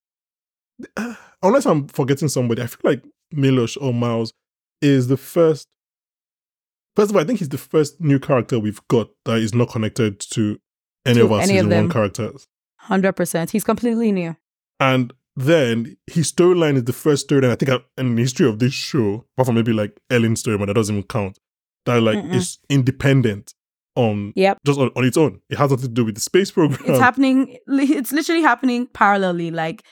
unless 1.43 1.67
I'm 1.67 1.89
forgetting 1.89 2.29
somebody, 2.29 2.63
I 2.63 2.67
feel 2.67 2.81
like 2.91 3.05
Milos 3.33 3.77
or 3.77 3.93
Miles 3.95 4.33
is 4.83 5.09
the 5.09 5.17
first. 5.17 5.69
First 6.95 7.11
of 7.11 7.17
all, 7.17 7.23
I 7.23 7.25
think 7.27 7.41
he's 7.41 7.51
the 7.51 7.59
first 7.59 8.01
new 8.01 8.19
character 8.19 8.59
we've 8.59 8.81
got 8.89 9.09
that 9.27 9.39
is 9.39 9.55
not 9.55 9.71
connected 9.71 10.19
to 10.31 10.59
any 11.05 11.19
To 11.19 11.25
of 11.27 11.33
our 11.33 11.41
any 11.41 11.59
of 11.59 11.67
season 11.67 11.71
one 11.85 11.91
characters. 11.91 12.47
100%. 12.89 13.51
He's 13.51 13.65
completely 13.65 14.13
new. 14.13 14.37
And 14.81 15.13
then 15.35 15.97
his 16.07 16.33
storyline 16.33 16.77
is 16.77 16.85
the 16.85 16.93
first 16.95 17.29
storyline 17.29 17.51
I 17.51 17.57
think 17.57 17.71
I- 17.71 18.01
in 18.01 18.15
the 18.17 18.23
history 18.23 18.49
of 18.49 18.59
this 18.59 18.73
show, 18.73 19.27
apart 19.37 19.47
from 19.47 19.57
maybe 19.57 19.73
like 19.75 20.01
Ellen's 20.11 20.41
story, 20.41 20.57
but 20.57 20.67
that 20.67 20.75
doesn't 20.75 20.95
even 20.97 21.07
count. 21.07 21.39
That 21.85 22.01
like 22.01 22.19
Mm-mm. 22.19 22.35
is 22.35 22.59
independent 22.71 23.53
on 23.95 24.33
Yep. 24.35 24.59
just 24.67 24.81
on, 24.81 24.91
on 24.97 25.05
its 25.05 25.17
own. 25.19 25.41
It 25.51 25.59
has 25.59 25.71
nothing 25.71 25.89
to 25.89 25.93
do 25.93 26.05
with 26.07 26.15
the 26.15 26.21
space 26.21 26.51
program. 26.51 26.81
It's 26.87 26.99
happening. 26.99 27.59
It's 27.69 28.13
literally 28.13 28.43
happening 28.43 28.87
parallelly. 28.89 29.53
Like 29.53 29.83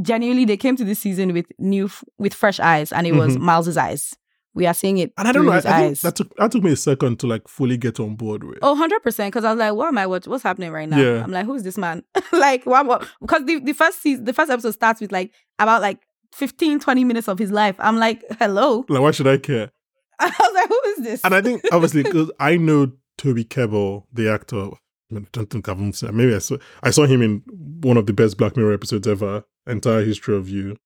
genuinely, 0.00 0.44
they 0.44 0.56
came 0.56 0.76
to 0.76 0.84
this 0.84 0.98
season 1.00 1.32
with 1.32 1.46
new, 1.58 1.90
with 2.18 2.32
fresh 2.34 2.60
eyes, 2.60 2.92
and 2.92 3.06
it 3.06 3.12
was 3.14 3.36
Mhm. 3.36 3.40
Miles's 3.40 3.76
eyes. 3.76 4.14
We 4.54 4.66
are 4.66 4.74
seeing 4.74 4.98
it 4.98 5.14
and 5.16 5.26
I 5.26 5.32
don't 5.32 5.46
know. 5.46 5.52
I, 5.52 5.56
his 5.56 5.66
I 6.04 6.08
that 6.10 6.16
took 6.16 6.36
that 6.36 6.52
took 6.52 6.62
me 6.62 6.72
a 6.72 6.76
second 6.76 7.18
to 7.20 7.26
like 7.26 7.48
fully 7.48 7.78
get 7.78 7.98
on 7.98 8.16
board 8.16 8.44
with. 8.44 8.58
Oh, 8.60 8.74
100%. 8.74 9.28
Because 9.28 9.44
I 9.44 9.50
was 9.52 9.58
like, 9.58 9.72
what 9.72 9.88
am 9.88 9.96
I 9.96 10.06
watching? 10.06 10.30
What's 10.30 10.42
happening 10.42 10.70
right 10.70 10.86
now? 10.86 10.98
Yeah. 10.98 11.24
I'm 11.24 11.30
like, 11.30 11.46
who's 11.46 11.62
this 11.62 11.78
man? 11.78 12.02
like, 12.32 12.66
what? 12.66 12.84
what? 12.84 13.08
Because 13.22 13.46
the, 13.46 13.60
the 13.60 13.72
first 13.72 14.02
season, 14.02 14.24
the 14.26 14.34
first 14.34 14.50
episode 14.50 14.72
starts 14.72 15.00
with 15.00 15.10
like 15.10 15.32
about 15.58 15.80
like 15.80 16.00
15, 16.34 16.80
20 16.80 17.04
minutes 17.04 17.28
of 17.28 17.38
his 17.38 17.50
life. 17.50 17.76
I'm 17.78 17.96
like, 17.96 18.22
hello. 18.38 18.84
Like, 18.90 19.00
why 19.00 19.10
should 19.12 19.26
I 19.26 19.38
care? 19.38 19.70
I 20.20 20.26
was 20.38 20.54
like, 20.54 20.68
who 20.68 20.80
is 20.90 20.98
this? 20.98 21.20
And 21.24 21.34
I 21.34 21.40
think 21.40 21.62
obviously 21.72 22.02
because 22.02 22.30
I 22.38 22.58
know 22.58 22.92
Toby 23.16 23.44
Kebbell, 23.46 24.04
the 24.12 24.30
actor. 24.30 24.68
I 25.14 25.20
don't 25.32 25.46
think 25.48 25.66
I've 25.66 25.94
seen- 25.96 26.14
maybe 26.14 26.34
I 26.34 26.38
saw 26.40 26.56
I 26.82 26.90
saw 26.90 27.06
him 27.06 27.22
in 27.22 27.42
one 27.82 27.96
of 27.96 28.04
the 28.06 28.12
best 28.12 28.36
Black 28.36 28.54
Mirror 28.58 28.74
episodes 28.74 29.08
ever. 29.08 29.44
Entire 29.66 30.04
history 30.04 30.36
of 30.36 30.48
you. 30.48 30.76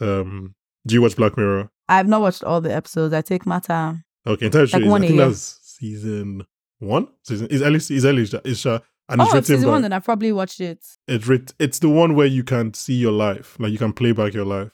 Um, 0.00 0.54
do 0.86 0.94
you 0.94 1.02
watch 1.02 1.16
Black 1.16 1.36
Mirror? 1.36 1.70
I've 1.88 2.08
not 2.08 2.20
watched 2.20 2.44
all 2.44 2.60
the 2.60 2.74
episodes. 2.74 3.14
I 3.14 3.22
take 3.22 3.46
my 3.46 3.60
time. 3.60 4.04
Okay, 4.26 4.46
entire 4.46 4.62
history. 4.62 4.82
is- 4.82 4.88
one 4.88 5.04
I 5.04 5.06
think 5.06 5.18
that's 5.18 5.76
season 5.78 6.46
one. 6.78 7.08
Season 7.22 7.46
is 7.48 7.62
Ellie 7.62 7.76
is 7.76 8.04
Ellie 8.04 8.28
Isha 8.44 8.82
and 9.08 9.20
it's 9.20 9.30
oh, 9.30 9.34
written 9.34 9.44
season 9.44 9.66
by 9.66 9.72
one, 9.72 9.82
then 9.82 9.92
I 9.92 10.00
probably 10.00 10.32
watched 10.32 10.60
it. 10.60 10.84
it's 11.06 11.26
writ, 11.26 11.54
it's 11.60 11.78
the 11.78 11.88
one 11.88 12.14
where 12.14 12.26
you 12.26 12.42
can 12.42 12.74
see 12.74 12.94
your 12.94 13.12
life, 13.12 13.56
like 13.60 13.70
you 13.70 13.78
can 13.78 13.92
play 13.92 14.12
back 14.12 14.34
your 14.34 14.44
life. 14.44 14.70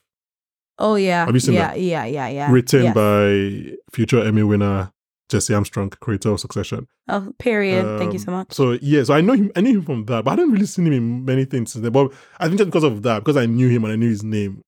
Oh, 0.78 0.94
yeah. 0.94 1.26
Have 1.26 1.34
you 1.34 1.40
seen 1.40 1.54
yeah, 1.54 1.68
that? 1.68 1.80
Yeah, 1.80 2.04
yeah, 2.06 2.28
yeah. 2.28 2.50
written 2.50 2.84
yeah. 2.84 2.92
by 2.94 3.76
future 3.92 4.24
Emmy 4.24 4.42
winner 4.42 4.90
Jesse 5.28 5.54
Armstrong, 5.54 5.88
creator 5.90 6.30
of 6.30 6.40
Succession. 6.40 6.86
Oh, 7.08 7.32
period. 7.38 7.98
Thank 7.98 8.12
you 8.12 8.18
Um, 8.18 8.24
so 8.24 8.30
much. 8.32 8.52
So 8.52 8.72
yeah, 8.82 9.02
so 9.04 9.14
I 9.14 9.20
know 9.20 9.32
him. 9.32 9.50
I 9.56 9.60
knew 9.62 9.78
him 9.78 9.82
from 9.84 10.04
that, 10.06 10.24
but 10.24 10.32
I 10.32 10.36
didn't 10.36 10.52
really 10.52 10.66
see 10.66 10.82
him 10.82 10.92
in 10.92 11.24
many 11.24 11.44
things 11.44 11.72
since 11.72 11.82
then. 11.82 11.92
But 11.92 12.12
I 12.38 12.46
think 12.48 12.58
just 12.58 12.68
because 12.70 12.84
of 12.84 13.02
that, 13.02 13.20
because 13.20 13.36
I 13.36 13.46
knew 13.46 13.68
him 13.68 13.84
and 13.84 13.92
I 13.92 13.96
knew 13.96 14.08
his 14.10 14.22
name, 14.22 14.62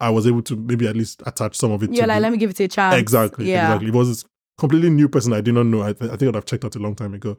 I 0.00 0.10
was 0.10 0.26
able 0.26 0.42
to 0.42 0.56
maybe 0.56 0.86
at 0.86 0.94
least 0.96 1.22
attach 1.26 1.56
some 1.56 1.72
of 1.72 1.82
it. 1.82 1.90
You're 1.92 2.02
to 2.02 2.08
like, 2.08 2.16
the- 2.18 2.20
let 2.22 2.32
me 2.32 2.38
give 2.38 2.50
it 2.50 2.56
to 2.56 2.64
a 2.64 2.68
chance. 2.68 2.96
exactly, 2.96 3.48
Yeah. 3.50 3.66
exactly. 3.68 3.88
It 3.88 3.94
was 3.94 4.08
this 4.08 4.24
completely 4.58 4.90
new 4.90 5.08
person 5.08 5.32
I 5.32 5.40
did 5.40 5.54
not 5.54 5.66
know. 5.66 5.82
I, 5.82 5.92
th- 5.94 6.10
I 6.10 6.16
think 6.16 6.28
I'd 6.28 6.34
have 6.34 6.44
checked 6.44 6.64
out 6.64 6.76
a 6.76 6.78
long 6.78 6.94
time 6.94 7.14
ago. 7.14 7.38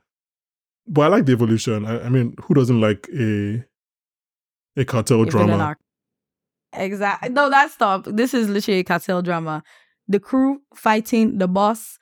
But 0.87 1.01
I 1.01 1.07
like 1.07 1.25
the 1.25 1.33
evolution. 1.33 1.85
I, 1.85 2.05
I 2.05 2.09
mean, 2.09 2.35
who 2.43 2.53
doesn't 2.55 2.79
like 2.81 3.07
a 3.13 3.63
a 4.75 4.85
cartel 4.85 5.21
A 5.21 5.25
drama? 5.25 5.75
Exactly. 6.73 7.29
No, 7.29 7.49
that's 7.49 7.73
stop. 7.73 8.05
This 8.05 8.33
is 8.33 8.49
literally 8.49 8.79
a 8.79 8.83
cartel 8.83 9.21
drama. 9.21 9.63
The 10.07 10.19
crew 10.19 10.61
fighting 10.75 11.37
the 11.37 11.47
boss, 11.47 11.96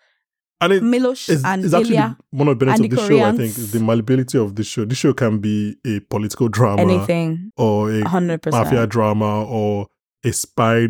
And 0.61 0.71
it, 0.73 0.83
Milosh 0.83 1.27
it's, 1.29 1.43
and 1.43 1.65
it's 1.65 1.73
actually 1.73 1.95
Ilya. 1.97 2.17
one 2.31 2.47
of 2.47 2.57
the 2.59 2.65
benefits 2.65 2.93
of 2.93 2.97
the 2.97 3.07
show. 3.17 3.23
I 3.25 3.31
think 3.31 3.57
is 3.57 3.71
the 3.73 3.79
malleability 3.81 4.37
of 4.37 4.55
this 4.55 4.67
show. 4.67 4.85
This 4.85 4.97
show 4.97 5.13
can 5.13 5.39
be 5.39 5.75
a 5.85 5.99
political 5.99 6.47
drama 6.47 6.81
Anything. 6.81 7.51
or 7.57 7.91
a 7.91 8.01
100%. 8.03 8.51
mafia 8.51 8.87
drama 8.87 9.43
or 9.45 9.87
a 10.23 10.31
spy 10.31 10.89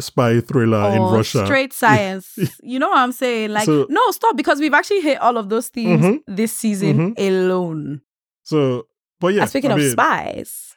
spy 0.00 0.40
thriller 0.40 0.92
in 0.94 1.02
Russia. 1.02 1.44
Straight 1.44 1.72
science. 1.82 2.38
you 2.62 2.78
know 2.78 2.88
what 2.88 2.98
I'm 2.98 3.12
saying? 3.12 3.50
Like, 3.50 3.66
So- 3.66 3.86
no, 3.90 4.10
stop, 4.12 4.36
because 4.36 4.58
we've 4.60 4.72
actually 4.72 5.00
hit 5.02 5.18
all 5.20 5.36
of 5.36 5.48
those 5.50 5.68
themes 5.68 6.02
Mhm. 6.04 6.20
this 6.26 6.52
season 6.52 7.14
alone. 7.18 8.00
So, 8.44 8.86
but 9.20 9.34
yeah, 9.34 9.42
and 9.42 9.50
speaking 9.50 9.70
I 9.70 9.74
of 9.74 9.80
mean, 9.80 9.90
spies, 9.90 10.74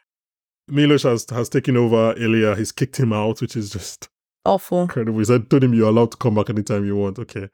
Milosh 0.70 1.04
has 1.04 1.26
has 1.30 1.50
taken 1.50 1.78
over 1.78 2.14
Ilya. 2.18 2.56
He's 2.56 2.72
kicked 2.72 2.98
him 2.98 3.14
out, 3.14 3.42
which 3.42 3.56
is 3.56 3.70
just 3.70 4.10
awful. 4.44 4.82
incredible. 4.84 5.20
He 5.20 5.26
said, 5.26 5.50
"Told 5.50 5.64
him 5.64 5.74
you're 5.74 5.90
allowed 5.90 6.12
to 6.12 6.18
come 6.18 6.36
back 6.36 6.50
anytime 6.50 6.84
you 6.86 6.96
want." 6.96 7.20
Okay. 7.20 7.50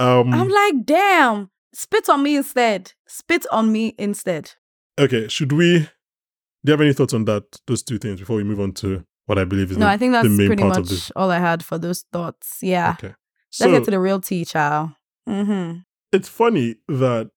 Um. 0.00 0.32
I'm 0.32 0.48
like, 0.48 0.84
damn, 0.84 1.50
spit 1.72 2.08
on 2.08 2.22
me 2.22 2.36
instead. 2.36 2.92
Spit 3.06 3.46
on 3.52 3.70
me 3.70 3.94
instead. 3.98 4.52
okay. 4.98 5.28
Should 5.28 5.52
we? 5.52 5.80
Do 5.80 5.86
you 6.64 6.72
have 6.72 6.80
any 6.80 6.92
thoughts 6.92 7.14
on 7.14 7.24
that? 7.26 7.44
Those 7.66 7.82
two 7.82 7.98
things 7.98 8.20
before 8.20 8.36
we 8.36 8.44
move 8.44 8.60
on 8.60 8.72
to 8.72 9.04
what 9.26 9.38
I 9.38 9.44
believe 9.44 9.70
is 9.70 9.78
No, 9.78 9.86
the, 9.86 9.92
I 9.92 9.96
think 9.96 10.12
that's 10.12 10.24
the 10.26 10.30
main 10.30 10.46
pretty 10.48 10.64
much 10.64 11.12
all 11.14 11.30
I 11.30 11.38
had 11.38 11.64
for 11.64 11.78
those 11.78 12.04
thoughts. 12.12 12.58
Yeah. 12.62 12.96
Okay. 12.98 13.14
Let's 13.60 13.72
get 13.72 13.84
to 13.84 13.90
the 13.90 14.00
real 14.00 14.20
tea, 14.20 14.44
child. 14.44 14.90
Mm-hmm. 15.28 15.80
it's 16.12 16.28
funny 16.28 16.76
that 16.88 17.30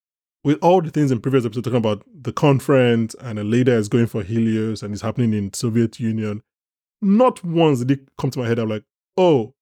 with 0.43 0.57
all 0.61 0.81
the 0.81 0.89
things 0.89 1.11
in 1.11 1.19
previous 1.19 1.45
episodes 1.45 1.65
talking 1.65 1.77
about 1.77 2.03
the 2.11 2.33
conference 2.33 3.13
and 3.21 3.37
a 3.37 3.43
leader 3.43 3.73
is 3.73 3.87
going 3.87 4.07
for 4.07 4.23
Helios 4.23 4.81
and 4.81 4.93
it's 4.93 5.01
happening 5.03 5.33
in 5.33 5.53
Soviet 5.53 5.99
Union, 5.99 6.41
not 7.01 7.43
once 7.43 7.79
did 7.79 7.91
it 7.91 8.09
come 8.17 8.31
to 8.31 8.39
my 8.39 8.47
head. 8.47 8.57
I'm 8.59 8.69
like, 8.69 8.83
oh, 9.17 9.53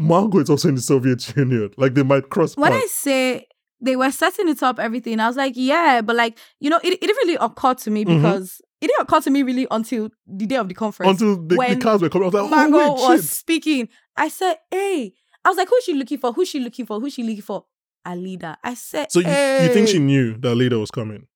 Margot 0.00 0.38
is 0.40 0.50
also 0.50 0.68
in 0.68 0.74
the 0.74 0.80
Soviet 0.80 1.36
Union. 1.36 1.70
Like 1.76 1.94
they 1.94 2.02
might 2.02 2.30
cross 2.30 2.56
When 2.56 2.72
I 2.72 2.86
say 2.88 3.46
they 3.80 3.96
were 3.96 4.10
setting 4.10 4.48
it 4.48 4.62
up, 4.62 4.78
everything, 4.80 5.20
I 5.20 5.26
was 5.28 5.36
like, 5.36 5.52
yeah, 5.56 6.00
but 6.00 6.16
like, 6.16 6.38
you 6.58 6.68
know, 6.70 6.80
it, 6.82 6.94
it 6.94 7.00
didn't 7.00 7.16
really 7.16 7.38
occur 7.40 7.74
to 7.74 7.90
me 7.90 8.04
Mhm. 8.04 8.16
because 8.16 8.60
it 8.80 8.86
didn't 8.88 9.02
occur 9.02 9.20
to 9.20 9.30
me 9.30 9.42
really 9.42 9.66
until 9.70 10.08
the 10.26 10.46
day 10.46 10.56
of 10.56 10.68
the 10.68 10.74
conference. 10.74 11.12
until 11.20 11.36
the, 11.36 11.48
the 11.54 11.56
when 11.56 11.80
cars 11.80 12.02
were 12.02 12.08
coming. 12.08 12.24
I 12.24 12.30
was 12.30 12.34
like, 12.34 12.50
Margot 12.50 12.76
oh 12.78 12.94
wait, 12.94 13.08
was 13.10 13.20
shit. 13.22 13.30
speaking. 13.30 13.88
I 14.16 14.28
said, 14.28 14.56
hey. 14.70 15.12
I 15.44 15.48
was 15.48 15.56
like, 15.56 15.68
who's 15.68 15.84
she 15.84 15.94
looking 15.94 16.18
for? 16.18 16.32
Who's 16.32 16.48
she 16.48 16.60
looking 16.60 16.84
for? 16.86 17.00
Who's 17.00 17.14
she 17.14 17.22
looking 17.22 17.40
for? 17.42 17.64
Aleida. 18.06 18.56
I 18.64 18.74
said, 18.74 19.10
So 19.12 19.20
you, 19.20 19.26
you 19.28 19.72
think 19.72 19.88
she 19.88 19.98
knew 19.98 20.36
that 20.38 20.54
leader 20.54 20.78
was 20.78 20.90
coming? 20.90 21.26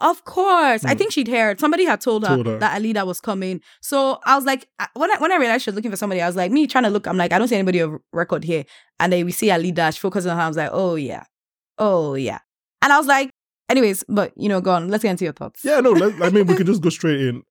Of 0.00 0.24
course. 0.24 0.84
I 0.84 0.94
Mm. 0.94 0.98
think 0.98 1.12
she'd 1.12 1.28
heard. 1.28 1.58
Somebody 1.58 1.84
had 1.84 2.00
told 2.00 2.24
her, 2.26 2.34
Told 2.36 2.46
her. 2.46 2.58
that 2.60 2.80
Aleida 2.80 3.04
was 3.04 3.20
coming. 3.20 3.60
So 3.80 4.20
I 4.24 4.36
was 4.36 4.44
like, 4.44 4.68
when 4.94 5.10
I, 5.10 5.18
when 5.18 5.32
I 5.32 5.36
realized 5.36 5.64
she 5.64 5.70
was 5.70 5.74
looking 5.74 5.90
for 5.90 5.96
somebody, 5.96 6.22
I 6.22 6.26
was 6.26 6.36
like, 6.36 6.52
me 6.52 6.66
trying 6.68 6.84
to 6.84 6.90
look, 6.90 7.06
I'm 7.06 7.16
like, 7.16 7.32
I 7.32 7.38
don't 7.38 7.48
see 7.48 7.56
anybody 7.56 7.80
of 7.80 7.98
record 8.12 8.44
here. 8.44 8.64
And 9.00 9.12
then 9.12 9.24
we 9.24 9.32
see 9.32 9.48
Aleida, 9.48 9.92
she 9.92 9.98
focuses 10.00 10.26
on 10.28 10.36
her. 10.36 10.42
I 10.44 10.48
was 10.48 10.56
like, 10.56 10.70
oh, 10.72 10.94
yeah. 10.94 11.24
Oh, 11.78 12.14
yeah. 12.14 12.38
And 12.80 12.92
I 12.92 12.98
was 12.98 13.06
like, 13.08 13.30
anyways, 13.68 14.04
but, 14.08 14.32
you 14.36 14.48
know, 14.48 14.60
go 14.60 14.70
on. 14.72 14.88
Let's 14.88 15.02
get 15.02 15.10
into 15.10 15.24
your 15.24 15.32
thoughts. 15.32 15.60
Yeah, 15.64 15.80
no. 15.80 15.90
Let, 15.90 16.22
I 16.22 16.30
mean, 16.30 16.46
we 16.46 16.54
can 16.54 16.66
just 16.72 16.80
go 16.82 16.90
straight 16.90 17.20
in. 17.20 17.42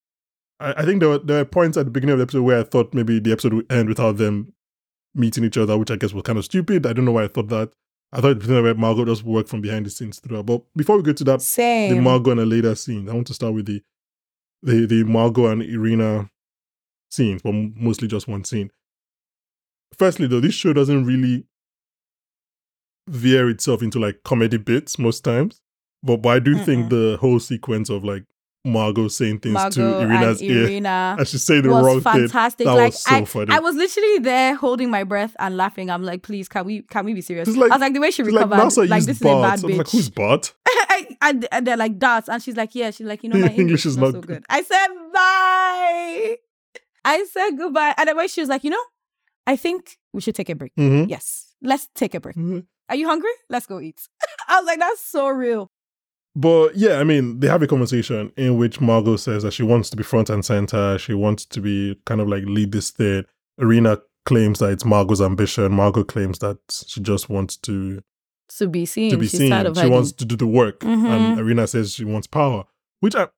I, 0.61 0.73
I 0.77 0.85
think 0.85 1.01
there 1.01 1.09
were 1.09 1.19
there 1.19 1.37
were 1.39 1.45
points 1.45 1.77
at 1.77 1.85
the 1.85 1.91
beginning 1.91 2.13
of 2.13 2.19
the 2.19 2.23
episode 2.23 2.41
where 2.43 2.59
I 2.61 2.63
thought 2.63 2.93
maybe 2.93 3.19
the 3.19 3.31
episode 3.33 3.53
would 3.53 3.71
end 3.71 3.89
without 3.89 4.17
them 4.17 4.53
meeting 5.13 5.43
each 5.43 5.57
other, 5.57 5.77
which 5.77 5.91
I 5.91 5.97
guess 5.97 6.13
was 6.13 6.23
kind 6.23 6.37
of 6.37 6.45
stupid. 6.45 6.85
I 6.85 6.93
don't 6.93 7.05
know 7.05 7.11
why 7.11 7.25
I 7.25 7.27
thought 7.27 7.49
that. 7.49 7.71
I 8.11 8.21
thought 8.21 8.39
the 8.39 8.47
thing 8.47 8.57
about 8.57 8.77
Margot 8.77 9.05
just 9.05 9.23
worked 9.23 9.49
from 9.49 9.61
behind 9.61 9.85
the 9.85 9.89
scenes 9.89 10.19
throughout. 10.19 10.45
But 10.45 10.61
before 10.75 10.97
we 10.97 11.03
get 11.03 11.17
to 11.17 11.23
that, 11.25 11.39
the 11.39 11.45
Same. 11.45 12.03
Margot 12.03 12.31
and 12.31 12.39
Aleida 12.39 12.77
scene, 12.77 13.09
I 13.09 13.13
want 13.13 13.27
to 13.27 13.33
start 13.33 13.53
with 13.53 13.65
the 13.65 13.81
the 14.63 14.85
the 14.85 15.03
Margot 15.03 15.47
and 15.47 15.61
Irina 15.61 16.29
scenes, 17.11 17.41
but 17.41 17.53
mostly 17.53 18.07
just 18.07 18.27
one 18.27 18.43
scene. 18.43 18.71
Firstly, 19.97 20.27
though, 20.27 20.39
this 20.39 20.53
show 20.53 20.73
doesn't 20.73 21.05
really 21.05 21.45
veer 23.07 23.49
itself 23.49 23.81
into 23.81 23.99
like 23.99 24.23
comedy 24.23 24.57
bits 24.57 24.99
most 24.99 25.23
times. 25.23 25.61
But, 26.03 26.17
but 26.17 26.29
I 26.29 26.39
do 26.39 26.55
think 26.55 26.87
Mm-mm. 26.87 26.89
the 26.89 27.17
whole 27.17 27.39
sequence 27.39 27.89
of 27.89 28.03
like 28.03 28.23
Margot 28.67 29.07
saying 29.07 29.39
things 29.39 29.75
to 29.75 29.99
Irina's 30.01 30.41
and 30.41 30.49
ear 30.51 30.63
Irina 30.65 31.15
and 31.19 31.27
she's 31.27 31.43
saying 31.43 31.63
the 31.63 31.69
wrong 31.69 31.83
was 31.83 32.03
thing. 32.03 32.13
fantastic. 32.27 32.65
That 32.65 32.73
like 32.73 32.93
was 32.93 33.03
so 33.03 33.15
I, 33.15 33.25
funny. 33.25 33.51
I 33.53 33.59
was 33.59 33.75
literally 33.75 34.19
there 34.19 34.55
holding 34.55 34.89
my 34.91 35.03
breath 35.03 35.35
and 35.39 35.57
laughing. 35.57 35.89
I'm 35.89 36.03
like, 36.03 36.21
please, 36.23 36.47
can 36.47 36.65
we 36.65 36.81
can 36.83 37.05
we 37.05 37.13
be 37.13 37.21
serious? 37.21 37.47
Like- 37.47 37.71
I 37.71 37.75
was 37.75 37.81
like, 37.81 37.93
the 37.93 37.99
way 37.99 38.11
she 38.11 38.23
like 38.23 38.33
recovered, 38.33 38.57
like, 38.89 38.97
used 38.97 39.07
this 39.09 39.17
is 39.17 39.21
a 39.21 39.25
bad 39.25 39.41
Bart. 39.41 39.63
I 39.63 39.67
bitch. 39.67 39.77
like, 39.77 39.89
who's 39.89 40.09
Bart? 40.09 40.53
and, 41.21 41.47
and 41.51 41.65
they're 41.67 41.77
like 41.77 41.97
darts, 41.97 42.29
and 42.29 42.41
she's 42.43 42.55
like, 42.57 42.75
yeah. 42.75 42.91
She's 42.91 43.07
like, 43.07 43.23
you 43.23 43.29
know, 43.29 43.37
my 43.39 43.47
English 43.47 43.59
English, 43.59 43.85
is 43.85 43.97
not 43.97 44.13
not 44.13 44.13
so 44.13 44.21
good. 44.21 44.45
I 44.49 44.61
said 44.63 44.87
bye. 45.13 46.37
I 47.05 47.25
said 47.31 47.51
goodbye, 47.57 47.93
and 47.97 48.07
then 48.09 48.17
when 48.17 48.27
she 48.27 48.41
was 48.41 48.49
like, 48.49 48.63
you 48.63 48.69
know, 48.69 48.83
I 49.45 49.55
think 49.55 49.97
we 50.13 50.21
should 50.21 50.35
take 50.35 50.49
a 50.49 50.55
break. 50.55 50.75
Mm-hmm. 50.75 51.09
Yes, 51.09 51.53
let's 51.61 51.87
take 51.95 52.13
a 52.15 52.19
break. 52.19 52.35
Mhm. 52.35 52.65
Are 52.89 52.95
you 52.95 53.07
hungry? 53.07 53.31
Let's 53.49 53.65
go 53.65 53.79
eat. 53.79 54.01
I 54.47 54.59
was 54.59 54.65
like, 54.67 54.79
that's 54.79 55.01
so 55.01 55.27
real. 55.29 55.71
But 56.39 56.75
yeah, 56.75 56.99
I 56.99 57.03
mean, 57.03 57.39
they 57.39 57.47
have 57.47 57.63
a 57.63 57.67
conversation 57.67 58.31
in 58.37 58.57
which 58.57 58.79
Margot 58.79 59.15
says 59.17 59.41
that 59.41 59.53
she 59.53 59.63
wants 59.63 59.89
to 59.89 59.97
be 59.97 60.03
front 60.03 60.29
and 60.29 60.45
center. 60.45 60.97
She 60.99 61.15
wants 61.15 61.45
to 61.45 61.59
be 61.61 61.99
kind 62.05 62.21
of 62.21 62.27
like 62.27 62.43
lead 62.45 62.71
this 62.71 62.91
thing. 62.91 63.25
Irina 63.57 63.97
claims 64.25 64.59
that 64.59 64.69
it's 64.69 64.85
Margot's 64.85 65.19
ambition. 65.19 65.71
Margot 65.71 66.03
claims 66.03 66.37
that 66.39 66.59
she 66.85 67.01
just 67.01 67.27
wants 67.27 67.57
to 67.57 68.01
To 68.59 68.67
be 68.67 68.85
seen. 68.85 69.09
to 69.09 69.17
be 69.17 69.25
she's 69.27 69.39
seen. 69.39 69.47
She 69.49 69.53
hiding. 69.53 69.91
wants 69.91 70.11
to 70.11 70.25
do 70.25 70.35
the 70.35 70.45
work, 70.45 70.83
and 70.83 71.01
Mhm. 71.01 71.37
Irina 71.39 71.65
says 71.65 71.93
she 71.93 72.05
wants 72.05 72.27
power. 72.27 72.65
Which 72.99 73.15
I, 73.15 73.29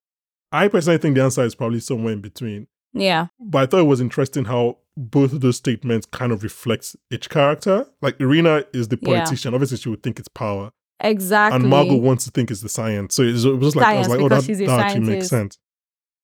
I 0.51 0.67
personally 0.67 0.97
think 0.97 1.15
the 1.15 1.23
answer 1.23 1.43
is 1.45 1.55
probably 1.55 1.79
somewhere 1.79 2.11
in 2.13 2.19
between. 2.21 2.67
Yeah, 2.91 3.27
But 3.39 3.59
I 3.59 3.65
thought 3.67 3.79
it 3.81 3.83
was 3.83 4.01
interesting 4.01 4.45
how 4.45 4.79
both 4.97 5.31
of 5.31 5.39
those 5.41 5.55
statements 5.57 6.05
kind 6.07 6.31
of 6.33 6.43
reflects 6.43 6.95
each 7.11 7.29
character. 7.29 7.85
Like 8.01 8.19
Irina 8.19 8.65
is 8.73 8.87
the 8.89 8.97
Yeah. 9.01 9.19
politician. 9.19 9.53
Obviously, 9.53 9.77
she 9.77 9.87
would 9.89 10.01
think 10.03 10.19
it's 10.19 10.27
power, 10.27 10.71
exactly. 11.01 11.55
and 11.61 11.69
Margot 11.69 11.95
wants 11.95 12.25
to 12.25 12.31
think 12.31 12.51
it's 12.51 12.61
the 12.61 12.69
science. 12.69 13.15
So 13.15 13.23
it 13.23 13.31
was, 13.33 13.45
was 13.45 13.75
like 13.75 13.85
I 13.87 13.97
was 13.99 14.07
like, 14.09 14.19
oh, 14.21 14.29
that, 14.29 14.43
that 14.43 14.79
actually 14.79 15.01
makes 15.05 15.27
sense. 15.27 15.57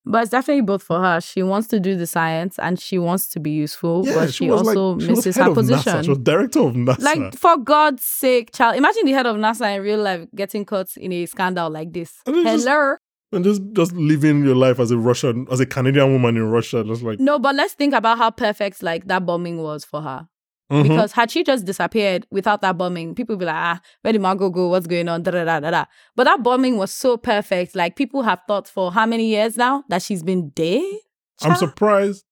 But 0.07 0.21
it's 0.21 0.31
definitely 0.31 0.61
both 0.61 0.83
for 0.83 0.99
her. 1.01 1.19
She 1.19 1.41
wants 1.41 1.67
to 1.69 1.79
do 1.79 1.95
the 1.95 2.05
science 2.05 2.59
and 2.59 2.79
she 2.79 2.99
wants 2.99 3.27
to 3.29 3.39
be 3.39 3.49
useful, 3.49 4.03
Yeah, 4.05 4.13
but 4.13 4.33
she, 4.35 4.47
was 4.47 4.61
also 4.61 4.91
like, 4.91 5.01
she 5.01 5.07
misses 5.09 5.35
her 5.37 5.43
of 5.49 5.49
NASA. 5.49 5.55
position. 5.55 6.03
She 6.03 6.09
was 6.09 6.19
director 6.19 6.59
of 6.59 6.75
NASA. 6.75 7.01
Like, 7.01 7.35
for 7.35 7.57
God's 7.57 8.03
sake, 8.03 8.51
child, 8.53 8.75
imagine 8.75 9.05
the 9.05 9.13
head 9.13 9.25
of 9.25 9.35
NASA 9.37 9.75
in 9.75 9.81
real 9.81 9.99
life 10.01 10.27
getting 10.35 10.63
caught 10.63 10.95
in 10.97 11.11
a 11.11 11.25
scandal 11.25 11.71
like 11.71 11.91
this. 11.91 12.13
And 12.27 12.35
it's 12.35 12.45
just- 12.45 12.67
Hello. 12.67 12.97
and 13.31 13.43
just 13.43 13.61
just 13.73 13.93
living 13.93 14.45
your 14.45 14.53
life 14.55 14.79
as 14.79 14.91
a 14.91 14.97
Russian, 14.97 15.47
as 15.51 15.59
a 15.59 15.65
Canadian 15.65 16.11
woman 16.11 16.37
in 16.37 16.51
Russia, 16.51 16.83
just 16.83 17.01
like 17.01 17.19
No, 17.19 17.39
but 17.39 17.55
let's 17.55 17.73
think 17.73 17.95
about 17.95 18.19
how 18.19 18.29
perfect 18.29 18.83
like 18.83 19.07
that 19.07 19.25
bombing 19.25 19.57
was 19.63 19.83
for 19.83 20.03
her. 20.03 20.27
Mhm. 20.71 20.83
Because 20.83 21.11
had 21.11 21.29
she 21.29 21.43
just 21.43 21.65
disappeared 21.65 22.25
without 22.31 22.61
that 22.61 22.77
bombing, 22.77 23.13
people 23.13 23.33
would 23.35 23.39
be 23.39 23.45
like, 23.45 23.55
ah, 23.55 23.79
where 24.01 24.13
did 24.13 24.21
Margot 24.21 24.49
go? 24.49 24.69
What's 24.69 24.87
going 24.87 25.07
on? 25.07 25.21
Da, 25.21 25.31
da, 25.31 25.43
da, 25.43 25.59
da, 25.59 25.69
da. 25.71 25.85
But 26.15 26.23
that 26.23 26.41
bombing 26.41 26.77
was 26.77 26.91
so 26.91 27.17
perfect. 27.17 27.75
Like 27.75 27.95
people 27.95 28.23
have 28.23 28.41
thought 28.47 28.67
for 28.67 28.91
how 28.91 29.05
many 29.05 29.27
years 29.27 29.57
now 29.57 29.83
that 29.89 30.01
she's 30.01 30.23
been 30.23 30.49
dead? 30.49 30.81
I'm 31.43 31.55
surprised. 31.55 32.25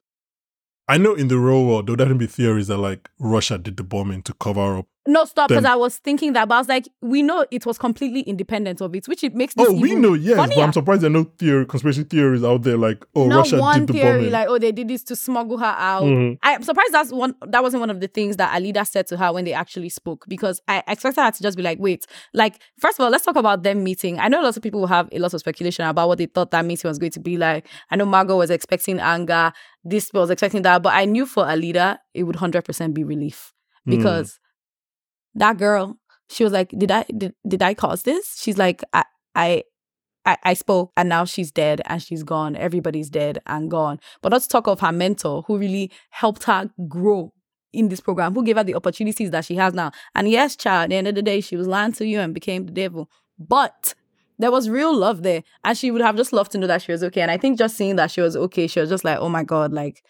I 0.88 0.98
know 0.98 1.14
in 1.14 1.28
the 1.28 1.38
real 1.38 1.66
world 1.66 1.88
there 1.88 1.94
would 1.94 2.00
definitely 2.00 2.26
be 2.26 2.32
theories 2.32 2.68
that 2.68 2.78
like 2.78 3.10
Russia 3.20 3.58
did 3.58 3.78
the 3.78 3.84
bombing 3.84 4.22
to 4.24 4.34
cover 4.34 4.78
up. 4.80 4.88
No, 5.06 5.26
stop, 5.26 5.50
because 5.50 5.66
I 5.66 5.76
was 5.76 5.98
thinking 5.98 6.32
that, 6.32 6.48
but 6.48 6.56
I 6.56 6.58
was 6.60 6.70
like, 6.70 6.88
we 7.02 7.22
know 7.22 7.46
it 7.52 7.66
was 7.66 7.78
completely 7.78 8.22
independent 8.22 8.80
of 8.80 8.96
it, 8.96 9.06
which 9.10 9.22
it 9.22 9.36
makes 9.36 9.54
this 9.54 9.68
Oh, 9.68 9.74
we 9.74 9.96
know, 9.96 10.14
yes, 10.14 10.38
but. 10.38 10.58
I'm 10.58 10.72
surprised 10.72 11.02
there 11.02 11.10
are 11.10 11.14
no 11.14 11.26
theory, 11.38 11.66
conspiracy 11.66 12.04
theories 12.06 12.42
out 12.42 12.64
there 12.64 12.78
like, 12.78 13.04
oh, 13.14 13.28
Not 13.28 13.40
Russia 13.40 13.60
one 13.60 13.80
did 13.86 13.88
the 13.90 13.94
theory 14.00 14.18
bombing. 14.20 14.32
like, 14.32 14.48
oh, 14.48 14.58
they 14.60 14.72
did 14.72 14.88
this 14.88 15.04
to 15.04 15.16
smuggle 15.18 15.58
her 15.58 15.76
out. 15.78 16.04
Mhm. 16.04 16.38
I'm 16.42 16.64
surprised 16.64 16.94
that's 16.94 17.12
one 17.12 17.36
that 17.48 17.62
wasn't 17.62 17.82
one 17.82 17.90
of 17.90 18.00
the 18.00 18.08
things 18.08 18.38
that 18.38 18.58
Aleida 18.58 18.88
said 18.88 19.08
to 19.08 19.18
her 19.18 19.34
when 19.34 19.44
they 19.44 19.52
actually 19.52 19.90
spoke 19.90 20.24
because 20.30 20.62
I 20.70 20.82
expected 20.88 21.22
her 21.22 21.32
to 21.32 21.44
just 21.44 21.58
be 21.58 21.64
like, 21.64 21.80
wait, 21.80 22.06
like, 22.34 22.60
first 22.80 22.98
of 22.98 23.04
all, 23.04 23.12
let's 23.12 23.26
talk 23.26 23.36
about 23.36 23.64
them 23.64 23.84
meeting. 23.84 24.20
I 24.20 24.30
know 24.30 24.42
lots 24.42 24.56
of 24.56 24.64
people 24.64 24.80
will 24.80 24.88
have 24.88 25.10
a 25.12 25.20
lot 25.20 25.34
of 25.34 25.40
speculation 25.42 25.86
about 25.86 26.08
what 26.08 26.18
they 26.18 26.28
thought 26.28 26.52
that 26.52 26.64
meeting 26.66 26.88
was 26.88 26.98
going 26.98 27.12
to 27.12 27.20
be 27.20 27.36
like. 27.36 27.68
I 27.92 27.98
know 27.98 28.06
Margo 28.06 28.38
was 28.38 28.50
expecting 28.50 29.02
anger, 29.02 29.52
this 29.84 30.12
was 30.14 30.30
expecting 30.30 30.62
that, 30.62 30.82
but 30.82 30.94
I 30.94 31.04
knew 31.04 31.26
for 31.26 31.44
Aleida 31.44 31.98
it 32.14 32.24
would 32.24 32.38
100% 32.38 32.94
be 32.94 33.04
relief 33.04 33.52
Hmm. 33.86 33.90
because 33.98 34.40
that 35.36 35.58
girl, 35.58 35.98
she 36.30 36.44
was 36.44 36.54
like, 36.54 36.70
did 36.78 36.92
I 36.92 37.04
did, 37.18 37.34
did 37.48 37.62
I 37.62 37.74
cause 37.74 38.04
this? 38.04 38.40
She's 38.42 38.58
like, 38.58 38.84
I 38.94 39.04
I 39.36 39.64
I, 40.26 40.38
I 40.44 40.54
spoke 40.54 40.92
and 40.96 41.10
now 41.10 41.26
she's 41.26 41.52
dead 41.52 41.82
and 41.86 42.02
she's 42.02 42.24
gone. 42.24 42.56
Everybody's 42.56 43.10
dead 43.10 43.40
and 43.46 43.70
gone. 43.70 44.00
But 44.22 44.32
let's 44.32 44.48
talk 44.48 44.68
of 44.68 44.80
her 44.80 44.92
mentor 44.92 45.44
who 45.48 45.58
really 45.58 45.92
helped 46.12 46.46
her 46.46 46.70
grow 46.88 47.34
in 47.74 47.90
this 47.90 48.00
program, 48.00 48.34
who 48.34 48.44
gave 48.44 48.56
her 48.56 48.64
the 48.64 48.76
opportunities 48.76 49.32
that 49.32 49.44
she 49.44 49.56
has 49.56 49.74
now. 49.74 49.92
And 50.16 50.30
yes, 50.30 50.56
child, 50.56 50.84
at 50.86 50.90
the 50.92 50.96
end 50.96 51.08
of 51.10 51.16
the 51.16 51.22
day, 51.22 51.42
she 51.42 51.58
was 51.58 51.68
lying 51.68 51.92
to 51.94 52.06
you 52.06 52.20
and 52.22 52.34
became 52.34 52.66
the 52.68 52.72
devil. 52.72 53.10
But 53.38 53.96
there 54.40 54.52
was 54.52 54.70
real 54.70 54.96
love 54.96 55.24
there. 55.24 55.44
And 55.66 55.78
she 55.78 55.92
would 55.92 56.02
have 56.02 56.16
just 56.16 56.32
loved 56.32 56.52
to 56.54 56.58
know 56.58 56.68
that 56.68 56.84
she 56.84 56.92
was 56.94 57.04
okay. 57.04 57.22
And 57.22 57.32
I 57.32 57.38
think 57.38 57.58
just 57.58 57.76
seeing 57.76 57.98
that 57.98 58.12
she 58.12 58.22
was 58.22 58.36
okay, 58.38 58.68
she 58.68 58.80
was 58.80 58.90
just 58.90 59.04
like, 59.04 59.18
oh 59.20 59.28
my 59.30 59.44
God, 59.44 59.74
like, 59.74 60.04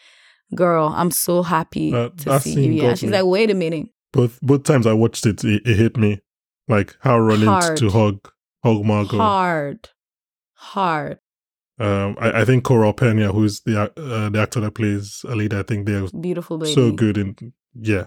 girl, 0.53 0.93
I'm 0.95 1.09
so 1.09 1.41
happy 1.41 1.89
That- 1.91 2.17
to 2.19 2.39
see 2.39 2.65
you. 2.65 2.71
Yeah. 2.83 2.93
She's 2.93 3.09
me. 3.09 3.17
like, 3.17 3.25
wait 3.25 3.49
a 3.49 3.55
minute. 3.55 3.87
Both 4.13 4.39
both 4.41 4.63
times 4.63 4.87
I 4.87 4.93
watched 4.93 5.25
it, 5.25 5.43
it, 5.43 5.63
it 5.65 5.75
hit 5.75 5.97
me. 5.97 6.21
Like 6.69 6.95
how 7.01 7.19
running 7.19 7.47
Hard. 7.47 7.77
to 7.77 7.89
hug 7.89 8.29
hug 8.63 8.85
Margo. 8.85 9.17
Hard. 9.17 9.89
Hard. 10.53 11.19
Um, 11.79 12.15
I, 12.19 12.41
I 12.41 12.45
think 12.45 12.63
Coral 12.63 12.93
Peña, 12.93 13.33
who's 13.33 13.61
the 13.61 13.81
uh, 13.97 14.29
the 14.29 14.39
actor 14.39 14.59
that 14.61 14.71
plays 14.75 15.25
Aleida, 15.25 15.59
I 15.59 15.63
think 15.63 15.85
they're 15.87 16.07
Beautiful 16.07 16.57
baby. 16.57 16.73
so 16.73 16.91
good 16.91 17.17
in 17.17 17.35
yeah. 17.73 18.05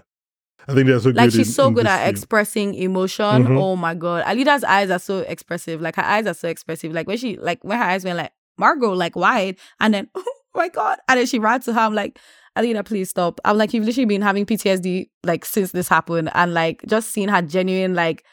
I 0.69 0.73
think 0.73 0.87
they're 0.87 0.99
so 0.99 1.09
good. 1.11 1.15
like 1.17 1.25
good. 1.31 1.37
she's 1.37 1.47
in- 1.49 1.53
so 1.53 1.67
in 1.67 1.73
good 1.75 1.85
at 1.87 2.07
expressing 2.09 2.73
emotion. 2.75 3.25
Mhm. 3.45 3.57
Oh 3.59 3.75
my 3.75 3.93
god, 3.93 4.23
Aleida's 4.25 4.63
eyes 4.63 4.89
are 4.89 4.99
so 4.99 5.19
expressive. 5.19 5.81
Like 5.81 5.95
her 5.97 6.03
eyes 6.05 6.25
are 6.25 6.33
so 6.33 6.47
expressive. 6.47 6.93
Like 6.93 7.07
when 7.07 7.17
she, 7.17 7.37
like 7.37 7.63
when 7.63 7.77
her 7.77 7.83
eyes 7.83 8.03
went 8.05 8.17
like 8.17 8.31
Margo, 8.57 8.93
like 8.93 9.15
wide, 9.15 9.57
and 9.79 9.93
then 9.93 10.09
oh 10.15 10.23
my 10.55 10.69
god, 10.69 10.97
and 11.07 11.19
then 11.19 11.25
she 11.27 11.37
ran 11.37 11.59
to 11.61 11.73
her. 11.73 11.79
I'm 11.81 11.93
like, 11.93 12.17
Aleida, 12.57 12.83
please 12.85 13.09
stop. 13.09 13.39
I'm 13.45 13.57
like, 13.57 13.73
you've 13.73 13.85
literally 13.85 14.05
been 14.05 14.21
having 14.21 14.45
PTSD 14.45 15.09
like 15.23 15.45
since 15.45 15.71
this 15.71 15.87
happened, 15.87 16.29
and 16.33 16.53
like 16.53 16.83
just 16.87 17.11
seeing 17.11 17.29
her 17.29 17.41
genuine 17.41 17.93
like 17.93 18.23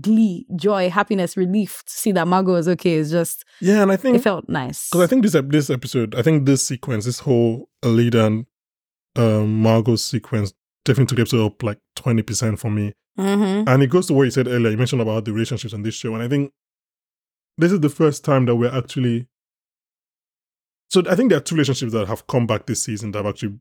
glee, 0.00 0.46
joy, 0.56 0.88
happiness, 0.90 1.36
relief 1.36 1.82
to 1.86 1.92
see 1.92 2.12
that 2.12 2.26
Margo 2.26 2.54
is 2.54 2.68
okay 2.68 2.94
is 2.94 3.10
just 3.10 3.44
Yeah, 3.60 3.82
and 3.82 3.92
I 3.92 3.96
think 3.96 4.16
it 4.16 4.22
felt 4.22 4.48
nice. 4.48 4.88
Because 4.90 5.04
I 5.04 5.06
think 5.06 5.22
this 5.22 5.36
this 5.48 5.70
episode, 5.70 6.14
I 6.14 6.22
think 6.22 6.46
this 6.46 6.62
sequence, 6.62 7.04
this 7.04 7.20
whole 7.20 7.68
Aleida 7.82 8.26
and 8.26 8.46
um, 9.16 9.62
Margo 9.62 9.96
sequence, 9.96 10.52
definitely 10.84 11.16
took 11.16 11.20
episode 11.20 11.46
up 11.46 11.62
like 11.62 11.78
twenty 11.94 12.22
percent 12.22 12.58
for 12.58 12.70
me. 12.70 12.92
mm-hmm. 13.18 13.68
And 13.68 13.82
it 13.82 13.88
goes 13.88 14.06
to 14.06 14.14
what 14.14 14.24
you 14.24 14.30
said 14.30 14.48
earlier. 14.48 14.70
You 14.70 14.78
mentioned 14.78 15.02
about 15.02 15.24
the 15.24 15.32
relationships 15.32 15.74
on 15.74 15.82
this 15.82 15.94
show, 15.94 16.14
and 16.14 16.22
I 16.22 16.28
think 16.28 16.52
this 17.58 17.72
is 17.72 17.80
the 17.80 17.90
first 17.90 18.24
time 18.24 18.46
that 18.46 18.56
we're 18.56 18.74
actually. 18.74 19.28
So 20.92 21.02
I 21.08 21.14
think 21.14 21.30
there 21.30 21.38
are 21.38 21.42
two 21.42 21.54
relationships 21.54 21.92
that 21.94 22.06
have 22.06 22.26
come 22.26 22.46
back 22.46 22.66
this 22.66 22.82
season 22.82 23.12
that 23.12 23.20
have 23.24 23.26
actually, 23.26 23.54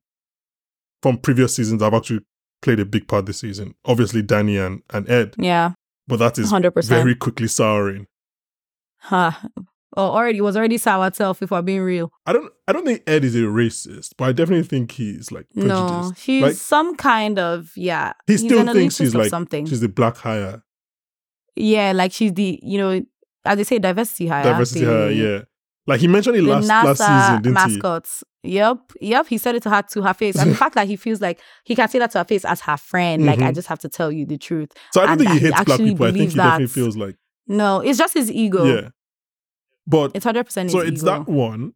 from 1.01 1.17
previous 1.17 1.55
seasons, 1.55 1.79
that 1.79 1.85
have 1.85 1.93
actually 1.93 2.19
played 2.61 2.81
a 2.81 2.85
big 2.85 3.07
part 3.07 3.25
this 3.25 3.39
season. 3.39 3.73
Obviously, 3.85 4.21
Dani 4.21 4.63
and, 4.63 4.81
and 4.89 5.09
Ed, 5.09 5.35
yeah, 5.37 5.71
but 6.07 6.17
that 6.17 6.37
is 6.37 6.49
hundred 6.49 6.71
percent. 6.71 7.01
very 7.01 7.15
quickly 7.15 7.47
souring. 7.47 8.07
Huh. 8.97 9.31
Oh, 9.95 10.09
already 10.09 10.41
was 10.41 10.57
already 10.57 10.77
sour 10.77 11.07
itself. 11.07 11.41
If 11.41 11.51
we're 11.51 11.61
being 11.61 11.81
real. 11.81 12.11
I 12.25 12.33
don't. 12.33 12.51
I 12.67 12.73
don't 12.73 12.85
think 12.85 13.01
Ed 13.07 13.23
is 13.23 13.33
a 13.35 13.39
racist, 13.39 14.09
but 14.17 14.25
I 14.25 14.31
definitely 14.33 14.67
think 14.67 14.91
he's 14.91 15.31
like 15.31 15.47
prejudiced. 15.53 15.69
No, 15.69 16.11
he's 16.17 16.43
Like- 16.43 16.55
some 16.55 16.95
kind 16.97 17.39
of 17.39 17.71
yeah. 17.77 18.11
He 18.27 18.33
he's 18.33 18.41
still 18.43 18.65
thinks 18.73 18.95
she's 18.97 19.15
like 19.15 19.29
something. 19.29 19.65
she's 19.67 19.79
the 19.79 19.87
black 19.89 20.17
hire, 20.17 20.63
yeah, 21.55 21.93
like 21.93 22.11
she's 22.11 22.33
the 22.33 22.59
you 22.61 22.77
know 22.77 23.05
as 23.45 23.57
they 23.57 23.63
say 23.63 23.79
diversity 23.79 24.27
hire. 24.27 24.43
diversity 24.43 24.83
hire. 24.85 25.09
Yeah, 25.11 25.41
like 25.87 25.99
he 25.99 26.07
mentioned 26.07 26.35
it 26.37 26.41
The 26.41 26.47
last 26.47 26.69
NASA 26.69 26.83
last 26.85 26.97
season, 26.99 27.41
didn't 27.41 27.57
he? 27.69 27.75
mascots. 27.75 28.23
Yep, 28.43 28.77
yep. 29.01 29.27
He 29.27 29.37
said 29.37 29.55
it 29.55 29.63
to 29.63 29.69
her 29.69 29.81
to 29.83 30.01
her 30.01 30.13
face, 30.13 30.35
and 30.37 30.49
the 30.51 30.55
fact 30.63 30.75
that 30.75 30.87
he 30.87 30.95
feels 30.95 31.21
like 31.21 31.39
he 31.63 31.75
can 31.75 31.87
say 31.89 31.99
that 31.99 32.11
to 32.11 32.17
her 32.19 32.23
face 32.25 32.43
as 32.45 32.61
her 32.61 32.77
friend. 32.77 33.25
Like 33.25 33.39
I 33.39 33.51
Mhm. 33.51 33.55
just 33.55 33.67
have 33.67 33.79
to 33.79 33.89
tell 33.89 34.11
you 34.11 34.25
the 34.25 34.37
truth. 34.37 34.71
So 34.93 35.01
I 35.01 35.05
don't 35.05 35.11
and 35.13 35.19
think 35.21 35.29
he 35.31 35.35
that 35.35 35.41
he 35.41 35.45
hates 35.55 35.65
black 35.65 35.77
people. 35.79 36.05
I 36.07 36.11
think 36.11 36.31
he 36.31 36.37
definitely 36.37 36.67
feels 36.67 36.97
like 36.97 37.15
No, 37.47 37.79
it's 37.81 37.97
just 37.99 38.13
his 38.15 38.31
ego. 38.31 38.65
yeah. 38.65 38.89
But 39.87 40.11
It's 40.15 40.25
hundred 40.25 40.45
percent. 40.45 40.71
so 40.71 40.79
it's 40.79 41.01
that 41.03 41.27
one, 41.27 41.73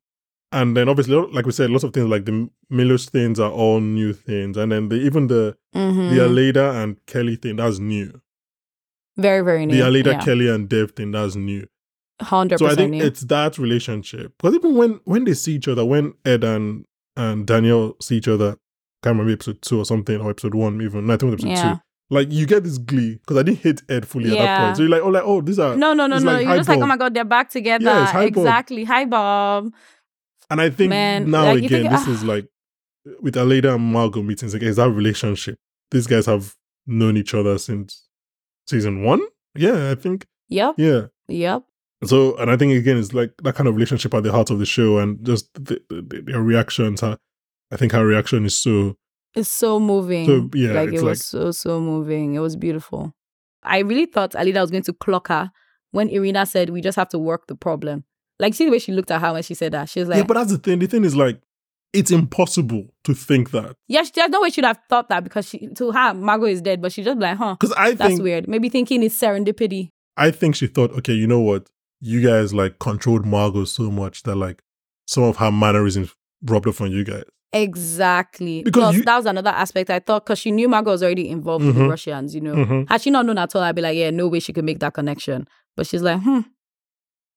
and 0.51 0.75
then 0.77 0.87
obviously, 0.89 1.15
like 1.15 1.45
we 1.45 1.51
said, 1.51 1.69
lots 1.69 1.83
of 1.83 1.93
things 1.93 2.07
like 2.07 2.25
the 2.25 2.49
Milos 2.69 3.05
things 3.09 3.39
are 3.39 3.51
all 3.51 3.79
new 3.79 4.13
things, 4.13 4.57
and 4.57 4.71
then 4.71 4.89
the 4.89 4.95
even 4.95 5.27
the 5.27 5.55
hmm 5.73 6.09
the 6.09 6.17
Aleida 6.19 6.81
and 6.83 7.03
Kelly 7.05 7.35
thing 7.35 7.57
that's 7.57 7.79
new. 7.79 8.21
very 9.17 9.41
very 9.43 9.65
new. 9.65 9.75
The 9.75 9.81
Aleida 9.83 10.13
yeah. 10.13 10.23
Kelly 10.25 10.49
and 10.49 10.67
Dev 10.69 10.91
thing 10.91 11.11
that's 11.11 11.35
new. 11.35 11.67
Hundred 12.21 12.59
So 12.59 12.67
I 12.67 12.75
think 12.75 12.91
new. 12.91 13.03
it's 13.03 13.21
that 13.21 13.57
relationship 13.57 14.33
because 14.37 14.55
even 14.55 14.75
when 14.75 14.99
when 15.03 15.25
they 15.25 15.33
see 15.33 15.55
each 15.55 15.67
other, 15.67 15.83
when 15.83 16.13
Ed 16.23 16.43
and 16.43 16.85
and 17.17 17.45
Daniel 17.45 17.95
see 18.01 18.17
each 18.17 18.27
other, 18.27 18.51
can't 19.03 19.13
remember 19.17 19.33
episode 19.33 19.61
two 19.61 19.79
or 19.79 19.85
something 19.85 20.19
or 20.21 20.29
episode 20.29 20.55
one 20.55 20.81
even. 20.81 21.07
No, 21.07 21.13
I 21.13 21.17
think 21.17 21.33
it 21.33 21.35
was 21.35 21.45
episode 21.45 21.49
Yeah. 21.67 21.73
two. 21.75 21.79
Like 22.11 22.31
you 22.31 22.45
get 22.45 22.63
this 22.63 22.77
glee 22.77 23.15
because 23.15 23.37
I 23.37 23.43
didn't 23.43 23.59
hate 23.59 23.81
Ed 23.89 24.07
fully 24.07 24.31
at 24.31 24.37
that 24.37 24.59
point. 24.61 24.77
So 24.77 24.83
you're 24.83 24.91
like, 24.91 25.01
oh, 25.01 25.09
like 25.09 25.23
oh, 25.25 25.41
these 25.41 25.59
are 25.59 25.75
No, 25.75 25.93
no, 25.93 26.07
no, 26.07 26.19
no. 26.19 26.31
like 26.33 26.45
You're 26.45 26.57
just 26.57 26.69
like, 26.69 26.79
oh 26.79 26.85
my 26.85 26.97
god, 26.97 27.13
they're 27.13 27.25
back 27.25 27.49
together. 27.49 27.83
Yeah, 27.83 28.03
it's 28.03 28.11
hi, 28.11 28.29
Bob. 28.29 28.37
exactly. 28.37 28.83
Hi, 28.85 29.05
Bob. 29.05 29.73
And 30.49 30.61
I 30.61 30.69
think 30.69 30.89
Man, 30.91 31.31
now 31.31 31.45
like, 31.45 31.57
again, 31.63 31.69
think- 31.69 31.89
this 31.91 32.07
ah. 32.07 32.11
is 32.11 32.23
like 32.23 32.47
with 33.21 33.35
Aleida 33.35 33.75
and 33.75 33.83
Margo 33.91 34.21
meetings 34.21 34.53
again, 34.53 34.69
is 34.69 34.75
that 34.77 34.89
relationship. 34.89 35.57
These 35.91 36.07
guys 36.07 36.27
have 36.27 36.55
known 36.87 37.17
each 37.17 37.33
other 37.33 37.57
since 37.57 38.07
season 38.67 39.03
one. 39.03 39.21
Yeah, 39.55 39.91
I 39.91 39.95
think. 39.95 40.25
Yep. 40.49 40.75
Yeah. 40.77 41.07
Yep. 41.27 41.63
So, 42.07 42.35
and 42.37 42.49
I 42.51 42.57
think 42.57 42.73
again, 42.73 42.97
it's 42.97 43.13
like 43.13 43.31
that 43.43 43.55
kind 43.55 43.67
of 43.67 43.75
relationship 43.75 44.13
at 44.13 44.23
the 44.23 44.31
heart 44.31 44.49
of 44.49 44.59
the 44.59 44.65
show, 44.65 44.99
and 44.99 45.23
just 45.25 45.53
the, 45.53 45.81
the, 45.89 46.23
their 46.25 46.41
reactions. 46.41 47.01
Her, 47.01 47.17
I 47.71 47.77
think 47.77 47.91
her 47.91 48.05
reaction 48.05 48.45
is 48.45 48.55
so. 48.55 48.95
It's 49.33 49.49
so 49.49 49.79
moving. 49.79 50.25
So, 50.25 50.49
yeah, 50.53 50.71
like 50.73 50.89
it 50.89 50.93
was 50.93 51.03
like- 51.03 51.17
so 51.17 51.51
so 51.51 51.79
moving. 51.79 52.35
It 52.35 52.39
was 52.39 52.55
beautiful. 52.55 53.13
I 53.63 53.79
really 53.79 54.05
thought 54.05 54.31
Aleida 54.31 54.61
was 54.61 54.71
going 54.71 54.83
to 54.83 54.93
clock 54.93 55.27
her 55.29 55.51
when 55.91 56.09
Irina 56.09 56.45
said, 56.45 56.69
"We 56.69 56.81
just 56.81 56.95
have 56.95 57.09
to 57.09 57.19
work 57.19 57.47
the 57.47 57.55
problem." 57.55 58.05
Like, 58.39 58.53
see 58.53 58.65
the 58.65 58.71
way 58.71 58.79
she 58.79 58.91
looked 58.91 59.11
at 59.11 59.21
her 59.21 59.33
when 59.33 59.43
she 59.43 59.53
said 59.53 59.71
that. 59.71 59.89
She 59.89 60.01
was 60.01 60.09
like, 60.09 60.17
yeah, 60.17 60.23
but 60.23 60.33
that's 60.33 60.51
the 60.51 60.57
thing. 60.57 60.79
The 60.79 60.87
thing 60.87 61.05
is 61.05 61.15
like, 61.15 61.41
it's 61.93 62.11
impossible 62.11 62.87
to 63.05 63.13
think 63.13 63.51
that 63.51 63.75
"Yeah, 63.87 64.03
she, 64.03 64.11
there's 64.13 64.29
no 64.29 64.41
way 64.41 64.49
she'd 64.49 64.65
have 64.65 64.79
thought 64.89 65.09
that 65.09 65.23
because 65.23 65.47
she 65.47 65.67
to 65.75 65.91
her 65.91 66.13
Margo 66.13 66.45
is 66.45 66.61
dead, 66.61 66.81
but 66.81 66.91
she 66.91 67.03
just 67.03 67.17
like, 67.19 67.37
huh." 67.37 67.55
because 67.59 67.73
I 67.77 67.93
That's 67.93 68.09
think 68.09 68.21
weird. 68.21 68.47
Maybe 68.47 68.69
thinking 68.69 69.03
it's 69.03 69.19
serendipity. 69.19 69.89
I 70.17 70.31
think 70.31 70.55
she 70.55 70.67
thought, 70.67 70.91
okay, 70.91 71.13
you 71.13 71.27
know 71.27 71.41
what? 71.41 71.69
You 72.01 72.21
guys 72.21 72.53
like 72.53 72.79
controlled 72.79 73.25
Margo 73.25 73.65
so 73.65 73.89
much 73.89 74.23
that 74.23 74.35
like 74.35 74.61
some 75.07 75.23
of 75.23 75.37
her 75.37 75.51
mannerisms 75.51 76.13
rubbed 76.43 76.67
off 76.67 76.81
on 76.81 76.91
you 76.91 77.03
guys. 77.03 77.23
Exactly. 77.53 78.63
Because 78.63 78.81
Plus, 78.81 78.95
you- 78.95 79.03
that 79.05 79.17
was 79.17 79.25
another 79.25 79.49
aspect 79.51 79.89
I 79.89 79.99
thought 79.99 80.25
because 80.25 80.39
she 80.39 80.51
knew 80.51 80.67
Margo 80.67 80.91
was 80.91 81.01
already 81.03 81.29
involved 81.29 81.65
with 81.65 81.75
the 81.75 81.81
Mhm. 81.81 81.89
Russians, 81.89 82.35
you 82.35 82.41
know. 82.41 82.55
Mhm. 82.55 82.89
Had 82.89 83.01
she 83.01 83.09
not 83.11 83.25
known 83.25 83.37
at 83.37 83.55
all, 83.55 83.61
I'd 83.61 83.75
be 83.75 83.81
like, 83.81 83.97
yeah, 83.97 84.09
no 84.11 84.27
way 84.27 84.39
she 84.39 84.51
could 84.53 84.65
make 84.65 84.79
that 84.79 84.93
connection. 84.93 85.47
But 85.77 85.87
she's 85.87 86.01
like, 86.01 86.21
hmm, 86.21 86.41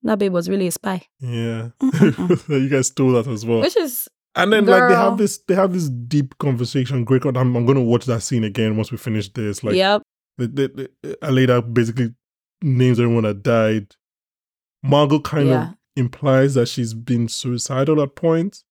that 0.03 0.19
babe 0.19 0.33
was 0.33 0.49
really 0.49 0.67
a 0.67 0.73
spy. 0.73 1.03
Yeah, 1.21 1.69
you 2.49 2.69
guys 2.69 2.89
stole 2.89 3.13
that 3.13 3.27
as 3.29 3.45
well. 3.47 3.61
Which 3.61 3.77
is, 3.77 4.09
And 4.35 4.53
then 4.53 4.67
like 4.67 4.89
they 4.89 4.95
have 4.95 5.19
this, 5.19 5.39
they 5.47 5.55
have 5.55 5.73
this 5.73 5.89
deep 5.89 6.37
conversation. 6.39 7.05
Great, 7.05 7.23
con- 7.23 7.37
I'm, 7.37 7.55
I'm 7.57 7.65
going 7.67 7.77
to 7.79 7.83
watch 7.83 8.05
that 8.07 8.23
scene 8.23 8.45
again 8.45 8.77
once 8.77 8.91
we 8.91 8.99
finish 8.99 9.29
this. 9.33 9.63
Like, 9.65 9.75
yep. 9.77 10.03
the, 10.37 10.47
the, 10.49 10.91
the, 11.03 11.17
Aleida 11.23 11.63
basically 11.73 12.15
names 12.63 12.99
everyone 13.01 13.25
that 13.25 13.43
died. 13.43 13.95
Margo 14.83 15.19
kind 15.21 15.49
Yeah. 15.49 15.69
of 15.71 15.75
implies 15.97 16.55
that 16.55 16.67
she's 16.69 16.95
been 16.95 17.29
suicidal 17.29 18.01
at 18.03 18.15
points, 18.15 18.65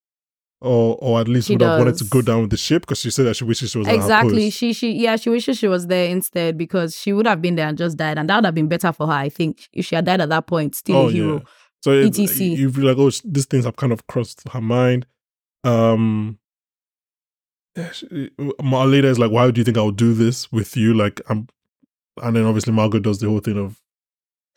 or 0.61 0.97
or 1.01 1.19
at 1.19 1.27
least 1.27 1.47
She 1.47 1.53
would 1.53 1.61
have 1.61 1.77
wanted 1.79 1.97
to 1.97 2.05
go 2.05 2.21
down 2.21 2.41
with 2.41 2.49
the 2.49 2.57
ship 2.57 2.83
because 2.83 2.99
she 2.99 3.11
said 3.11 3.25
that 3.25 3.35
she 3.35 3.43
wishes 3.43 3.71
she 3.71 3.77
was 3.77 3.87
Exactly. 3.87 4.49
She, 4.49 4.73
she, 4.73 4.91
yeah, 4.93 5.15
she 5.17 5.29
wishes 5.29 5.57
she 5.57 5.67
was 5.67 5.87
there 5.87 6.09
instead 6.09 6.57
because 6.57 6.95
she 6.97 7.13
would 7.13 7.27
have 7.27 7.41
been 7.41 7.55
there 7.55 7.67
and 7.67 7.77
just 7.77 7.97
died. 7.97 8.17
And 8.17 8.29
that 8.29 8.37
would 8.37 8.45
have 8.45 8.55
been 8.55 8.67
better 8.67 8.91
for 8.91 9.07
her, 9.07 9.13
I 9.13 9.29
think, 9.29 9.67
if 9.73 9.85
she 9.85 9.95
had 9.95 10.05
died 10.05 10.21
at 10.21 10.29
that 10.29 10.47
point, 10.47 10.75
still 10.75 10.95
Oh, 10.95 11.07
a 11.09 11.11
hero. 11.11 11.33
yeah. 11.35 11.39
So 11.83 11.91
it, 11.91 12.17
you 12.17 12.71
feel 12.71 12.85
like, 12.85 12.97
oh, 12.97 13.11
these 13.23 13.45
things 13.45 13.65
have 13.65 13.75
kind 13.75 13.93
of 13.93 14.07
crossed 14.07 14.47
her 14.49 14.61
mind. 14.61 15.05
Um, 15.63 16.39
she- 17.91 18.31
Marlena 18.61 19.03
is 19.05 19.19
like, 19.19 19.31
why 19.31 19.49
do 19.51 19.59
you 19.61 19.65
think 19.65 19.77
I'll 19.77 19.91
do 19.91 20.13
this 20.13 20.51
with 20.51 20.75
you? 20.75 20.93
Like, 20.93 21.21
I'm, 21.29 21.47
and 22.23 22.35
then 22.35 22.45
obviously 22.45 22.73
Margo 22.73 22.99
does 22.99 23.19
the 23.19 23.29
whole 23.29 23.39
thing 23.39 23.57
of, 23.59 23.79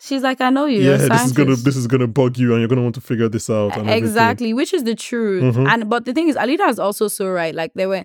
She's 0.03 0.22
like, 0.22 0.40
I 0.40 0.48
know 0.51 0.64
you. 0.64 0.80
yeah, 0.80 0.96
this 0.96 1.24
is 1.26 1.32
gonna, 1.32 1.57
this 1.57 1.76
is 1.76 1.86
gonna 1.86 2.07
bug 2.07 2.38
you, 2.38 2.53
and 2.53 2.61
you're 2.61 2.68
gonna 2.68 2.82
want 2.82 2.94
to 2.94 3.01
figure 3.03 3.28
this 3.28 3.51
out. 3.51 3.72
And 3.76 3.82
everything. 3.88 4.05
exactly 4.05 4.55
which 4.55 4.72
is 4.72 4.84
the 4.84 4.94
truth 4.94 5.55
Mhm. 5.57 5.68
and 5.68 5.90
but 5.90 6.05
the 6.07 6.12
thing 6.14 6.28
is 6.28 6.36
aleida 6.36 6.68
is 6.68 6.78
also 6.78 7.07
so 7.09 7.28
right 7.28 7.55
like 7.55 7.72
there 7.74 7.88
were 7.88 8.05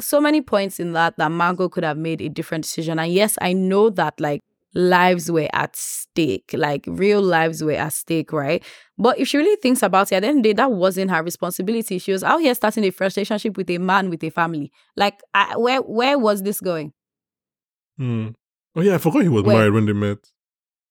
so 0.00 0.20
many 0.20 0.40
points 0.42 0.78
in 0.80 0.92
that 0.92 1.16
that 1.18 1.30
margo 1.30 1.68
could 1.68 1.84
have 1.84 1.96
made 1.96 2.20
a 2.20 2.28
different 2.28 2.64
decision 2.64 2.98
and 2.98 3.12
yes 3.12 3.38
i 3.40 3.52
know 3.52 3.88
that 3.90 4.18
like 4.20 4.40
lives 4.74 5.30
were 5.32 5.48
at 5.54 5.74
stake 5.74 6.50
like 6.52 6.84
real 6.86 7.22
lives 7.22 7.64
were 7.64 7.72
at 7.72 7.92
stake 7.94 8.30
right 8.32 8.62
but 8.98 9.18
if 9.18 9.26
she 9.28 9.38
really 9.38 9.56
thinks 9.62 9.82
about 9.82 10.12
it 10.12 10.16
at 10.16 10.20
the 10.20 10.26
end 10.28 10.38
of 10.38 10.42
the 10.42 10.48
day 10.50 10.52
that 10.52 10.70
wasn't 10.70 11.10
her 11.10 11.22
responsibility 11.22 11.98
she 11.98 12.12
was 12.12 12.22
out 12.22 12.40
here 12.42 12.54
starting 12.54 12.84
a 12.84 12.90
fresh 12.90 13.16
relationship 13.16 13.56
with 13.56 13.70
a 13.70 13.78
man 13.78 14.10
with 14.10 14.22
a 14.22 14.28
family 14.30 14.70
like 14.96 15.18
I, 15.32 15.56
where 15.56 15.80
where 15.80 16.18
was 16.18 16.42
this 16.42 16.60
going 16.60 16.92
Hmm. 17.98 18.28
Oh 18.74 18.82
yeah, 18.82 18.96
I 18.96 18.98
forgot 18.98 19.22
he 19.22 19.28
was 19.30 19.44
Where? 19.44 19.56
married 19.56 19.72
when 19.72 19.86
they 19.86 19.94
met. 19.94 20.18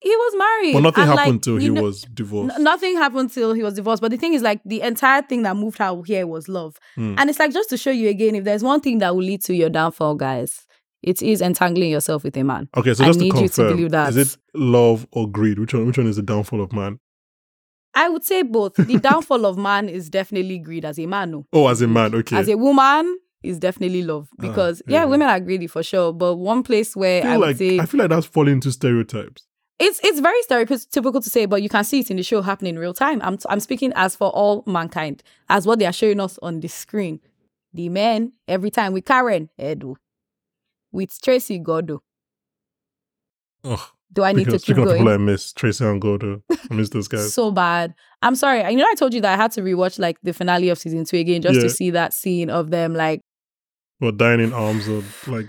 He 0.06 0.16
was 0.16 0.36
married 0.38 0.74
But 0.74 0.84
nothing 0.84 1.02
and, 1.02 1.10
like, 1.12 1.20
happened 1.20 1.44
till 1.44 1.58
he 1.58 1.70
know- 1.70 1.82
was 1.82 2.04
divorced. 2.14 2.56
N- 2.56 2.64
nothing 2.64 2.96
happened 2.96 3.32
till 3.34 3.54
he 3.54 3.64
was 3.64 3.74
divorced. 3.74 4.02
But 4.04 4.12
the 4.12 4.18
thing 4.18 4.34
is, 4.36 4.44
like, 4.44 4.62
the 4.64 4.82
entire 4.82 5.24
thing 5.24 5.42
that 5.42 5.56
moved 5.58 5.80
her 5.80 6.00
here 6.06 6.28
was 6.28 6.48
love. 6.48 6.78
Hmm. 6.94 7.16
And 7.18 7.28
it's 7.30 7.40
like, 7.40 7.52
just 7.52 7.70
to 7.72 7.78
show 7.78 7.90
you 7.90 8.08
again, 8.10 8.36
if 8.36 8.44
there's 8.44 8.64
one 8.64 8.82
thing 8.82 9.00
that 9.00 9.16
will 9.16 9.24
lead 9.24 9.42
to 9.46 9.56
your 9.56 9.70
downfall, 9.72 10.14
guys, 10.14 10.68
it 11.02 11.24
is 11.24 11.42
entangling 11.42 11.90
yourself 11.90 12.24
with 12.24 12.38
a 12.38 12.44
man. 12.44 12.70
Okay, 12.78 12.94
so 12.94 13.04
I 13.04 13.08
just 13.08 13.18
to 13.20 13.26
need 13.26 13.34
you 13.34 13.48
to 13.48 13.54
confirm, 13.56 13.68
believe 13.76 13.92
that. 13.92 14.10
is 14.10 14.18
it 14.18 14.38
love 14.54 15.08
or 15.12 15.28
greed? 15.28 15.58
Which 15.58 15.74
one? 15.74 15.88
Which 15.88 15.98
one 15.98 16.06
is 16.08 16.18
the 16.18 16.22
downfall 16.22 16.62
of 16.62 16.72
man? 16.72 17.00
I 17.96 18.10
would 18.10 18.24
say 18.24 18.44
both. 18.44 18.76
The 18.76 19.00
downfall 19.10 19.46
of 19.46 19.58
man 19.58 19.90
is 19.90 20.10
definitely 20.10 20.60
greed 20.60 20.86
as 20.86 21.00
a 21.00 21.06
man. 21.08 21.32
No. 21.32 21.46
Oh, 21.52 21.68
as 21.68 21.82
a 21.82 21.88
man, 21.88 22.14
okay. 22.14 22.38
As 22.38 22.48
a 22.48 22.58
woman, 22.58 23.18
is 23.42 23.58
definitely 23.60 24.04
love. 24.04 24.28
Ah, 24.34 24.42
Because, 24.42 24.82
yeah. 24.88 25.00
yeah, 25.02 25.06
women 25.06 25.28
are 25.30 25.40
greedy 25.40 25.68
for 25.68 25.82
sure. 25.84 26.12
But 26.14 26.36
one 26.36 26.62
place 26.64 26.96
where 26.96 27.26
I 27.26 27.34
I 27.34 27.38
would 27.38 27.48
like 27.48 27.58
say 27.58 27.80
I 27.80 27.86
feel 27.86 28.00
like 28.02 28.10
that's 28.10 28.26
falling 28.28 28.54
into 28.54 28.72
stereotypes. 28.72 29.48
It's 29.78 30.00
it's 30.04 30.20
very 30.22 30.42
stereotypical 30.50 31.22
to 31.24 31.30
say, 31.30 31.46
but 31.46 31.62
you 31.62 31.68
can 31.70 31.84
see 31.84 32.00
it 32.00 32.10
in 32.10 32.18
the 32.18 32.24
show 32.24 32.42
happening 32.42 32.76
in 32.76 32.80
real 32.80 32.94
time. 32.94 33.22
I'm 33.22 33.38
I'm 33.50 33.60
speaking 33.60 33.92
as 33.96 34.16
for 34.16 34.30
all 34.30 34.64
mankind, 34.66 35.22
as 35.50 35.68
what 35.68 35.80
they 35.80 35.86
are 35.86 35.92
showing 35.94 36.20
us 36.22 36.40
on 36.42 36.62
the 36.62 36.68
screen. 36.70 37.20
The 37.74 37.90
men 37.90 38.32
every 38.48 38.72
time 38.72 38.94
with 38.94 39.04
Karen 39.06 39.50
Edu, 39.60 39.96
with 40.94 41.22
Tracy 41.22 41.60
Gordo. 41.60 42.02
Oh, 43.66 43.90
Do 44.14 44.24
I 44.24 44.32
need 44.32 44.46
to 44.46 44.60
keep 44.60 44.76
people 44.78 44.90
I 44.90 45.00
going? 45.00 45.26
miss, 45.26 45.52
Tracy 45.52 45.84
and 45.84 46.00
Gordo. 46.00 46.42
I 46.72 46.74
miss 46.74 46.90
those 46.90 47.08
guys. 47.08 47.34
So 47.34 47.52
bad. 47.52 47.94
I'm 48.22 48.36
sorry. 48.36 48.60
You 48.72 48.78
know, 48.78 48.86
I 48.88 48.94
told 48.96 49.14
you 49.14 49.22
that 49.22 49.34
I 49.34 49.42
had 49.42 49.52
to 49.54 49.62
rewatch 49.62 50.00
like 50.00 50.18
the 50.24 50.34
finale 50.34 50.70
of 50.70 50.78
season 50.78 51.04
two 51.04 51.18
again 51.18 51.42
just 51.42 51.56
Yeah. 51.56 51.62
to 51.64 51.70
see 51.70 51.90
that 51.92 52.14
scene 52.14 52.50
of 52.50 52.70
them. 52.72 52.94
Like 52.94 53.22
Well, 54.00 54.12
dying 54.14 54.40
in 54.40 54.54
arms 54.54 54.88
of 54.88 55.28
like 55.28 55.48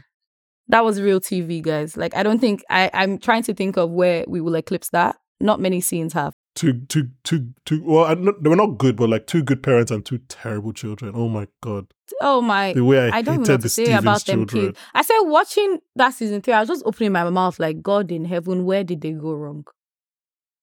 that 0.69 0.85
was 0.85 1.01
real 1.01 1.21
TV, 1.21 1.63
guys. 1.63 1.97
Like 1.97 2.15
I 2.17 2.23
don't 2.23 2.39
think 2.41 2.63
I 2.71 2.91
I'm 2.95 3.19
trying 3.19 3.43
to 3.45 3.55
think 3.55 3.77
of 3.77 3.91
where 3.91 4.25
we 4.29 4.41
will 4.41 4.55
eclipse 4.55 4.91
that. 4.91 5.17
Not 5.41 5.61
many 5.61 5.81
scenes 5.83 6.13
have. 6.15 6.33
two, 6.55 6.81
two, 6.89 7.11
two, 7.23 7.49
two. 7.67 7.83
Well, 7.85 8.07
I, 8.07 8.15
not, 8.15 8.43
they 8.43 8.49
were 8.49 8.57
not 8.57 8.79
good, 8.79 8.97
but 8.97 9.11
like 9.11 9.27
two 9.27 9.43
good 9.43 9.63
parents 9.63 9.91
and 9.91 10.05
two 10.05 10.19
terrible 10.29 10.73
children. 10.73 11.13
Oh 11.15 11.29
my 11.29 11.47
god, 11.63 11.87
Oh 12.23 12.41
my 12.41 12.73
the 12.73 12.85
way 12.85 12.99
I, 13.11 13.19
I 13.19 13.23
don't 13.23 13.41
hated 13.41 13.61
the 13.61 13.69
say 13.69 13.85
Stevens 13.85 14.01
about 14.03 14.25
them 14.25 14.47
children. 14.47 14.67
kids. 14.73 14.79
I 14.95 15.03
said 15.03 15.21
watching 15.25 15.79
that 15.97 16.15
season 16.15 16.41
three, 16.41 16.55
I 16.55 16.61
was 16.61 16.69
just 16.69 16.83
opening 16.87 17.13
my 17.13 17.29
mouth 17.29 17.59
like, 17.59 17.83
God 17.83 18.11
in 18.11 18.25
heaven, 18.25 18.65
where 18.65 18.83
did 18.85 19.03
they 19.03 19.13
go 19.13 19.35
wrong? 19.35 19.67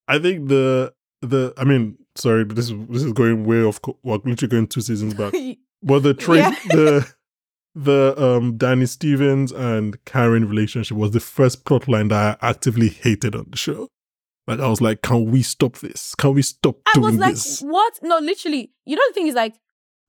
I 0.07 0.17
think 0.19 0.49
the 0.49 0.93
the. 1.21 1.53
I 1.57 1.63
mean, 1.63 1.97
sorry, 2.15 2.43
but 2.45 2.55
this 2.55 2.69
is 2.71 2.75
this 2.89 3.03
is 3.03 3.13
going 3.13 3.45
way 3.45 3.61
off. 3.63 3.81
co- 3.81 3.97
Well, 4.03 4.19
literally 4.25 4.49
going 4.49 4.67
two 4.67 4.81
seasons 4.81 5.13
back. 5.13 5.33
But 5.85 5.99
the 6.03 6.13
train 6.13 6.39
Yeah. 6.39 6.55
the 6.71 7.13
the 7.75 8.13
um 8.17 8.57
Danny 8.57 8.85
Stevens 8.85 9.51
and 9.51 10.03
Karen 10.05 10.47
relationship 10.47 10.95
was 10.97 11.11
the 11.11 11.19
first 11.19 11.65
plot 11.65 11.87
line 11.87 12.09
that 12.09 12.37
I 12.41 12.49
actively 12.49 12.89
hated 12.89 13.35
on 13.35 13.47
the 13.49 13.57
show. 13.57 13.87
Like 14.47 14.59
I 14.59 14.67
was 14.67 14.81
like, 14.81 15.01
can 15.01 15.31
we 15.31 15.41
stop 15.41 15.77
this? 15.77 16.15
Can 16.15 16.33
we 16.33 16.41
stop 16.41 16.77
doing 16.93 17.17
this? 17.17 17.21
I 17.23 17.29
was 17.29 17.61
like, 17.63 17.71
what? 17.71 17.99
No, 18.03 18.19
literally. 18.19 18.71
You 18.85 18.95
know 18.95 19.01
the 19.07 19.13
thing 19.13 19.27
is 19.27 19.35
like, 19.35 19.55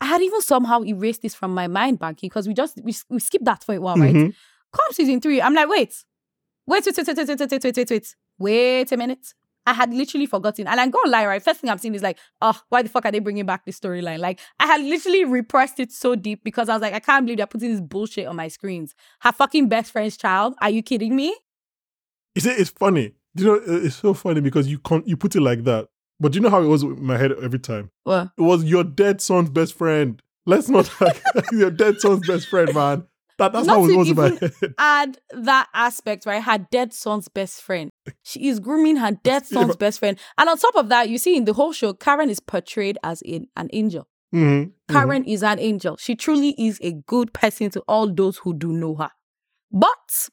I 0.00 0.06
had 0.06 0.20
even 0.22 0.40
somehow 0.42 0.82
erased 0.82 1.22
this 1.22 1.34
from 1.34 1.54
my 1.54 1.68
mind, 1.68 2.00
Banky, 2.00 2.22
because 2.22 2.48
we 2.48 2.54
just 2.54 2.80
we, 2.82 2.94
we 3.08 3.20
skipped 3.20 3.44
that 3.44 3.62
for 3.64 3.74
a 3.74 3.80
while, 3.80 3.96
right? 3.96 4.14
Mhm. 4.14 4.34
Come 4.72 4.86
season 4.92 5.20
three, 5.20 5.40
I'm 5.40 5.54
like, 5.54 5.68
wait, 5.68 5.94
wait, 6.66 6.84
wait, 6.84 6.96
wait, 6.96 7.06
wait, 7.06 7.16
wait, 7.16 7.28
wait, 7.28 7.40
wait, 7.40 7.64
wait, 7.64 7.76
wait, 7.76 7.90
wait, 7.90 8.14
wait 8.38 8.92
a 8.92 8.96
minute. 8.96 9.34
I 9.66 9.72
had 9.72 9.92
literally 9.92 10.26
forgotten. 10.26 10.66
And 10.66 10.80
I'm 10.80 10.90
gonna 10.90 11.10
lie, 11.10 11.26
right? 11.26 11.42
First 11.42 11.60
thing 11.60 11.70
I'm 11.70 11.78
seeing 11.78 11.94
is 11.94 12.02
like, 12.02 12.18
oh, 12.40 12.58
why 12.68 12.82
the 12.82 12.88
fuck 12.88 13.04
are 13.06 13.12
they 13.12 13.18
bringing 13.18 13.46
back 13.46 13.64
this 13.64 13.78
storyline? 13.78 14.18
Like, 14.18 14.40
I 14.60 14.66
had 14.66 14.80
literally 14.82 15.24
repressed 15.24 15.80
it 15.80 15.92
so 15.92 16.14
deep 16.14 16.44
because 16.44 16.68
I 16.68 16.74
was 16.74 16.82
like, 16.82 16.94
I 16.94 17.00
can't 17.00 17.24
believe 17.24 17.38
they're 17.38 17.46
putting 17.46 17.70
this 17.70 17.80
bullshit 17.80 18.26
on 18.26 18.36
my 18.36 18.48
screens. 18.48 18.94
Her 19.20 19.32
fucking 19.32 19.68
best 19.68 19.92
friend's 19.92 20.16
child. 20.16 20.54
Are 20.60 20.70
you 20.70 20.82
kidding 20.82 21.16
me? 21.16 21.34
You 22.34 22.40
see, 22.42 22.50
it's 22.50 22.70
funny. 22.70 23.12
You 23.36 23.44
know, 23.44 23.60
it's 23.66 23.96
so 23.96 24.14
funny 24.14 24.40
because 24.40 24.68
you 24.68 24.78
can't 24.78 25.06
you 25.08 25.16
put 25.16 25.34
it 25.34 25.40
like 25.40 25.64
that. 25.64 25.88
But 26.20 26.32
do 26.32 26.36
you 26.36 26.42
know 26.42 26.50
how 26.50 26.62
it 26.62 26.66
was 26.66 26.82
in 26.82 27.04
my 27.04 27.16
head 27.16 27.32
every 27.42 27.58
time? 27.58 27.90
Well, 28.06 28.32
It 28.38 28.42
was 28.42 28.64
your 28.64 28.84
dead 28.84 29.20
son's 29.20 29.50
best 29.50 29.74
friend. 29.74 30.22
Let's 30.46 30.68
not 30.68 30.90
like 31.00 31.20
your 31.52 31.70
dead 31.70 32.00
son's 32.00 32.26
best 32.26 32.48
friend, 32.48 32.72
man. 32.74 33.06
That, 33.38 33.52
that's 33.52 33.66
Not 33.66 33.78
how 33.78 33.84
it 33.84 33.88
to 33.88 33.96
was 33.96 34.08
even- 34.08 34.36
head. 34.36 34.52
add 34.78 35.18
that 35.32 35.68
aspect, 35.74 36.24
right? 36.26 36.42
Her 36.42 36.58
dead 36.70 36.92
son's 36.92 37.28
best 37.28 37.62
friend. 37.62 37.90
She 38.22 38.46
is 38.48 38.60
grooming 38.60 38.96
her 38.96 39.10
dead 39.12 39.42
Yeah, 39.50 39.60
son's 39.60 39.68
but- 39.68 39.78
best 39.80 39.98
friend. 39.98 40.18
And 40.38 40.48
on 40.48 40.56
top 40.58 40.76
of 40.76 40.88
that, 40.90 41.08
you 41.08 41.18
see 41.18 41.36
in 41.36 41.44
the 41.44 41.52
whole 41.52 41.72
show, 41.72 41.94
Karen 41.94 42.30
is 42.30 42.38
portrayed 42.40 42.96
as 43.02 43.22
in, 43.22 43.48
an 43.56 43.68
angel. 43.72 44.06
Mhm, 44.32 44.66
mhm. 44.66 44.72
Karen 44.88 45.24
is 45.24 45.42
an 45.42 45.58
angel. 45.58 45.96
She 45.96 46.14
truly 46.16 46.54
is 46.58 46.78
a 46.82 46.92
good 47.06 47.32
person 47.32 47.70
to 47.70 47.80
all 47.88 48.12
those 48.12 48.38
who 48.38 48.54
do 48.54 48.72
know 48.72 48.94
her. 48.96 49.10
But, 49.72 50.28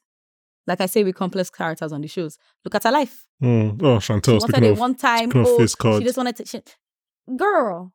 like 0.68 0.80
I 0.80 0.86
say 0.86 1.02
with 1.02 1.16
complex 1.16 1.50
characters 1.50 1.92
on 1.92 2.00
the 2.02 2.08
shows, 2.08 2.38
look 2.64 2.74
at 2.76 2.84
her 2.84 2.92
life. 2.92 3.26
Mm. 3.42 3.80
Oh, 3.82 3.98
She 3.98 4.12
Chantel, 4.12 4.38
wanted 4.40 4.42
speaking 4.54 4.70
of, 4.70 4.78
one 4.78 4.94
time, 4.94 5.30
oh, 5.34 5.58
she 5.66 6.04
just 6.04 6.16
wanted 6.16 6.36
to. 6.36 6.46
She, 6.46 6.60
girl, 7.36 7.92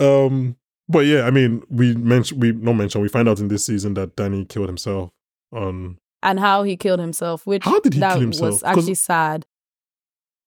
Um, 0.00 0.56
but 0.88 1.00
yeah, 1.06 1.22
I 1.22 1.30
mean, 1.30 1.62
we 1.70 1.94
mentioned 1.94 2.40
we 2.42 2.52
not 2.52 2.74
mentioned 2.74 3.02
we 3.02 3.08
find 3.08 3.28
out 3.28 3.40
in 3.40 3.48
this 3.48 3.64
season 3.64 3.94
that 3.94 4.16
Danny 4.16 4.44
killed 4.44 4.68
himself 4.68 5.10
on 5.52 5.98
and 6.22 6.40
how 6.40 6.62
he 6.64 6.76
killed 6.76 7.00
himself, 7.00 7.46
which 7.46 7.64
How 7.64 7.80
did 7.80 7.94
he 7.94 8.00
that 8.00 8.12
kill 8.14 8.20
himself? 8.22 8.50
was 8.50 8.62
actually 8.64 8.94
sad. 8.94 9.46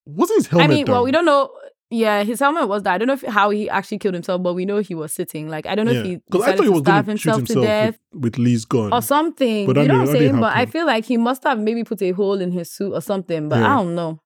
wasn't 0.06 0.40
his 0.40 0.48
helmet 0.48 0.70
I 0.70 0.74
mean, 0.74 0.86
down? 0.86 0.94
well, 0.94 1.04
we 1.04 1.12
don't 1.12 1.26
know. 1.26 1.52
Yeah, 1.94 2.24
his 2.24 2.40
helmet 2.40 2.70
was 2.70 2.84
that. 2.84 2.94
I 2.94 2.98
don't 2.98 3.08
know 3.08 3.14
if, 3.16 3.22
how 3.24 3.50
he 3.50 3.70
actually 3.70 4.00
killed 4.00 4.14
himself, 4.14 4.42
but 4.42 4.54
we 4.54 4.64
know 4.66 4.80
he 4.80 4.96
was 4.96 5.12
sitting. 5.12 5.50
Like, 5.50 5.66
I 5.66 5.76
don't 5.76 5.86
know 5.86 5.92
if 5.92 6.06
he 6.06 6.16
because 6.18 6.44
I 6.48 6.56
thought 6.56 6.64
he 6.64 6.70
was 6.70 6.84
to 6.84 7.18
shoot 7.18 7.36
himself 7.36 7.44
to 7.48 7.62
death 7.62 8.00
with, 8.14 8.24
with 8.24 8.38
Lee's 8.38 8.64
gun. 8.64 8.94
or 8.94 9.02
something. 9.02 9.66
But 9.68 9.76
you 9.76 9.88
know 9.90 10.00
what 10.00 10.08
I'm 10.10 10.16
saying? 10.16 10.40
But 10.40 10.56
I 10.56 10.66
feel 10.68 10.86
like 10.86 11.04
he 11.06 11.18
must 11.18 11.44
have 11.44 11.60
maybe 11.60 11.84
put 11.84 12.02
a 12.02 12.12
hole 12.12 12.40
in 12.40 12.52
his 12.54 12.72
suit 12.72 12.94
or 12.94 13.02
something. 13.02 13.50
But 13.50 13.60
Yeah. 13.60 13.74
I 13.74 13.78
don't 13.78 13.96
know. 13.96 14.22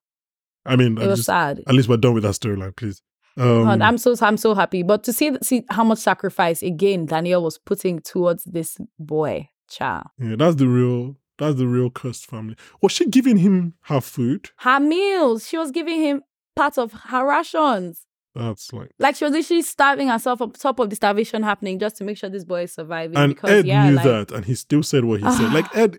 I 0.64 0.76
mean, 0.76 0.96
It 0.96 1.04
I 1.04 1.06
was 1.08 1.18
just, 1.20 1.26
sad. 1.26 1.62
at 1.66 1.74
least 1.74 1.88
we're 1.88 1.96
done 1.96 2.14
with 2.14 2.22
that 2.22 2.34
storyline, 2.34 2.74
please. 2.76 3.02
Um, 3.38 3.64
God, 3.64 3.82
I'm 3.82 3.98
so 3.98 4.14
I'm 4.20 4.36
so 4.36 4.54
happy. 4.54 4.82
But 4.82 5.04
to 5.04 5.12
see 5.12 5.36
see 5.42 5.64
how 5.70 5.84
much 5.84 5.98
sacrifice 5.98 6.62
again 6.62 7.06
Danielle 7.06 7.42
was 7.42 7.58
putting 7.58 8.00
towards 8.00 8.44
this 8.44 8.78
boy 8.98 9.48
child. 9.68 10.06
yeah, 10.18 10.36
that's 10.36 10.56
the 10.56 10.68
real. 10.68 11.16
That's 11.38 11.56
the 11.56 11.66
real 11.66 11.90
cursed 11.90 12.24
family. 12.26 12.56
Was 12.80 12.92
she 12.92 13.06
giving 13.10 13.36
him 13.36 13.74
her 13.82 14.00
food? 14.00 14.50
Her 14.58 14.80
meals, 14.80 15.46
she 15.46 15.58
was 15.58 15.70
giving 15.70 16.00
him 16.00 16.22
part 16.54 16.78
of 16.78 16.92
her 16.92 17.26
rations. 17.26 18.06
That's 18.34 18.72
like. 18.72 18.90
Like 18.98 19.16
she 19.16 19.24
was 19.24 19.32
literally 19.32 19.62
starving 19.62 20.08
herself 20.08 20.40
on 20.40 20.52
top 20.52 20.78
of 20.78 20.88
the 20.88 20.96
starvation 20.96 21.42
happening 21.42 21.78
just 21.78 21.96
to 21.96 22.04
make 22.04 22.16
sure 22.16 22.30
this 22.30 22.44
boy 22.44 22.62
is 22.62 22.72
surviving. 22.72 23.18
And 23.18 23.34
because 23.34 23.50
Ed 23.50 23.66
yeah, 23.66 23.88
knew 23.88 23.96
like, 23.96 24.04
that, 24.04 24.30
and 24.32 24.44
he 24.46 24.54
still 24.54 24.82
said 24.82 25.04
what 25.04 25.20
he 25.20 25.30
said. 25.32 25.52
Like 25.56 25.74
Ed, 25.76 25.98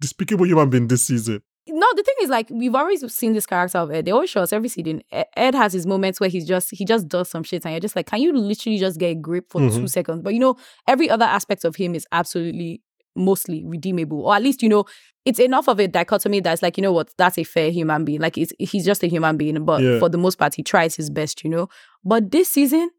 despicable 0.00 0.46
human 0.46 0.70
being 0.70 0.88
this 0.88 1.04
season. 1.04 1.42
No, 1.82 1.86
the 1.96 2.02
thing 2.04 2.14
is, 2.22 2.30
like, 2.30 2.48
we've 2.50 2.74
always 2.74 3.00
seen 3.12 3.32
this 3.32 3.46
character 3.46 3.78
of 3.78 3.90
Ed. 3.90 4.04
They 4.04 4.12
always 4.12 4.30
show 4.30 4.42
us 4.42 4.52
every 4.52 4.68
season. 4.68 5.02
Ed 5.36 5.54
has 5.56 5.72
his 5.72 5.84
moments 5.86 6.20
where 6.20 6.28
he's 6.30 6.46
just 6.46 6.68
he 6.70 6.84
just 6.84 7.08
does 7.08 7.28
some 7.28 7.42
shit, 7.42 7.64
and 7.64 7.72
you're 7.72 7.80
just 7.80 7.96
like, 7.96 8.06
can 8.06 8.20
you 8.20 8.32
literally 8.32 8.78
just 8.78 8.98
get 9.00 9.08
a 9.10 9.14
grip 9.16 9.46
for 9.50 9.60
two 9.60 9.80
Mhm. 9.82 9.90
seconds? 9.90 10.20
But 10.22 10.34
you 10.34 10.40
know, 10.40 10.56
every 10.86 11.10
other 11.10 11.24
aspect 11.24 11.64
of 11.64 11.74
him 11.76 11.94
is 11.94 12.06
absolutely 12.12 12.82
mostly 13.16 13.64
redeemable, 13.66 14.22
or 14.26 14.34
at 14.36 14.42
least 14.42 14.62
you 14.62 14.68
know, 14.68 14.84
it's 15.24 15.38
enough 15.40 15.68
of 15.68 15.78
a 15.80 15.86
dichotomy 15.88 16.40
that's 16.40 16.62
like, 16.62 16.76
you 16.78 16.82
know 16.82 16.92
what, 16.92 17.10
that's 17.18 17.36
a 17.38 17.44
fair 17.44 17.70
human 17.70 18.04
being. 18.04 18.20
Like, 18.20 18.38
it's, 18.38 18.52
he's 18.58 18.84
just 18.86 19.02
a 19.02 19.06
human 19.06 19.36
being, 19.36 19.64
but 19.64 19.82
Yeah. 19.82 19.98
for 19.98 20.08
the 20.08 20.18
most 20.18 20.36
part, 20.38 20.54
he 20.54 20.62
tries 20.62 20.94
his 20.96 21.10
best, 21.10 21.42
you 21.44 21.50
know. 21.50 21.68
But 22.04 22.30
this 22.30 22.48
season. 22.48 22.90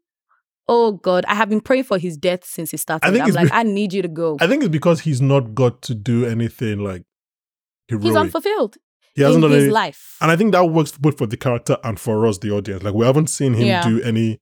Oh 0.66 0.92
God, 0.92 1.26
I 1.28 1.34
have 1.34 1.50
been 1.50 1.60
praying 1.60 1.84
for 1.84 1.98
his 1.98 2.16
death 2.16 2.42
since 2.46 2.70
he 2.70 2.78
started. 2.78 3.10
think 3.10 3.20
I'm 3.22 3.28
it's 3.28 3.36
like, 3.36 3.48
be- 3.48 3.52
I 3.52 3.64
need 3.64 3.92
you 3.92 4.00
to 4.00 4.08
go. 4.08 4.38
I 4.40 4.46
think 4.46 4.62
it's 4.62 4.70
because 4.72 5.00
he's 5.00 5.20
not 5.20 5.54
got 5.54 5.82
to 5.82 5.94
do 5.94 6.24
anything 6.24 6.78
like 6.78 7.02
heroic. 7.88 8.04
He's 8.04 8.16
unfulfilled 8.16 8.76
he 9.14 9.22
hasn't 9.22 9.44
in 9.44 9.50
done 9.50 9.56
his 9.56 9.64
any, 9.64 9.72
life. 9.72 10.16
and 10.20 10.30
I 10.30 10.36
think 10.36 10.52
that 10.52 10.64
works 10.64 10.90
both 10.98 11.18
for 11.18 11.26
the 11.26 11.36
character 11.36 11.76
and 11.84 11.98
for 12.00 12.26
us, 12.26 12.38
the 12.38 12.50
audience. 12.50 12.82
Like 12.82 12.94
we 12.94 13.06
haven't 13.06 13.28
seen 13.28 13.54
him 13.54 13.66
Yeah. 13.66 13.82
do 13.88 14.02
any 14.02 14.40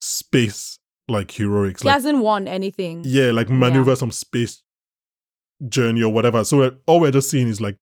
space 0.00 0.78
like 1.08 1.30
heroics. 1.32 1.82
he 1.82 1.86
Like 1.88 1.94
hasn't 1.94 2.18
won 2.18 2.48
anything. 2.48 3.02
yeah, 3.04 3.30
like 3.30 3.48
maneuver 3.48 3.94
some 3.96 4.10
space 4.10 4.62
journey 5.68 6.02
or 6.02 6.12
whatever. 6.12 6.42
So 6.44 6.58
we're- 6.58 6.76
all 6.86 7.00
we're 7.00 7.10
just 7.10 7.30
seeing 7.30 7.48
is 7.48 7.60
like 7.60 7.76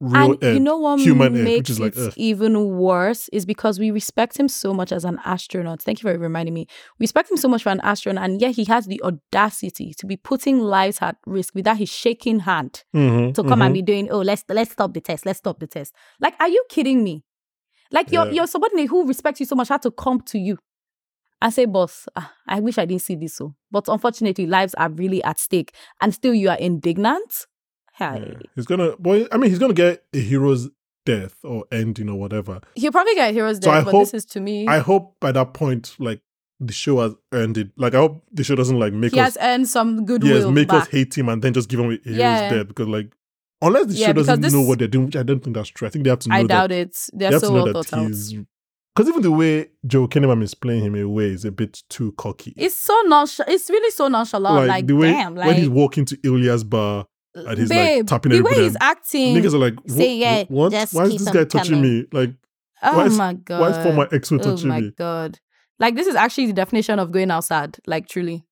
real 0.00 0.32
and 0.32 0.42
you 0.54 0.60
know 0.60 0.76
what 0.78 1.00
human 1.00 1.44
makes 1.44 1.56
which 1.58 1.70
is 1.70 1.80
like, 1.80 1.96
ugh. 1.96 2.12
even 2.16 2.76
worse 2.76 3.28
is 3.30 3.46
because 3.46 3.78
we 3.78 3.90
respect 3.90 4.38
him 4.38 4.48
so 4.48 4.74
much 4.74 4.92
as 4.92 5.04
an 5.04 5.18
astronaut. 5.24 5.80
Thank 5.82 6.02
you 6.02 6.10
for 6.10 6.18
reminding 6.18 6.52
me. 6.54 6.66
We 6.98 7.04
respect 7.04 7.30
him 7.30 7.36
so 7.36 7.48
much 7.48 7.62
for 7.62 7.70
an 7.70 7.80
astronaut, 7.82 8.24
and 8.24 8.40
yet 8.40 8.54
he 8.56 8.64
has 8.64 8.86
the 8.86 9.00
audacity 9.02 9.94
to 9.98 10.06
be 10.06 10.16
putting 10.16 10.58
lives 10.60 10.98
at 11.00 11.16
risk 11.26 11.54
without 11.54 11.78
his 11.78 11.88
shaking 11.88 12.40
hand 12.40 12.84
Mhm, 12.94 13.34
to 13.34 13.42
come 13.44 13.60
mhm. 13.60 13.64
and 13.66 13.74
be 13.74 13.82
doing, 13.82 14.10
oh, 14.10 14.20
let's 14.20 14.44
let's 14.48 14.72
stop 14.72 14.92
the 14.94 15.00
test, 15.00 15.24
let's 15.26 15.38
stop 15.38 15.58
the 15.60 15.66
test. 15.66 15.94
Like, 16.20 16.34
are 16.40 16.48
you 16.48 16.64
kidding 16.68 17.02
me? 17.02 17.24
Like 17.90 18.10
your 18.12 18.26
Yeah. 18.26 18.32
your 18.32 18.46
subordinate 18.46 18.88
who 18.88 19.06
respects 19.06 19.40
you 19.40 19.46
so 19.46 19.54
much 19.54 19.68
had 19.68 19.82
to 19.82 19.90
come 19.90 20.20
to 20.22 20.38
you 20.38 20.58
and 21.42 21.52
say, 21.52 21.66
boss, 21.66 22.06
ah, 22.16 22.32
I 22.48 22.60
wish 22.60 22.78
I 22.78 22.84
didn't 22.86 23.02
see 23.02 23.14
this 23.16 23.36
so. 23.36 23.54
But 23.70 23.88
unfortunately, 23.88 24.46
lives 24.46 24.74
are 24.74 24.90
really 24.90 25.22
at 25.24 25.38
stake, 25.38 25.74
and 26.00 26.12
still 26.14 26.34
you 26.34 26.48
are 26.50 26.56
indignant. 26.58 27.46
Hey. 27.96 28.24
Yeah. 28.32 28.38
He's 28.54 28.66
gonna. 28.66 28.94
Well, 28.98 29.26
I 29.32 29.36
mean, 29.36 29.50
he's 29.50 29.58
gonna 29.58 29.72
get 29.74 30.04
a 30.12 30.18
hero's 30.20 30.68
death 31.06 31.36
or 31.44 31.64
ending 31.70 32.08
or 32.08 32.18
whatever. 32.18 32.60
He'll 32.74 32.92
probably 32.92 33.14
get 33.14 33.30
a 33.30 33.32
hero's 33.32 33.56
So 33.56 33.62
death, 33.62 33.74
I 33.74 33.84
but 33.84 33.90
hope- 33.92 34.02
this 34.04 34.14
is 34.14 34.24
to 34.26 34.40
me. 34.40 34.66
I 34.66 34.78
hope 34.78 35.16
by 35.20 35.32
that 35.32 35.52
point, 35.54 35.94
like 35.98 36.20
the 36.60 36.72
show 36.72 37.00
has 37.00 37.14
earned 37.32 37.58
it. 37.58 37.70
Like 37.76 37.94
I 37.94 37.98
hope 37.98 38.22
the 38.32 38.42
show 38.44 38.54
doesn't 38.54 38.78
like 38.78 38.92
make 38.92 39.12
he 39.12 39.20
us 39.20 39.36
has 39.36 39.38
earned 39.46 39.68
some 39.68 40.04
goodwill. 40.06 40.36
yes 40.46 40.50
make 40.54 40.72
us 40.72 40.88
hate 40.88 41.16
him 41.16 41.28
and 41.28 41.42
then 41.42 41.52
just 41.52 41.68
give 41.68 41.80
him 41.80 41.86
a 41.90 41.98
hero's 42.02 42.16
Yeah. 42.18 42.50
death 42.54 42.68
because 42.68 42.88
like 42.88 43.12
unless 43.60 43.86
the 43.86 43.94
Yeah, 43.94 44.06
show 44.08 44.12
doesn't 44.14 44.40
this- 44.40 44.52
know 44.52 44.62
what 44.62 44.78
they're 44.78 44.88
doing, 44.88 45.06
which 45.06 45.16
I 45.16 45.22
don't 45.22 45.40
think 45.42 45.54
that's 45.56 45.68
true. 45.68 45.86
I 45.86 45.90
think 45.90 46.04
they 46.04 46.10
have 46.10 46.20
to 46.20 46.28
know 46.30 46.34
I 46.36 46.42
that 46.42 46.48
doubt 46.48 46.72
it. 46.72 46.96
they 47.12 47.18
They're 47.18 47.32
have 47.32 47.40
so 47.40 47.48
to 47.48 47.54
know 47.54 47.64
well 47.64 47.72
that 47.74 47.86
thought 47.86 47.98
out. 47.98 48.08
because 48.94 49.08
even 49.08 49.22
the 49.22 49.30
way 49.32 49.68
Joel 49.86 50.08
Kinnaman 50.08 50.42
is 50.42 50.54
playing 50.54 50.84
him 50.84 50.94
away 50.94 51.26
is 51.30 51.44
a 51.44 51.52
bit 51.52 51.82
too 51.90 52.12
cocky. 52.12 52.54
It's 52.56 52.76
so 52.76 52.94
nonchalant. 53.06 53.52
It's 53.52 53.68
really 53.68 53.90
so 53.90 54.08
nonchalant. 54.08 54.68
Like, 54.68 54.86
the 54.86 54.94
way 54.96 55.10
damn, 55.12 55.34
when 55.34 55.54
he's 55.56 55.68
like, 55.68 55.76
walking 55.76 56.04
to 56.06 56.18
Ilya's 56.24 56.64
bar 56.64 57.06
and 57.34 57.58
he's 57.58 57.68
babe, 57.68 57.98
like 58.00 58.06
tapping 58.06 58.32
the 58.32 58.40
way 58.42 58.54
he's 58.64 58.76
acting. 58.80 59.34
niggas 59.36 59.54
are 59.54 59.58
like, 59.58 59.74
say, 59.86 60.16
yeah, 60.16 60.44
what? 60.48 60.72
Why 60.92 61.04
is 61.04 61.16
this 61.24 61.30
guy 61.30 61.44
touching 61.44 61.76
coming. 61.76 61.98
me? 62.00 62.06
Like, 62.12 62.30
oh 62.82 62.96
why 62.98 63.06
is- 63.06 63.16
my 63.18 63.34
god. 63.34 63.60
why 63.60 63.68
is 63.70 63.76
former 63.84 64.06
exo 64.06 64.38
oh 64.40 64.50
touching 64.50 64.68
me? 64.68 64.74
Oh 64.74 64.78
my 64.78 64.80
me? 64.80 64.92
god. 64.96 65.38
Like 65.78 65.94
this 65.96 66.06
is 66.06 66.14
actually 66.14 66.46
the 66.46 66.52
definition 66.52 66.98
of 66.98 67.10
going 67.10 67.30
outside. 67.30 67.76
Like 67.86 68.06
truly, 68.08 68.44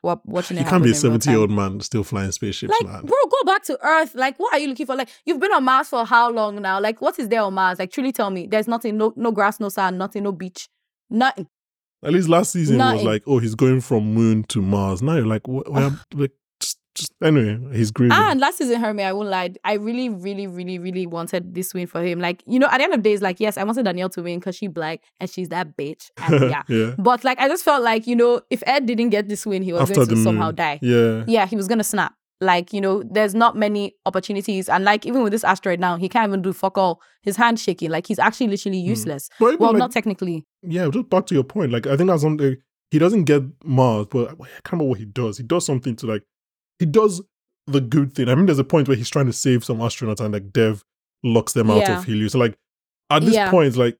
what 0.00 0.24
watching 0.24 0.56
it 0.56 0.60
You 0.60 0.66
can't 0.66 0.82
be 0.82 0.90
a 0.90 0.94
happen 0.94 1.08
in 1.08 1.12
real 1.12 1.20
70 1.20 1.30
year 1.30 1.38
old 1.40 1.50
man 1.50 1.80
still 1.80 2.02
flying 2.04 2.32
spaceships, 2.32 2.72
Like, 2.80 2.90
man. 2.90 3.04
bro, 3.04 3.16
go 3.30 3.44
back 3.44 3.62
to 3.64 3.78
Earth. 3.86 4.14
Like, 4.14 4.38
what 4.38 4.54
are 4.54 4.58
you 4.58 4.68
looking 4.68 4.86
for? 4.86 4.96
Like, 4.96 5.10
you've 5.26 5.40
been 5.40 5.52
on 5.52 5.62
Mars 5.64 5.88
for 5.88 6.06
how 6.06 6.30
long 6.30 6.62
now? 6.62 6.80
Like, 6.80 7.02
what 7.02 7.18
is 7.18 7.28
there 7.28 7.42
on 7.42 7.52
Mars? 7.52 7.78
Like, 7.78 7.92
truly 7.92 8.10
tell 8.12 8.30
me. 8.30 8.46
There's 8.46 8.66
nothing, 8.66 8.96
no, 8.96 9.12
no 9.16 9.30
grass, 9.30 9.60
no 9.60 9.68
sand, 9.68 9.98
nothing, 9.98 10.22
no 10.22 10.32
beach, 10.32 10.70
nothing. 11.10 11.46
At 12.02 12.14
least 12.14 12.30
last 12.30 12.52
season 12.52 12.78
was 12.78 13.02
like, 13.02 13.22
oh, 13.26 13.40
he's 13.40 13.54
going 13.54 13.82
from 13.82 14.14
moon 14.14 14.44
to 14.44 14.62
Mars. 14.62 15.02
Now 15.02 15.16
you're 15.16 15.26
like, 15.26 15.42
wh- 15.44 15.70
where, 15.70 15.90
like, 16.14 16.32
just, 17.00 17.12
anyway, 17.22 17.58
he's 17.72 17.90
grieving. 17.90 18.12
Ah, 18.12 18.30
and 18.30 18.40
last 18.40 18.58
season, 18.58 18.80
Hermie, 18.80 19.02
I 19.02 19.12
won't 19.12 19.28
lie. 19.28 19.54
I 19.64 19.74
really, 19.74 20.08
really, 20.08 20.46
really, 20.46 20.78
really 20.78 21.06
wanted 21.06 21.54
this 21.54 21.74
win 21.74 21.86
for 21.86 22.02
him. 22.02 22.20
Like, 22.20 22.42
you 22.46 22.58
know, 22.58 22.68
at 22.70 22.78
the 22.78 22.84
end 22.84 22.94
of 22.94 23.02
the 23.02 23.08
day, 23.08 23.12
it's 23.14 23.22
like, 23.22 23.40
yes, 23.40 23.56
I 23.56 23.64
wanted 23.64 23.84
Danielle 23.84 24.08
to 24.10 24.22
win 24.22 24.38
because 24.38 24.56
she 24.56 24.68
black 24.68 25.00
and 25.18 25.28
she's 25.28 25.48
that 25.48 25.76
bitch. 25.76 26.10
And 26.18 26.50
yeah. 26.50 26.62
yeah. 26.68 26.94
But 26.98 27.24
like, 27.24 27.38
I 27.40 27.48
just 27.48 27.64
felt 27.64 27.82
like, 27.82 28.06
you 28.06 28.16
know, 28.16 28.42
if 28.50 28.62
Ed 28.66 28.86
didn't 28.86 29.10
get 29.10 29.28
this 29.28 29.44
win, 29.46 29.62
he 29.62 29.72
was 29.72 29.82
After 29.82 29.94
going 29.94 30.08
to 30.08 30.16
somehow 30.22 30.46
moon. 30.46 30.54
die. 30.54 30.78
Yeah. 30.82 31.24
Yeah, 31.26 31.46
he 31.46 31.56
was 31.56 31.66
going 31.66 31.78
to 31.78 31.84
snap. 31.84 32.14
Like, 32.42 32.72
you 32.72 32.80
know, 32.80 33.02
there's 33.02 33.34
not 33.34 33.56
many 33.56 33.94
opportunities. 34.06 34.68
And 34.68 34.84
like, 34.84 35.04
even 35.04 35.22
with 35.22 35.32
this 35.32 35.44
asteroid 35.44 35.78
now, 35.78 35.96
he 35.96 36.08
can't 36.08 36.28
even 36.28 36.40
do 36.40 36.52
fuck 36.52 36.78
all. 36.78 37.02
His 37.22 37.36
hand 37.36 37.60
shaking. 37.60 37.90
Like, 37.90 38.06
he's 38.06 38.18
actually 38.18 38.48
literally 38.48 38.80
hmm. 38.80 38.88
useless. 38.88 39.28
But 39.38 39.60
Well, 39.60 39.72
like, 39.72 39.78
not 39.78 39.92
technically. 39.92 40.46
yeah, 40.62 40.88
just 40.88 41.10
back 41.10 41.26
to 41.26 41.34
your 41.34 41.44
point. 41.44 41.70
Like, 41.70 41.86
I 41.86 41.96
think 41.96 42.08
that's 42.08 42.22
something 42.22 42.56
he 42.90 42.98
doesn't 42.98 43.24
get 43.24 43.42
Mars, 43.64 44.06
but 44.10 44.30
I 44.30 44.34
can't 44.34 44.72
remember 44.72 44.90
what 44.90 44.98
he 44.98 45.04
does. 45.04 45.38
He 45.38 45.44
does 45.44 45.64
something 45.64 45.96
to 45.96 46.06
like, 46.06 46.22
he 46.80 46.86
does 46.86 47.22
the 47.68 47.80
good 47.80 48.12
thing. 48.14 48.28
I 48.28 48.34
mean, 48.34 48.46
there's 48.46 48.58
a 48.58 48.64
point 48.64 48.88
where 48.88 48.96
he's 48.96 49.08
trying 49.10 49.26
to 49.26 49.32
save 49.32 49.64
some 49.64 49.78
astronauts 49.78 50.18
and 50.20 50.32
like 50.34 50.52
Dev 50.52 50.82
locks 51.22 51.52
them 51.52 51.70
out 51.70 51.82
Yeah. 51.82 51.98
of 51.98 52.04
Helios. 52.04 52.32
So, 52.32 52.38
like, 52.40 52.56
at 53.10 53.22
this 53.22 53.34
Yeah. 53.34 53.50
point, 53.50 53.76
like, 53.76 53.96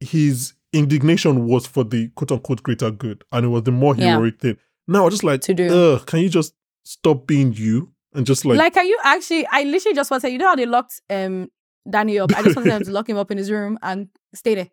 his 0.00 0.52
indignation 0.72 1.46
was 1.46 1.66
for 1.66 1.84
the 1.84 2.08
quote 2.08 2.32
unquote 2.32 2.62
greater 2.62 2.90
good, 2.90 3.24
and 3.32 3.46
it 3.46 3.48
was 3.48 3.62
the 3.62 3.72
more 3.72 3.94
Yeah. 3.96 4.16
heroic 4.16 4.40
thing. 4.40 4.58
Now, 4.86 5.06
I 5.06 5.08
just 5.10 5.24
like, 5.24 5.40
To 5.42 5.54
do. 5.54 5.98
can 6.06 6.20
you 6.20 6.28
just 6.28 6.54
stop 6.84 7.26
being 7.26 7.52
you 7.54 7.92
and 8.14 8.26
just 8.26 8.44
like, 8.44 8.58
Like, 8.58 8.76
are 8.76 8.84
you 8.84 8.98
actually? 9.04 9.46
I 9.46 9.62
literally 9.62 9.94
just 9.94 10.10
want 10.10 10.20
to 10.22 10.26
say, 10.28 10.32
you 10.32 10.38
know 10.38 10.48
how 10.48 10.56
they 10.56 10.66
locked 10.66 11.00
um 11.08 11.48
Danny 11.88 12.18
up? 12.18 12.30
I 12.36 12.42
just 12.42 12.56
wanted 12.56 12.70
them 12.72 12.82
to 12.84 12.90
lock 12.98 13.08
him 13.08 13.16
up 13.16 13.30
in 13.30 13.38
his 13.38 13.50
room 13.50 13.78
and 13.82 14.08
stay 14.34 14.54
there. 14.56 14.68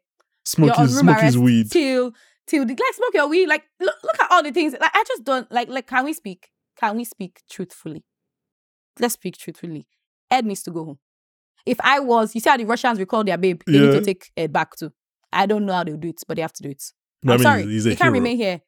smoke 0.46 0.76
his, 0.78 0.98
smoke 0.98 1.20
his 1.22 1.38
weed? 1.38 1.72
till 1.72 2.14
till 2.48 2.66
the 2.66 2.74
like 2.74 2.94
smoke 2.96 3.14
your 3.14 3.28
weed. 3.30 3.48
Like 3.48 3.64
look, 3.80 3.96
look 4.04 4.20
at 4.20 4.30
all 4.32 4.44
the 4.44 4.52
things. 4.52 4.74
Like 4.74 4.92
I 4.94 5.04
just 5.08 5.24
don't 5.24 5.50
like. 5.52 5.70
Like 5.70 5.88
can 5.88 6.04
we 6.06 6.14
speak? 6.14 6.50
Can 6.84 6.98
we 6.98 7.06
speak 7.06 7.40
truthfully? 7.50 8.04
Let's 9.00 9.14
speak 9.14 9.38
truthfully. 9.38 9.88
Ed 10.30 10.46
needs 10.46 10.64
to 10.64 10.72
go 10.72 10.84
home. 10.84 11.00
If 11.66 11.80
I 11.82 12.02
was, 12.02 12.36
you 12.36 12.42
see 12.42 12.50
how 12.50 12.58
the 12.58 12.66
Russians 12.66 13.00
recall 13.00 13.24
their 13.24 13.38
babe, 13.38 13.62
they 13.66 13.80
need 13.80 13.92
to 13.92 14.02
take 14.02 14.32
Ed 14.36 14.52
back 14.52 14.76
too. 14.76 14.92
I 15.32 15.46
don't 15.46 15.66
know 15.66 15.72
how 15.72 15.86
they'll 15.86 15.96
do 15.96 16.10
it, 16.10 16.22
but 16.28 16.36
they 16.36 16.42
have 16.42 16.52
to 16.52 16.64
do 16.64 16.72
it. 16.72 16.84
No, 17.24 17.32
I'm 17.32 17.36
I 17.36 17.38
mean, 17.38 17.44
sorry, 17.44 17.64
he's, 17.74 17.86
he 17.86 17.92
can't 17.92 18.02
hero. 18.02 18.12
remain 18.12 18.36
here. 18.36 18.60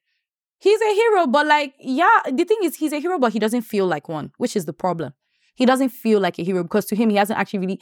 He's 0.59 0.79
a 0.79 0.93
hero, 0.93 1.27
but 1.27 1.45
like, 1.45 1.73
yeah, 1.77 2.21
the 2.31 2.45
thing 2.45 2.59
is, 2.63 2.77
he's 2.77 2.93
a 2.93 2.99
hero, 2.99 3.19
but 3.19 3.33
he 3.33 3.39
doesn't 3.39 3.63
feel 3.63 3.85
like 3.85 4.07
one, 4.07 4.31
which 4.37 4.55
is 4.55 4.63
the 4.63 4.71
problem. 4.71 5.11
He 5.55 5.65
doesn't 5.65 5.89
feel 5.89 6.21
like 6.21 6.39
a 6.39 6.43
hero 6.43 6.63
because 6.63 6.85
to 6.85 6.95
him, 6.95 7.09
he 7.09 7.17
hasn't 7.17 7.37
actually 7.37 7.59
really 7.59 7.81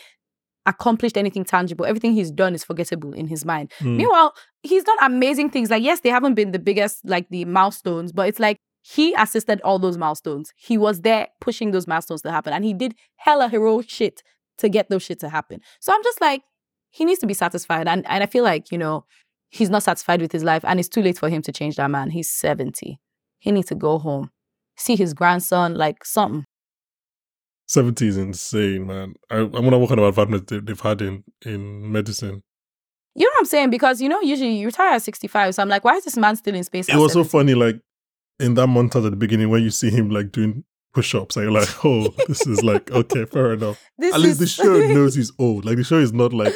accomplished 0.66 1.16
anything 1.16 1.46
tangible. 1.46 1.86
Everything 1.86 2.14
he's 2.14 2.32
done 2.32 2.56
is 2.56 2.64
forgettable 2.64 3.14
in 3.14 3.28
his 3.28 3.46
mind. 3.46 3.72
Mm. 3.82 3.98
Meanwhile, 3.98 4.34
he's 4.64 4.84
done 4.84 4.98
amazing 5.04 5.52
things. 5.52 5.70
Like, 5.70 5.84
yes, 5.84 6.00
they 6.00 6.10
haven't 6.10 6.34
been 6.34 6.54
the 6.54 6.60
biggest, 6.60 7.08
like 7.08 7.30
the 7.30 7.46
milestones, 7.46 8.12
but 8.12 8.28
it's 8.28 8.40
like 8.40 8.58
he 8.84 9.14
assisted 9.16 9.62
all 9.62 9.80
those 9.80 9.98
milestones. 9.98 10.54
He 10.58 10.78
was 10.78 11.02
there 11.02 11.30
pushing 11.40 11.72
those 11.72 11.88
milestones 11.88 12.22
to 12.24 12.32
happen, 12.32 12.54
and 12.54 12.66
he 12.66 12.74
did 12.74 12.96
hella 13.16 13.48
heroic 13.48 13.90
shit 13.90 14.22
to 14.58 14.70
get 14.70 14.90
those 14.90 15.04
shit 15.04 15.20
to 15.22 15.30
happen. 15.30 15.62
So 15.80 15.94
I'm 15.94 16.04
just 16.04 16.20
like, 16.20 16.44
he 16.92 17.06
needs 17.06 17.20
to 17.22 17.28
be 17.28 17.34
satisfied, 17.34 17.88
and 17.88 18.06
and 18.08 18.24
I 18.24 18.26
feel 18.28 18.44
like 18.44 18.72
you 18.72 18.78
know 18.78 19.06
he's 19.50 19.70
not 19.70 19.84
satisfied 19.84 20.22
with 20.22 20.34
his 20.34 20.44
life, 20.44 20.66
and 20.66 20.80
it's 20.80 20.90
too 20.90 21.02
late 21.02 21.18
for 21.18 21.30
him 21.30 21.42
to 21.44 21.52
change 21.52 21.78
that 21.78 21.90
man. 21.90 22.12
He's 22.12 22.30
seventy. 22.30 23.00
He 23.40 23.52
needs 23.52 23.68
to 23.68 23.76
go 23.76 24.00
home, 24.00 24.32
see 24.76 24.96
his 24.96 25.14
grandson, 25.14 25.76
like 25.76 26.06
something. 26.06 26.46
70 27.68 28.08
is 28.08 28.18
insane, 28.18 28.86
man. 28.86 29.14
I, 29.30 29.38
I'm 29.38 29.52
gonna 29.52 29.80
work 29.80 29.92
on 29.92 30.00
about 30.00 30.10
advancements 30.10 30.52
they, 30.52 30.60
they've 30.60 30.80
had 30.80 31.02
in, 31.02 31.24
in 31.46 31.92
medicine. 31.92 32.44
You 33.16 33.26
know 33.26 33.32
what 33.36 33.40
I'm 33.40 33.46
saying? 33.46 33.70
Because 33.70 34.02
you 34.02 34.10
know, 34.10 34.22
usually 34.22 34.56
you 34.58 34.66
retire 34.66 34.94
at 34.94 35.02
65. 35.02 35.56
So 35.56 35.62
I'm 35.62 35.70
like, 35.70 35.84
why 35.84 35.96
is 35.96 36.04
this 36.04 36.18
man 36.18 36.36
still 36.36 36.56
in 36.56 36.64
space? 36.64 36.90
It 36.90 36.96
was 36.98 37.14
so 37.14 37.24
funny, 37.24 37.54
like 37.56 37.80
in 38.40 38.56
that 38.56 38.68
montage 38.68 39.06
at 39.06 39.12
the 39.12 39.18
beginning 39.18 39.50
when 39.50 39.64
you 39.64 39.70
see 39.70 39.90
him 39.90 40.10
like 40.10 40.32
doing 40.32 40.64
push-ups, 40.94 41.36
and 41.36 41.46
you're 41.46 41.60
like, 41.60 41.86
oh, 41.86 42.14
this 42.28 42.46
is 42.48 42.64
like 42.64 42.92
okay, 42.92 43.26
fair 43.26 43.54
enough. 43.54 43.82
This 43.98 44.14
At 44.14 44.22
least 44.22 44.40
the 44.40 44.48
show 44.48 44.80
knows 44.94 45.16
he's 45.16 45.32
old. 45.40 45.66
Like 45.66 45.78
the 45.78 45.84
show 45.84 45.98
is 45.98 46.14
not 46.14 46.34
like 46.34 46.54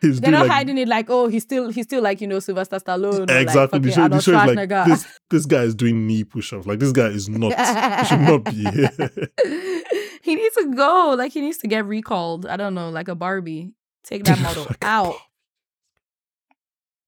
he's 0.00 0.20
They're 0.20 0.30
not 0.30 0.42
like 0.42 0.50
hiding 0.50 0.78
it 0.78 0.88
like, 0.88 1.06
oh, 1.08 1.28
he's 1.28 1.42
still 1.42 1.70
he's 1.70 1.86
still 1.86 2.02
like 2.02 2.20
you 2.20 2.26
know 2.26 2.38
Sylvester 2.38 2.78
Stallone. 2.78 3.30
exactly. 3.30 3.78
Like, 3.78 3.82
the 3.82 3.92
show, 3.92 4.08
the 4.08 4.20
show 4.20 4.50
is 4.50 4.56
like 4.56 4.68
this. 4.68 5.06
This 5.30 5.46
guy 5.46 5.62
is 5.62 5.74
doing 5.74 6.06
knee 6.06 6.24
push-ups. 6.24 6.66
Like 6.66 6.78
this 6.78 6.92
guy 6.92 7.06
is 7.06 7.28
not. 7.28 7.52
he 7.98 8.06
should 8.06 8.20
not 8.20 8.44
be 8.44 8.64
here. 8.70 8.90
he 10.22 10.34
needs 10.34 10.54
to 10.56 10.72
go. 10.74 11.14
Like 11.16 11.32
he 11.32 11.40
needs 11.40 11.58
to 11.58 11.68
get 11.68 11.84
recalled. 11.84 12.46
I 12.46 12.56
don't 12.56 12.74
know, 12.74 12.90
like 12.90 13.08
a 13.08 13.14
Barbie. 13.14 13.72
Take 14.04 14.24
that 14.24 14.40
model 14.40 14.64
Like 14.64 14.84
out. 14.84 15.14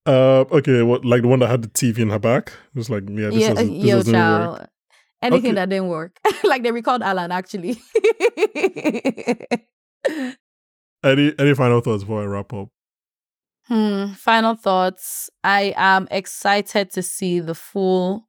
Uh, 0.07 0.45
okay, 0.53 0.83
what 0.83 1.05
like 1.05 1.23
the 1.23 1.29
one 1.29 1.39
that 1.39 1.49
had 1.49 1.63
the 1.63 1.69
TV 1.69 1.99
in 2.01 2.11
her 2.11 2.19
back? 2.19 2.49
It 2.75 2.77
was 2.79 2.91
like, 2.91 3.05
yeah, 3.09 3.31
this 3.31 3.35
Yeah, 3.37 3.55
doesn't, 3.55 3.75
this 3.81 3.85
yo, 3.85 3.97
doesn't 3.97 4.13
work. 4.13 4.59
child. 4.59 4.69
Anything 5.23 5.51
Okay. 5.53 5.55
that 5.55 5.69
didn't 5.71 5.89
work. 5.89 6.19
like 6.45 6.63
they 6.63 6.71
recalled 6.73 7.03
Alan 7.03 7.33
actually. 7.33 7.81
Any 11.03 11.35
any 11.39 11.55
final 11.55 11.81
thoughts 11.81 12.03
before 12.03 12.23
I 12.23 12.27
wrap 12.27 12.53
up? 12.53 12.69
Hmm. 13.67 14.13
Final 14.13 14.55
thoughts. 14.55 15.29
I 15.43 15.75
am 15.77 16.09
excited 16.11 16.91
to 16.93 17.03
see 17.03 17.41
the 17.41 17.55
full 17.55 18.27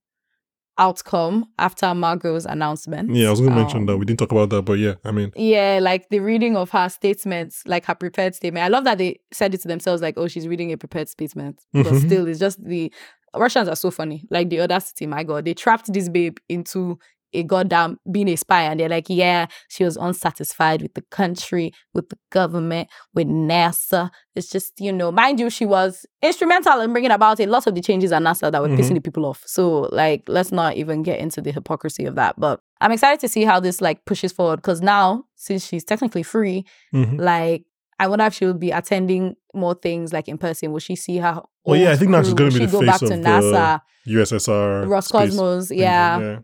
outcome 0.77 1.45
after 1.57 1.93
Margo's 1.93 2.45
announcement. 2.45 3.09
Yeah, 3.13 3.27
I 3.27 3.31
was 3.31 3.41
gonna 3.41 3.55
mention 3.55 3.85
that. 3.85 3.93
Um, 3.93 3.99
We 3.99 4.05
didn't 4.05 4.19
talk 4.19 4.31
about 4.31 4.49
that, 4.49 4.63
but 4.63 4.73
yeah, 4.79 4.95
I 5.03 5.11
mean, 5.11 5.31
Yeah, 5.35 5.79
like 5.81 6.09
the 6.09 6.19
reading 6.19 6.55
of 6.57 6.69
her 6.71 6.89
statements, 6.89 7.63
like 7.65 7.85
her 7.85 7.95
prepared 7.95 8.35
statement. 8.35 8.63
I 8.63 8.67
love 8.67 8.83
that 8.85 8.97
they 8.97 9.19
said 9.31 9.53
it 9.53 9.61
to 9.61 9.67
themselves, 9.67 10.01
like, 10.01 10.15
oh, 10.17 10.27
she's 10.27 10.47
reading 10.47 10.71
a 10.71 10.77
prepared 10.77 11.09
statement. 11.09 11.61
But 11.73 11.85
Mhm. 11.85 12.05
still, 12.05 12.27
it's 12.27 12.39
just 12.39 12.63
the 12.63 12.91
Russians 13.35 13.67
are 13.67 13.75
so 13.75 13.91
funny. 13.91 14.25
Like 14.29 14.49
the 14.49 14.61
audacity, 14.61 15.05
my 15.07 15.23
God. 15.23 15.45
They 15.45 15.53
trapped 15.53 15.91
this 15.91 16.07
babe 16.09 16.37
into 16.47 16.97
a 17.35 17.43
goddamn 17.43 17.99
being 18.11 18.29
a 18.29 18.35
spy. 18.35 18.63
And 18.63 18.79
they're 18.79 18.89
like, 18.89 19.05
yeah, 19.09 19.47
she 19.69 19.83
was 19.83 19.97
unsatisfied 19.97 20.81
with 20.81 20.93
the 20.93 21.01
country, 21.11 21.73
with 21.93 22.09
the 22.09 22.17
government, 22.31 22.89
with 23.13 23.27
NASA. 23.27 24.09
It's 24.35 24.49
just, 24.49 24.79
you 24.79 24.91
know, 24.91 25.11
mind 25.11 25.39
you, 25.39 25.49
she 25.49 25.65
was 25.65 26.05
instrumental 26.21 26.79
in 26.81 26.91
bringing 26.91 27.11
about 27.11 27.39
a 27.39 27.45
lot 27.45 27.67
of 27.67 27.75
the 27.75 27.81
changes 27.81 28.11
at 28.11 28.21
NASA 28.21 28.51
that 28.51 28.61
were 28.61 28.69
Mhm. 28.69 28.77
pissing 28.77 28.95
the 28.95 29.01
people 29.01 29.25
off. 29.25 29.43
So, 29.45 29.89
like, 29.91 30.23
let's 30.27 30.51
not 30.51 30.75
even 30.75 31.03
get 31.03 31.19
into 31.19 31.41
the 31.41 31.51
hypocrisy 31.51 32.05
of 32.05 32.15
that. 32.15 32.39
But 32.39 32.59
I'm 32.81 32.91
excited 32.91 33.19
to 33.21 33.27
see 33.27 33.43
how 33.43 33.59
this 33.59 33.81
like 33.81 34.05
pushes 34.05 34.31
forward 34.31 34.57
because 34.57 34.81
now, 34.81 35.23
since 35.35 35.65
she's 35.65 35.83
technically 35.83 36.23
free, 36.23 36.65
mhm. 36.93 37.19
like 37.19 37.63
I 37.97 38.07
wonder 38.07 38.25
if 38.25 38.33
she'll 38.33 38.53
be 38.53 38.71
attending 38.71 39.35
more 39.53 39.73
things 39.73 40.11
like 40.11 40.27
in 40.27 40.37
person. 40.37 40.73
Will 40.73 40.79
she 40.79 40.97
see 40.97 41.17
her? 41.19 41.41
Well, 41.63 41.79
yeah, 41.79 41.91
I 41.91 41.95
think 41.95 42.11
now 42.11 42.21
she's 42.23 42.33
gonna 42.33 42.51
be 42.51 42.65
the 42.65 42.67
go 42.71 42.85
back 42.85 42.99
face 42.99 43.09
to 43.09 43.15
of 43.15 43.23
the 43.23 43.29
NASA, 43.29 43.81
USSR, 44.07 44.85
Roscosmos. 44.85 45.75
Yeah. 45.75 46.19
yeah. 46.19 46.39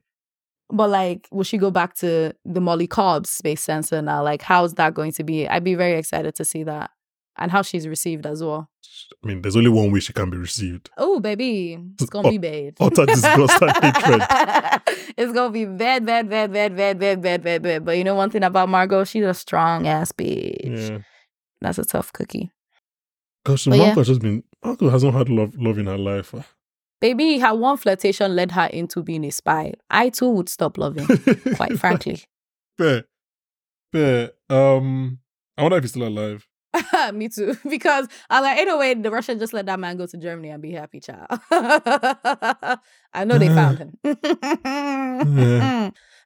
But 0.72 0.90
like, 0.90 1.28
will 1.32 1.44
she 1.44 1.58
go 1.58 1.72
back 1.72 1.96
to 1.96 2.34
the 2.46 2.62
Molly 2.62 2.88
Cobbs 2.88 3.30
space 3.30 3.62
sensor 3.62 4.02
now? 4.02 4.24
Like, 4.24 4.42
how's 4.42 4.76
that 4.76 4.94
going 4.94 5.12
to 5.14 5.24
be? 5.24 5.48
I'd 5.48 5.64
be 5.64 5.76
very 5.76 5.98
excited 5.98 6.36
to 6.36 6.46
see 6.46 6.64
that 6.64 6.92
and 7.38 7.52
how 7.52 7.62
she's 7.62 7.88
received 7.88 8.26
as 8.26 8.44
well. 8.44 8.70
I 9.24 9.28
mean, 9.28 9.42
there's 9.42 9.56
only 9.56 9.70
one 9.70 9.92
way 9.92 10.00
she 10.00 10.14
can 10.14 10.30
be 10.30 10.38
received. 10.38 10.90
Oh, 10.98 11.20
baby, 11.20 11.78
it's 12.00 12.10
gonna 12.10 12.30
be 12.30 12.38
bad. 12.38 12.76
Utter 12.80 13.06
disgust 13.06 13.62
and 13.62 13.72
hatred. 13.72 14.22
it's 15.18 15.34
gonna 15.34 15.52
be 15.52 15.66
bad, 15.66 16.06
bad, 16.06 16.30
bad, 16.30 16.52
bad, 16.54 16.76
bad, 16.76 17.00
bad, 17.00 17.22
bad, 17.22 17.44
bad, 17.44 17.62
bad. 17.62 17.86
But 17.86 17.98
you 17.98 18.04
know 18.04 18.16
one 18.16 18.30
thing 18.30 18.44
about 18.44 18.70
Margo, 18.70 19.04
she's 19.04 19.26
a 19.26 19.34
strong 19.34 19.88
ass 19.88 20.12
bitch. 20.12 20.90
Yeah. 20.90 21.00
That's 21.62 21.78
a 21.78 21.86
tough 21.86 22.12
cookie. 22.14 22.52
Gosh, 23.46 23.68
Margo 23.68 23.84
yeah. 23.84 23.96
Has 23.96 24.08
just 24.08 24.22
been 24.22 24.44
Margo 24.64 24.90
hasn't 24.90 25.14
had 25.14 25.30
love 25.30 25.56
love 25.58 25.78
in 25.78 25.88
her 25.88 25.98
life. 25.98 26.34
Baby, 27.02 27.40
her 27.40 27.54
one 27.56 27.78
flirtation 27.78 28.36
led 28.36 28.52
her 28.52 28.68
into 28.68 29.02
being 29.04 29.26
a 29.26 29.32
spy. 29.32 29.74
I 29.90 30.10
too 30.10 30.30
would 30.30 30.48
stop 30.50 30.78
loving, 30.78 31.08
quite 31.56 31.78
frankly. 31.80 32.24
Fair. 32.78 33.04
Fair. 33.92 34.32
Um 34.50 35.20
I 35.58 35.64
wonder 35.64 35.78
if 35.78 35.84
he's 35.84 35.92
still 35.92 36.08
alive. 36.08 36.48
Me 37.14 37.28
too. 37.28 37.58
Because 37.70 38.08
I 38.30 38.40
was 38.40 38.44
like, 38.48 38.58
ain't 38.60 38.68
no 38.68 38.78
way 38.78 38.94
the 38.94 39.12
Russian 39.12 39.40
just 39.40 39.52
let 39.52 39.66
that 39.66 39.80
man 39.80 39.98
go 39.98 40.06
to 40.06 40.18
Germany 40.18 40.50
and 40.50 40.62
be 40.62 40.72
happy, 40.72 41.00
child. 41.02 41.28
I 41.52 43.26
know 43.26 43.38
they 43.38 43.48
found 43.50 43.80
him. 43.80 43.98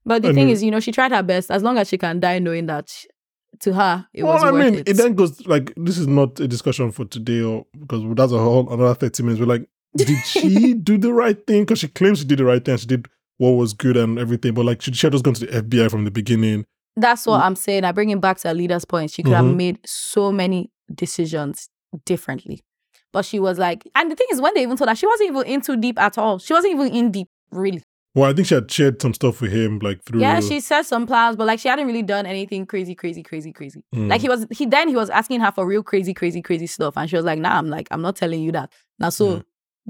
But 0.05 0.21
the 0.21 0.29
I 0.29 0.33
thing 0.33 0.47
know. 0.47 0.53
is, 0.53 0.61
you 0.61 0.69
know, 0.71 0.79
she 0.79 0.91
tried 0.91 1.11
her 1.11 1.23
best 1.23 1.49
as 1.49 1.63
long 1.63 1.77
as 1.79 1.87
she 1.89 1.97
can 1.97 2.19
die 2.19 2.37
knowing 2.39 2.67
that 2.67 2.89
sh- 2.89 3.05
to 3.61 3.73
her 3.73 4.05
it 4.13 4.23
was 4.23 4.41
well, 4.41 4.49
I 4.49 4.51
worth 4.51 4.65
mean, 4.71 4.79
it. 4.81 4.89
it. 4.89 4.97
then 4.97 5.15
goes 5.15 5.47
like 5.47 5.73
this 5.77 5.97
is 5.97 6.05
not 6.07 6.39
a 6.39 6.47
discussion 6.47 6.91
for 6.91 7.05
today, 7.05 7.41
or 7.41 7.65
because 7.79 8.03
that's 8.15 8.31
a 8.33 8.37
whole 8.37 8.71
another 8.71 8.93
thirty 8.93 9.23
minutes. 9.23 9.39
We're 9.39 9.47
like, 9.47 9.67
did 9.95 10.25
she 10.25 10.73
do 10.73 10.97
the 10.97 11.13
right 11.13 11.45
thing? 11.47 11.61
Because 11.63 11.79
she 11.79 11.87
claims 11.87 12.19
she 12.19 12.25
did 12.25 12.39
the 12.39 12.45
right 12.45 12.63
thing. 12.63 12.77
She 12.77 12.85
did 12.87 13.07
what 13.37 13.51
was 13.51 13.73
good 13.73 13.97
and 13.97 14.17
everything, 14.19 14.53
but 14.53 14.65
like, 14.65 14.81
should 14.81 14.95
she 14.95 15.05
have 15.07 15.11
just 15.13 15.23
gone 15.25 15.33
to 15.35 15.45
the 15.45 15.51
FBI 15.61 15.89
from 15.91 16.05
the 16.05 16.11
beginning? 16.11 16.65
That's 16.95 17.25
what 17.25 17.41
Mm. 17.41 17.45
I'm 17.45 17.55
saying. 17.55 17.83
I 17.83 17.91
bring 17.91 18.09
it 18.09 18.21
back 18.21 18.37
to 18.39 18.47
Aleida's 18.47 18.85
point. 18.85 19.11
She 19.11 19.23
could 19.23 19.33
have 19.33 19.43
Mhm. 19.45 19.55
made 19.57 19.79
so 19.85 20.31
many 20.31 20.71
decisions 20.93 21.69
differently. 22.05 22.61
But 23.11 23.25
she 23.25 23.39
was 23.39 23.57
like, 23.59 23.83
and 23.95 24.09
the 24.11 24.15
thing 24.15 24.27
is, 24.31 24.41
when 24.41 24.53
they 24.53 24.63
even 24.63 24.77
told 24.77 24.89
her, 24.89 24.95
she 24.95 25.07
wasn't 25.07 25.29
even 25.29 25.43
in 25.45 25.61
too 25.61 25.77
deep 25.77 25.99
at 25.99 26.17
all. 26.17 26.39
She 26.39 26.53
wasn't 26.53 26.73
even 26.75 26.87
in 26.93 27.11
deep, 27.11 27.27
really. 27.51 27.81
Well, 28.13 28.29
I 28.29 28.33
think 28.33 28.47
she 28.47 28.55
had 28.55 28.71
shared 28.71 29.01
some 29.01 29.13
stuff 29.13 29.41
with 29.41 29.51
him, 29.51 29.79
like 29.79 30.01
through. 30.05 30.21
Yeah, 30.21 30.39
she 30.39 30.61
said 30.61 30.83
some 30.83 31.05
plans, 31.05 31.35
but 31.35 31.47
like 31.47 31.59
she 31.59 31.67
hadn't 31.67 31.85
really 31.87 32.01
done 32.01 32.25
anything 32.25 32.65
crazy, 32.65 32.95
crazy, 32.95 33.23
crazy, 33.23 33.51
crazy. 33.51 33.83
Mm. 33.93 34.09
Like 34.09 34.21
he 34.21 34.29
was, 34.29 34.45
he 34.51 34.65
then 34.65 34.87
he 34.87 34.95
was 34.95 35.09
asking 35.09 35.41
her 35.41 35.51
for 35.51 35.65
real 35.65 35.83
crazy, 35.83 36.13
crazy, 36.13 36.41
crazy 36.41 36.67
stuff, 36.67 36.93
and 36.95 37.09
she 37.09 37.17
was 37.17 37.25
like, 37.25 37.39
"Nah, 37.39 37.57
I'm 37.57 37.69
like, 37.69 37.89
I'm 37.91 38.01
not 38.01 38.15
telling 38.15 38.41
you 38.41 38.53
that." 38.53 38.71
Now, 38.99 39.09
so 39.09 39.35
Yeah. 39.35 39.41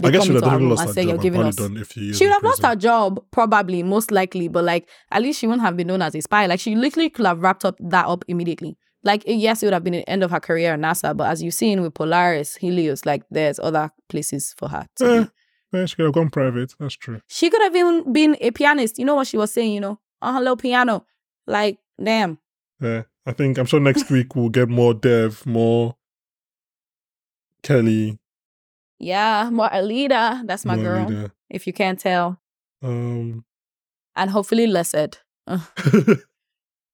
I 0.04 0.12
guess 0.12 0.26
she 0.26 0.32
would 0.34 0.44
have 0.44 0.62
lost 0.62 0.82
and 0.82 0.90
her 0.90 0.94
say, 0.94 1.02
job. 1.04 1.10
"You're 1.10 1.18
giving 1.20 1.42
us." 1.42 1.56
She 1.58 2.26
would 2.26 2.34
have 2.34 2.44
lost 2.44 2.64
her 2.66 2.76
job, 2.76 3.24
probably, 3.32 3.82
most 3.84 4.12
likely, 4.12 4.48
but 4.50 4.64
like 4.66 4.90
at 5.12 5.22
least 5.22 5.40
she 5.40 5.48
wouldn't 5.48 5.64
have 5.64 5.78
been 5.78 5.88
known 5.88 6.02
as 6.02 6.16
a 6.16 6.22
spy. 6.22 6.46
Like 6.48 6.60
she 6.60 6.76
literally 6.76 7.10
could 7.10 7.26
have 7.26 7.40
wrapped 7.42 7.64
up 7.64 7.78
that 7.80 8.06
up 8.06 8.26
immediately. 8.28 8.78
Like 9.04 9.24
eh, 9.28 9.34
yes, 9.34 9.64
it 9.64 9.68
would 9.68 9.74
have 9.74 9.84
been 9.84 9.94
the 9.94 10.10
end 10.10 10.24
of 10.24 10.32
her 10.32 10.40
career 10.40 10.74
at 10.74 10.80
NASA, 10.80 11.16
but 11.16 11.30
as 11.30 11.42
you've 11.42 11.54
seen 11.54 11.82
with 11.82 11.94
Polaris, 11.94 12.56
Helios, 12.58 13.06
like 13.06 13.24
there's 13.32 13.60
other 13.60 13.92
places 14.10 14.54
for 14.58 14.68
her. 14.70 14.86
To 14.98 15.06
Eh, 15.06 15.22
be. 15.24 15.30
yeah, 15.78 15.86
she 15.86 15.96
could 15.96 16.06
have 16.06 16.14
gone 16.14 16.30
private. 16.30 16.74
That's 16.80 16.96
true. 16.96 17.22
She 17.28 17.50
could 17.50 17.62
have 17.62 17.76
even 17.76 18.12
been 18.12 18.36
a 18.42 18.52
pianist. 18.52 18.98
You 19.00 19.06
know 19.06 19.16
what 19.16 19.28
she 19.28 19.38
was 19.38 19.54
saying, 19.54 19.74
you 19.74 19.80
know, 19.80 20.00
on 20.22 20.34
her 20.34 20.40
little 20.42 20.58
piano. 20.58 21.06
Like, 21.48 21.78
damn. 22.04 22.40
Yeah, 22.82 23.04
I 23.26 23.32
think 23.32 23.58
I'm 23.58 23.66
sure 23.68 23.80
next 23.80 24.10
week 24.10 24.36
we'll 24.36 24.50
get 24.50 24.68
more 24.68 24.94
Dev, 24.94 25.46
more 25.46 25.96
Kelly, 27.64 28.20
Yeah, 29.00 29.50
more 29.52 29.70
Aleida. 29.70 30.46
That's 30.48 30.66
my 30.66 30.76
more 30.76 31.06
girl. 31.06 31.32
If 31.50 31.68
you 31.68 31.74
can't 31.74 32.00
tell. 32.00 32.40
Um, 32.82 33.44
And 34.16 34.30
hopefully 34.32 34.68
less 34.68 34.94
Ed. 34.94 35.18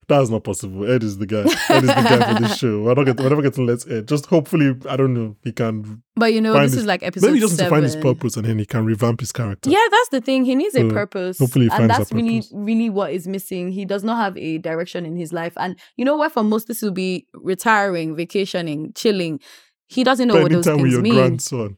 that's 0.08 0.30
not 0.30 0.44
possible. 0.44 0.92
Ed 0.92 1.04
is 1.04 1.20
the 1.20 1.26
guy. 1.26 1.42
Ed 1.70 1.84
is 1.84 1.88
the 1.90 1.94
guy 1.94 2.34
for 2.34 2.42
this 2.42 2.58
show. 2.62 2.82
We're 2.84 2.96
not 2.96 3.06
get, 3.06 3.18
we're 3.20 3.30
never 3.30 3.42
getting 3.42 3.66
let 3.66 3.90
Ed. 3.90 4.08
Just 4.10 4.26
hopefully, 4.26 4.76
I 4.90 4.98
don't 4.98 5.14
know. 5.14 5.38
He 5.44 5.54
can 5.54 6.04
But 6.16 6.34
you 6.34 6.42
know, 6.42 6.52
this 6.54 6.72
his- 6.74 6.82
is 6.82 6.86
like 6.86 7.02
episode 7.04 7.28
maybe 7.28 7.38
he 7.38 7.42
just 7.42 7.54
needs 7.54 7.64
to 7.64 7.70
find 7.70 7.84
his 7.84 7.96
purpose 7.96 8.36
and 8.36 8.46
then 8.46 8.60
he 8.60 8.66
can 8.66 8.84
revamp 8.86 9.22
his 9.22 9.32
character. 9.32 9.70
Yeah, 9.70 9.86
that's 9.90 10.10
the 10.10 10.20
thing. 10.20 10.44
He 10.44 10.56
needs 10.56 10.76
a 10.76 10.90
purpose. 10.90 11.40
hopefully 11.40 11.66
he 11.66 11.72
and 11.72 11.78
finds 11.80 11.98
that's 11.98 12.10
that 12.10 12.16
really, 12.16 12.44
really 12.52 12.90
what 12.90 13.14
is 13.14 13.26
missing. 13.28 13.72
He 13.72 13.86
does 13.86 14.04
not 14.04 14.18
have 14.18 14.36
a 14.38 14.58
direction 14.58 15.06
in 15.06 15.16
his 15.16 15.32
life. 15.32 15.54
And 15.56 15.78
you 15.96 16.04
know 16.04 16.18
what? 16.18 16.34
For 16.34 16.44
most, 16.44 16.68
this 16.68 16.82
will 16.82 16.92
be 16.92 17.28
retiring, 17.34 18.16
vacationing, 18.16 18.92
chilling. 18.96 19.40
He 19.88 20.04
doesn't 20.04 20.28
know 20.28 20.34
what 20.36 20.52
Spending 20.52 20.58
those 20.58 20.66
time 20.66 20.82
with 20.82 20.92
your 20.92 21.02
mean. 21.02 21.14
grandson. 21.14 21.78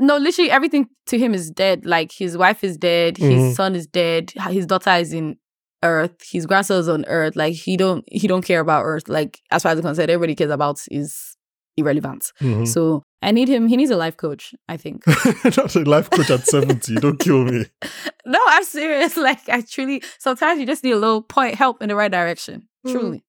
No, 0.00 0.16
literally 0.16 0.50
everything 0.50 0.88
to 1.06 1.18
him 1.18 1.34
is 1.34 1.50
dead. 1.50 1.86
Like 1.86 2.10
his 2.12 2.36
wife 2.36 2.64
is 2.64 2.76
dead, 2.76 3.16
his 3.16 3.28
Mhm. 3.42 3.54
son 3.54 3.74
is 3.76 3.86
dead, 3.86 4.32
his 4.50 4.66
daughter 4.66 4.90
is 4.90 5.12
in 5.12 5.36
Earth, 5.84 6.14
his 6.30 6.46
grandson 6.46 6.80
is 6.80 6.88
on 6.88 7.04
Earth. 7.06 7.36
Like 7.36 7.54
he 7.54 7.76
don't 7.76 8.04
he 8.10 8.26
don't 8.26 8.42
care 8.44 8.60
about 8.60 8.84
Earth. 8.84 9.08
Like 9.08 9.40
as 9.50 9.62
far 9.62 9.72
as 9.72 9.78
I'm 9.78 9.84
concerned, 9.84 10.10
everybody 10.10 10.34
cares 10.34 10.50
about 10.50 10.80
is 10.90 11.36
irrelevant. 11.76 12.32
Mhm. 12.40 12.66
So 12.66 13.02
I 13.22 13.30
need 13.32 13.48
him. 13.48 13.68
He 13.68 13.76
needs 13.76 13.90
a 13.90 13.96
life 13.96 14.16
coach. 14.16 14.54
I 14.68 14.76
think. 14.76 15.04
That's 15.44 15.76
a 15.76 15.80
life 15.80 16.10
coach 16.10 16.30
at 16.30 16.46
70. 16.46 16.94
Don't 17.00 17.18
kill 17.18 17.44
me. 17.44 17.66
no, 18.26 18.38
I'm 18.48 18.64
serious. 18.64 19.16
Like 19.16 19.48
I 19.48 19.60
truly. 19.60 20.02
Sometimes 20.18 20.58
you 20.60 20.66
just 20.66 20.82
need 20.84 20.92
a 20.92 20.98
little 20.98 21.22
point 21.22 21.54
help 21.54 21.80
in 21.82 21.88
the 21.88 21.94
right 21.96 22.10
direction. 22.10 22.68
Mhm. 22.86 22.92
Truly. 22.92 23.24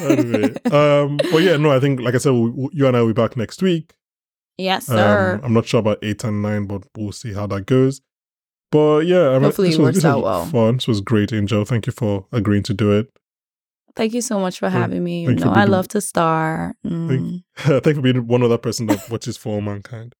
Anyway, 0.00 0.54
um, 0.72 1.16
but 1.30 1.42
yeah, 1.42 1.56
no, 1.58 1.70
I 1.70 1.78
think, 1.78 2.00
like 2.00 2.14
I 2.14 2.18
said, 2.18 2.32
we, 2.32 2.50
we- 2.50 2.68
you 2.72 2.86
and 2.86 2.96
I 2.96 3.00
will 3.02 3.08
be 3.08 3.12
back 3.12 3.36
next 3.36 3.62
week. 3.62 3.92
Yes, 4.58 4.86
sir. 4.86 5.34
Um, 5.34 5.40
I'm 5.44 5.52
not 5.52 5.66
sure 5.66 5.80
about 5.80 5.98
eight 6.02 6.24
and 6.24 6.42
nine, 6.42 6.66
but 6.66 6.84
we'll 6.96 7.12
see 7.12 7.32
how 7.32 7.46
that 7.48 7.66
goes. 7.66 8.00
But 8.70 9.00
yeah, 9.00 9.30
I 9.30 9.32
mean, 9.34 9.42
Hopefully 9.42 9.68
this 9.68 9.78
it 9.78 9.80
was, 9.80 9.86
works 9.86 9.96
this 9.96 10.04
out 10.04 10.22
was 10.22 10.24
well. 10.24 10.46
Fun. 10.46 10.76
This 10.76 10.88
was 10.88 11.00
great, 11.00 11.32
Angel. 11.32 11.64
Thank 11.64 11.86
you 11.86 11.92
for 11.92 12.26
agreeing 12.32 12.62
to 12.64 12.74
do 12.74 12.92
it. 12.92 13.08
Thank 13.94 14.12
you 14.12 14.20
so 14.20 14.38
much 14.38 14.58
for 14.58 14.68
having 14.68 15.02
me. 15.02 15.22
You 15.22 15.28
thank 15.28 15.40
you 15.40 15.46
know, 15.46 15.52
I 15.52 15.64
love 15.64 15.88
to 15.88 16.02
star. 16.02 16.74
Mm. 16.84 17.42
Thank 17.56 17.86
you 17.86 17.94
for 17.94 18.02
being 18.02 18.26
one 18.26 18.42
other 18.42 18.58
person 18.58 18.86
that 18.88 19.08
watches 19.10 19.38
For 19.38 19.54
All 19.54 19.60
Mankind. 19.62 20.14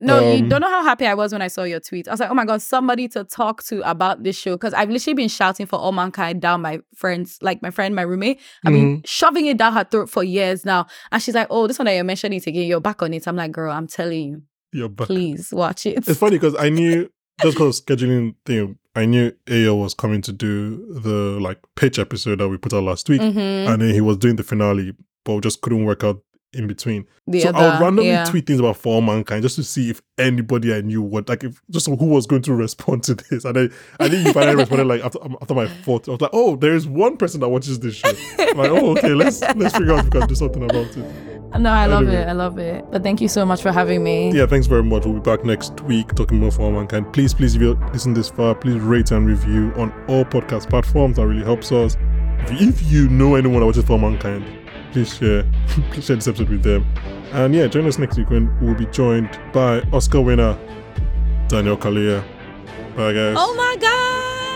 No, 0.00 0.20
you 0.32 0.42
Um, 0.44 0.48
don't 0.48 0.60
know 0.60 0.70
how 0.70 0.84
happy 0.84 1.06
I 1.06 1.14
was 1.14 1.32
when 1.32 1.42
I 1.42 1.48
saw 1.48 1.64
your 1.64 1.80
tweet. 1.80 2.06
I 2.06 2.12
was 2.12 2.20
like, 2.20 2.30
oh 2.30 2.34
my 2.34 2.44
God, 2.44 2.62
somebody 2.62 3.08
to 3.08 3.24
talk 3.24 3.64
to 3.64 3.80
about 3.88 4.22
this 4.22 4.36
show. 4.38 4.52
Because 4.56 4.72
I've 4.74 4.90
literally 4.90 5.14
been 5.14 5.28
shouting 5.28 5.66
for 5.66 5.76
all 5.76 5.90
mankind 5.92 6.40
down 6.40 6.62
my 6.62 6.80
friends, 6.94 7.38
like 7.42 7.62
my 7.62 7.70
friend, 7.70 7.96
my 7.96 8.02
roommate. 8.02 8.38
I've 8.64 8.72
been 8.72 9.02
shoving 9.04 9.46
it 9.46 9.56
down 9.56 9.72
her 9.72 9.84
throat 9.84 10.08
for 10.08 10.22
years 10.22 10.64
now. 10.64 10.86
And 11.10 11.20
she's 11.22 11.34
like, 11.34 11.48
oh, 11.50 11.66
this 11.66 11.78
one 11.78 11.86
that 11.86 11.94
you're 11.94 12.04
mentioning 12.04 12.38
it 12.38 12.46
again, 12.46 12.68
you're 12.68 12.80
back 12.80 13.02
on 13.02 13.12
it. 13.12 13.26
I'm 13.26 13.34
like, 13.36 13.50
girl, 13.52 13.72
I'm 13.72 13.88
telling 13.88 14.22
you, 14.28 14.42
You're 14.72 14.88
back. 14.88 15.08
please 15.08 15.52
watch 15.52 15.84
it. 15.86 16.06
It's 16.08 16.18
funny 16.18 16.36
because 16.36 16.54
I 16.56 16.68
knew 16.68 17.10
just 17.42 17.56
because 17.56 17.80
scheduling 17.80 18.34
thing, 18.46 18.78
I 18.94 19.04
knew 19.04 19.32
Ayo 19.46 19.80
was 19.80 19.94
coming 19.94 20.22
to 20.22 20.32
do 20.32 20.76
the 21.00 21.38
like 21.40 21.58
pitch 21.76 21.98
episode 21.98 22.38
that 22.40 22.48
we 22.48 22.56
put 22.56 22.72
out 22.72 22.82
last 22.84 23.08
week, 23.08 23.20
Mhm. 23.20 23.68
and 23.68 23.82
then 23.82 23.92
he 23.94 24.00
was 24.00 24.16
doing 24.16 24.36
the 24.36 24.42
finale, 24.44 24.92
but 25.24 25.40
just 25.42 25.60
couldn't 25.60 25.84
work 25.84 26.02
out 26.04 26.20
in 26.52 26.66
between. 26.66 27.06
The 27.26 27.40
so 27.40 27.50
I 27.50 27.72
would 27.72 27.82
randomly 27.82 28.10
yeah. 28.10 28.24
tweet 28.24 28.46
things 28.46 28.58
about 28.58 28.76
For 28.76 29.02
Mankind 29.02 29.42
just 29.42 29.56
to 29.56 29.64
see 29.64 29.90
if 29.90 30.00
anybody 30.16 30.74
I 30.74 30.80
knew 30.80 31.02
would 31.02 31.28
like 31.28 31.44
if 31.44 31.60
just 31.70 31.86
who 31.86 32.06
was 32.06 32.26
going 32.26 32.42
to 32.42 32.54
respond 32.66 33.02
to 33.04 33.14
this. 33.14 33.44
And 33.44 33.58
I 33.58 33.68
I 34.00 34.08
think 34.08 34.26
you 34.26 34.32
finally 34.32 34.56
responded 34.56 34.86
like 34.86 35.04
after 35.04 35.22
um, 35.22 35.36
after 35.42 35.54
my 35.54 35.66
fourth. 35.66 36.08
I 36.08 36.12
was 36.12 36.20
like, 36.20 36.30
oh, 36.32 36.56
there 36.56 36.74
is 36.74 36.86
one 36.86 37.16
person 37.16 37.40
that 37.40 37.48
watches 37.48 37.80
this 37.80 37.94
show. 37.96 38.12
I'm 38.38 38.56
like, 38.56 38.70
oh, 38.70 38.92
okay, 38.92 39.14
let's 39.14 39.40
let's 39.56 39.76
figure 39.76 39.92
out 39.92 40.00
if 40.00 40.04
we 40.06 40.10
can 40.10 40.28
do 40.28 40.34
something 40.34 40.62
about 40.62 40.96
it. 40.96 41.38
No, 41.58 41.70
I 41.70 41.86
love 41.86 42.02
Anyway. 42.02 42.22
it. 42.22 42.28
I 42.28 42.32
love 42.32 42.58
it. 42.58 42.84
But 42.90 43.02
thank 43.02 43.20
you 43.22 43.28
so 43.28 43.46
much 43.46 43.62
for 43.62 43.72
having 43.72 44.04
me. 44.04 44.30
Yeah, 44.32 44.46
thanks 44.46 44.66
very 44.66 44.82
much. 44.84 45.06
We'll 45.06 45.14
be 45.14 45.20
back 45.20 45.44
next 45.46 45.80
week 45.82 46.14
talking 46.14 46.38
more 46.38 46.50
for 46.50 46.62
all 46.62 46.72
mankind. 46.72 47.12
Please, 47.14 47.32
please, 47.32 47.56
if 47.56 47.62
you 47.62 47.74
listen 47.92 48.12
this 48.12 48.28
far, 48.28 48.54
please 48.54 48.80
rate 48.80 49.10
and 49.12 49.26
review 49.26 49.72
on 49.76 49.90
all 50.08 50.24
podcast 50.26 50.68
platforms. 50.68 51.16
That 51.16 51.26
really 51.26 51.44
helps 51.44 51.72
us. 51.72 51.96
If 52.50 52.90
you, 52.92 53.08
know 53.08 53.34
anyone 53.34 53.60
that 53.60 53.66
watches 53.66 53.84
for 53.84 53.98
mankind, 53.98 54.44
please 54.98 55.16
share, 55.16 55.44
please 55.90 56.06
share 56.06 56.16
this 56.16 56.26
episode 56.26 56.48
with 56.48 56.62
them. 56.62 56.84
And 57.32 57.54
yeah, 57.54 57.68
join 57.68 57.86
us 57.86 57.98
next 57.98 58.16
week 58.16 58.30
when 58.30 58.58
we'll 58.60 58.74
be 58.74 58.86
joined 58.86 59.30
by 59.52 59.80
Oscar 59.92 60.20
winner 60.20 60.58
Daniel 61.48 61.76
Kaluuya. 61.76 62.24
Bye, 62.96 63.12
guys. 63.12 63.36
Oh 63.38 63.54
my 63.54 63.76
God. 63.80 64.47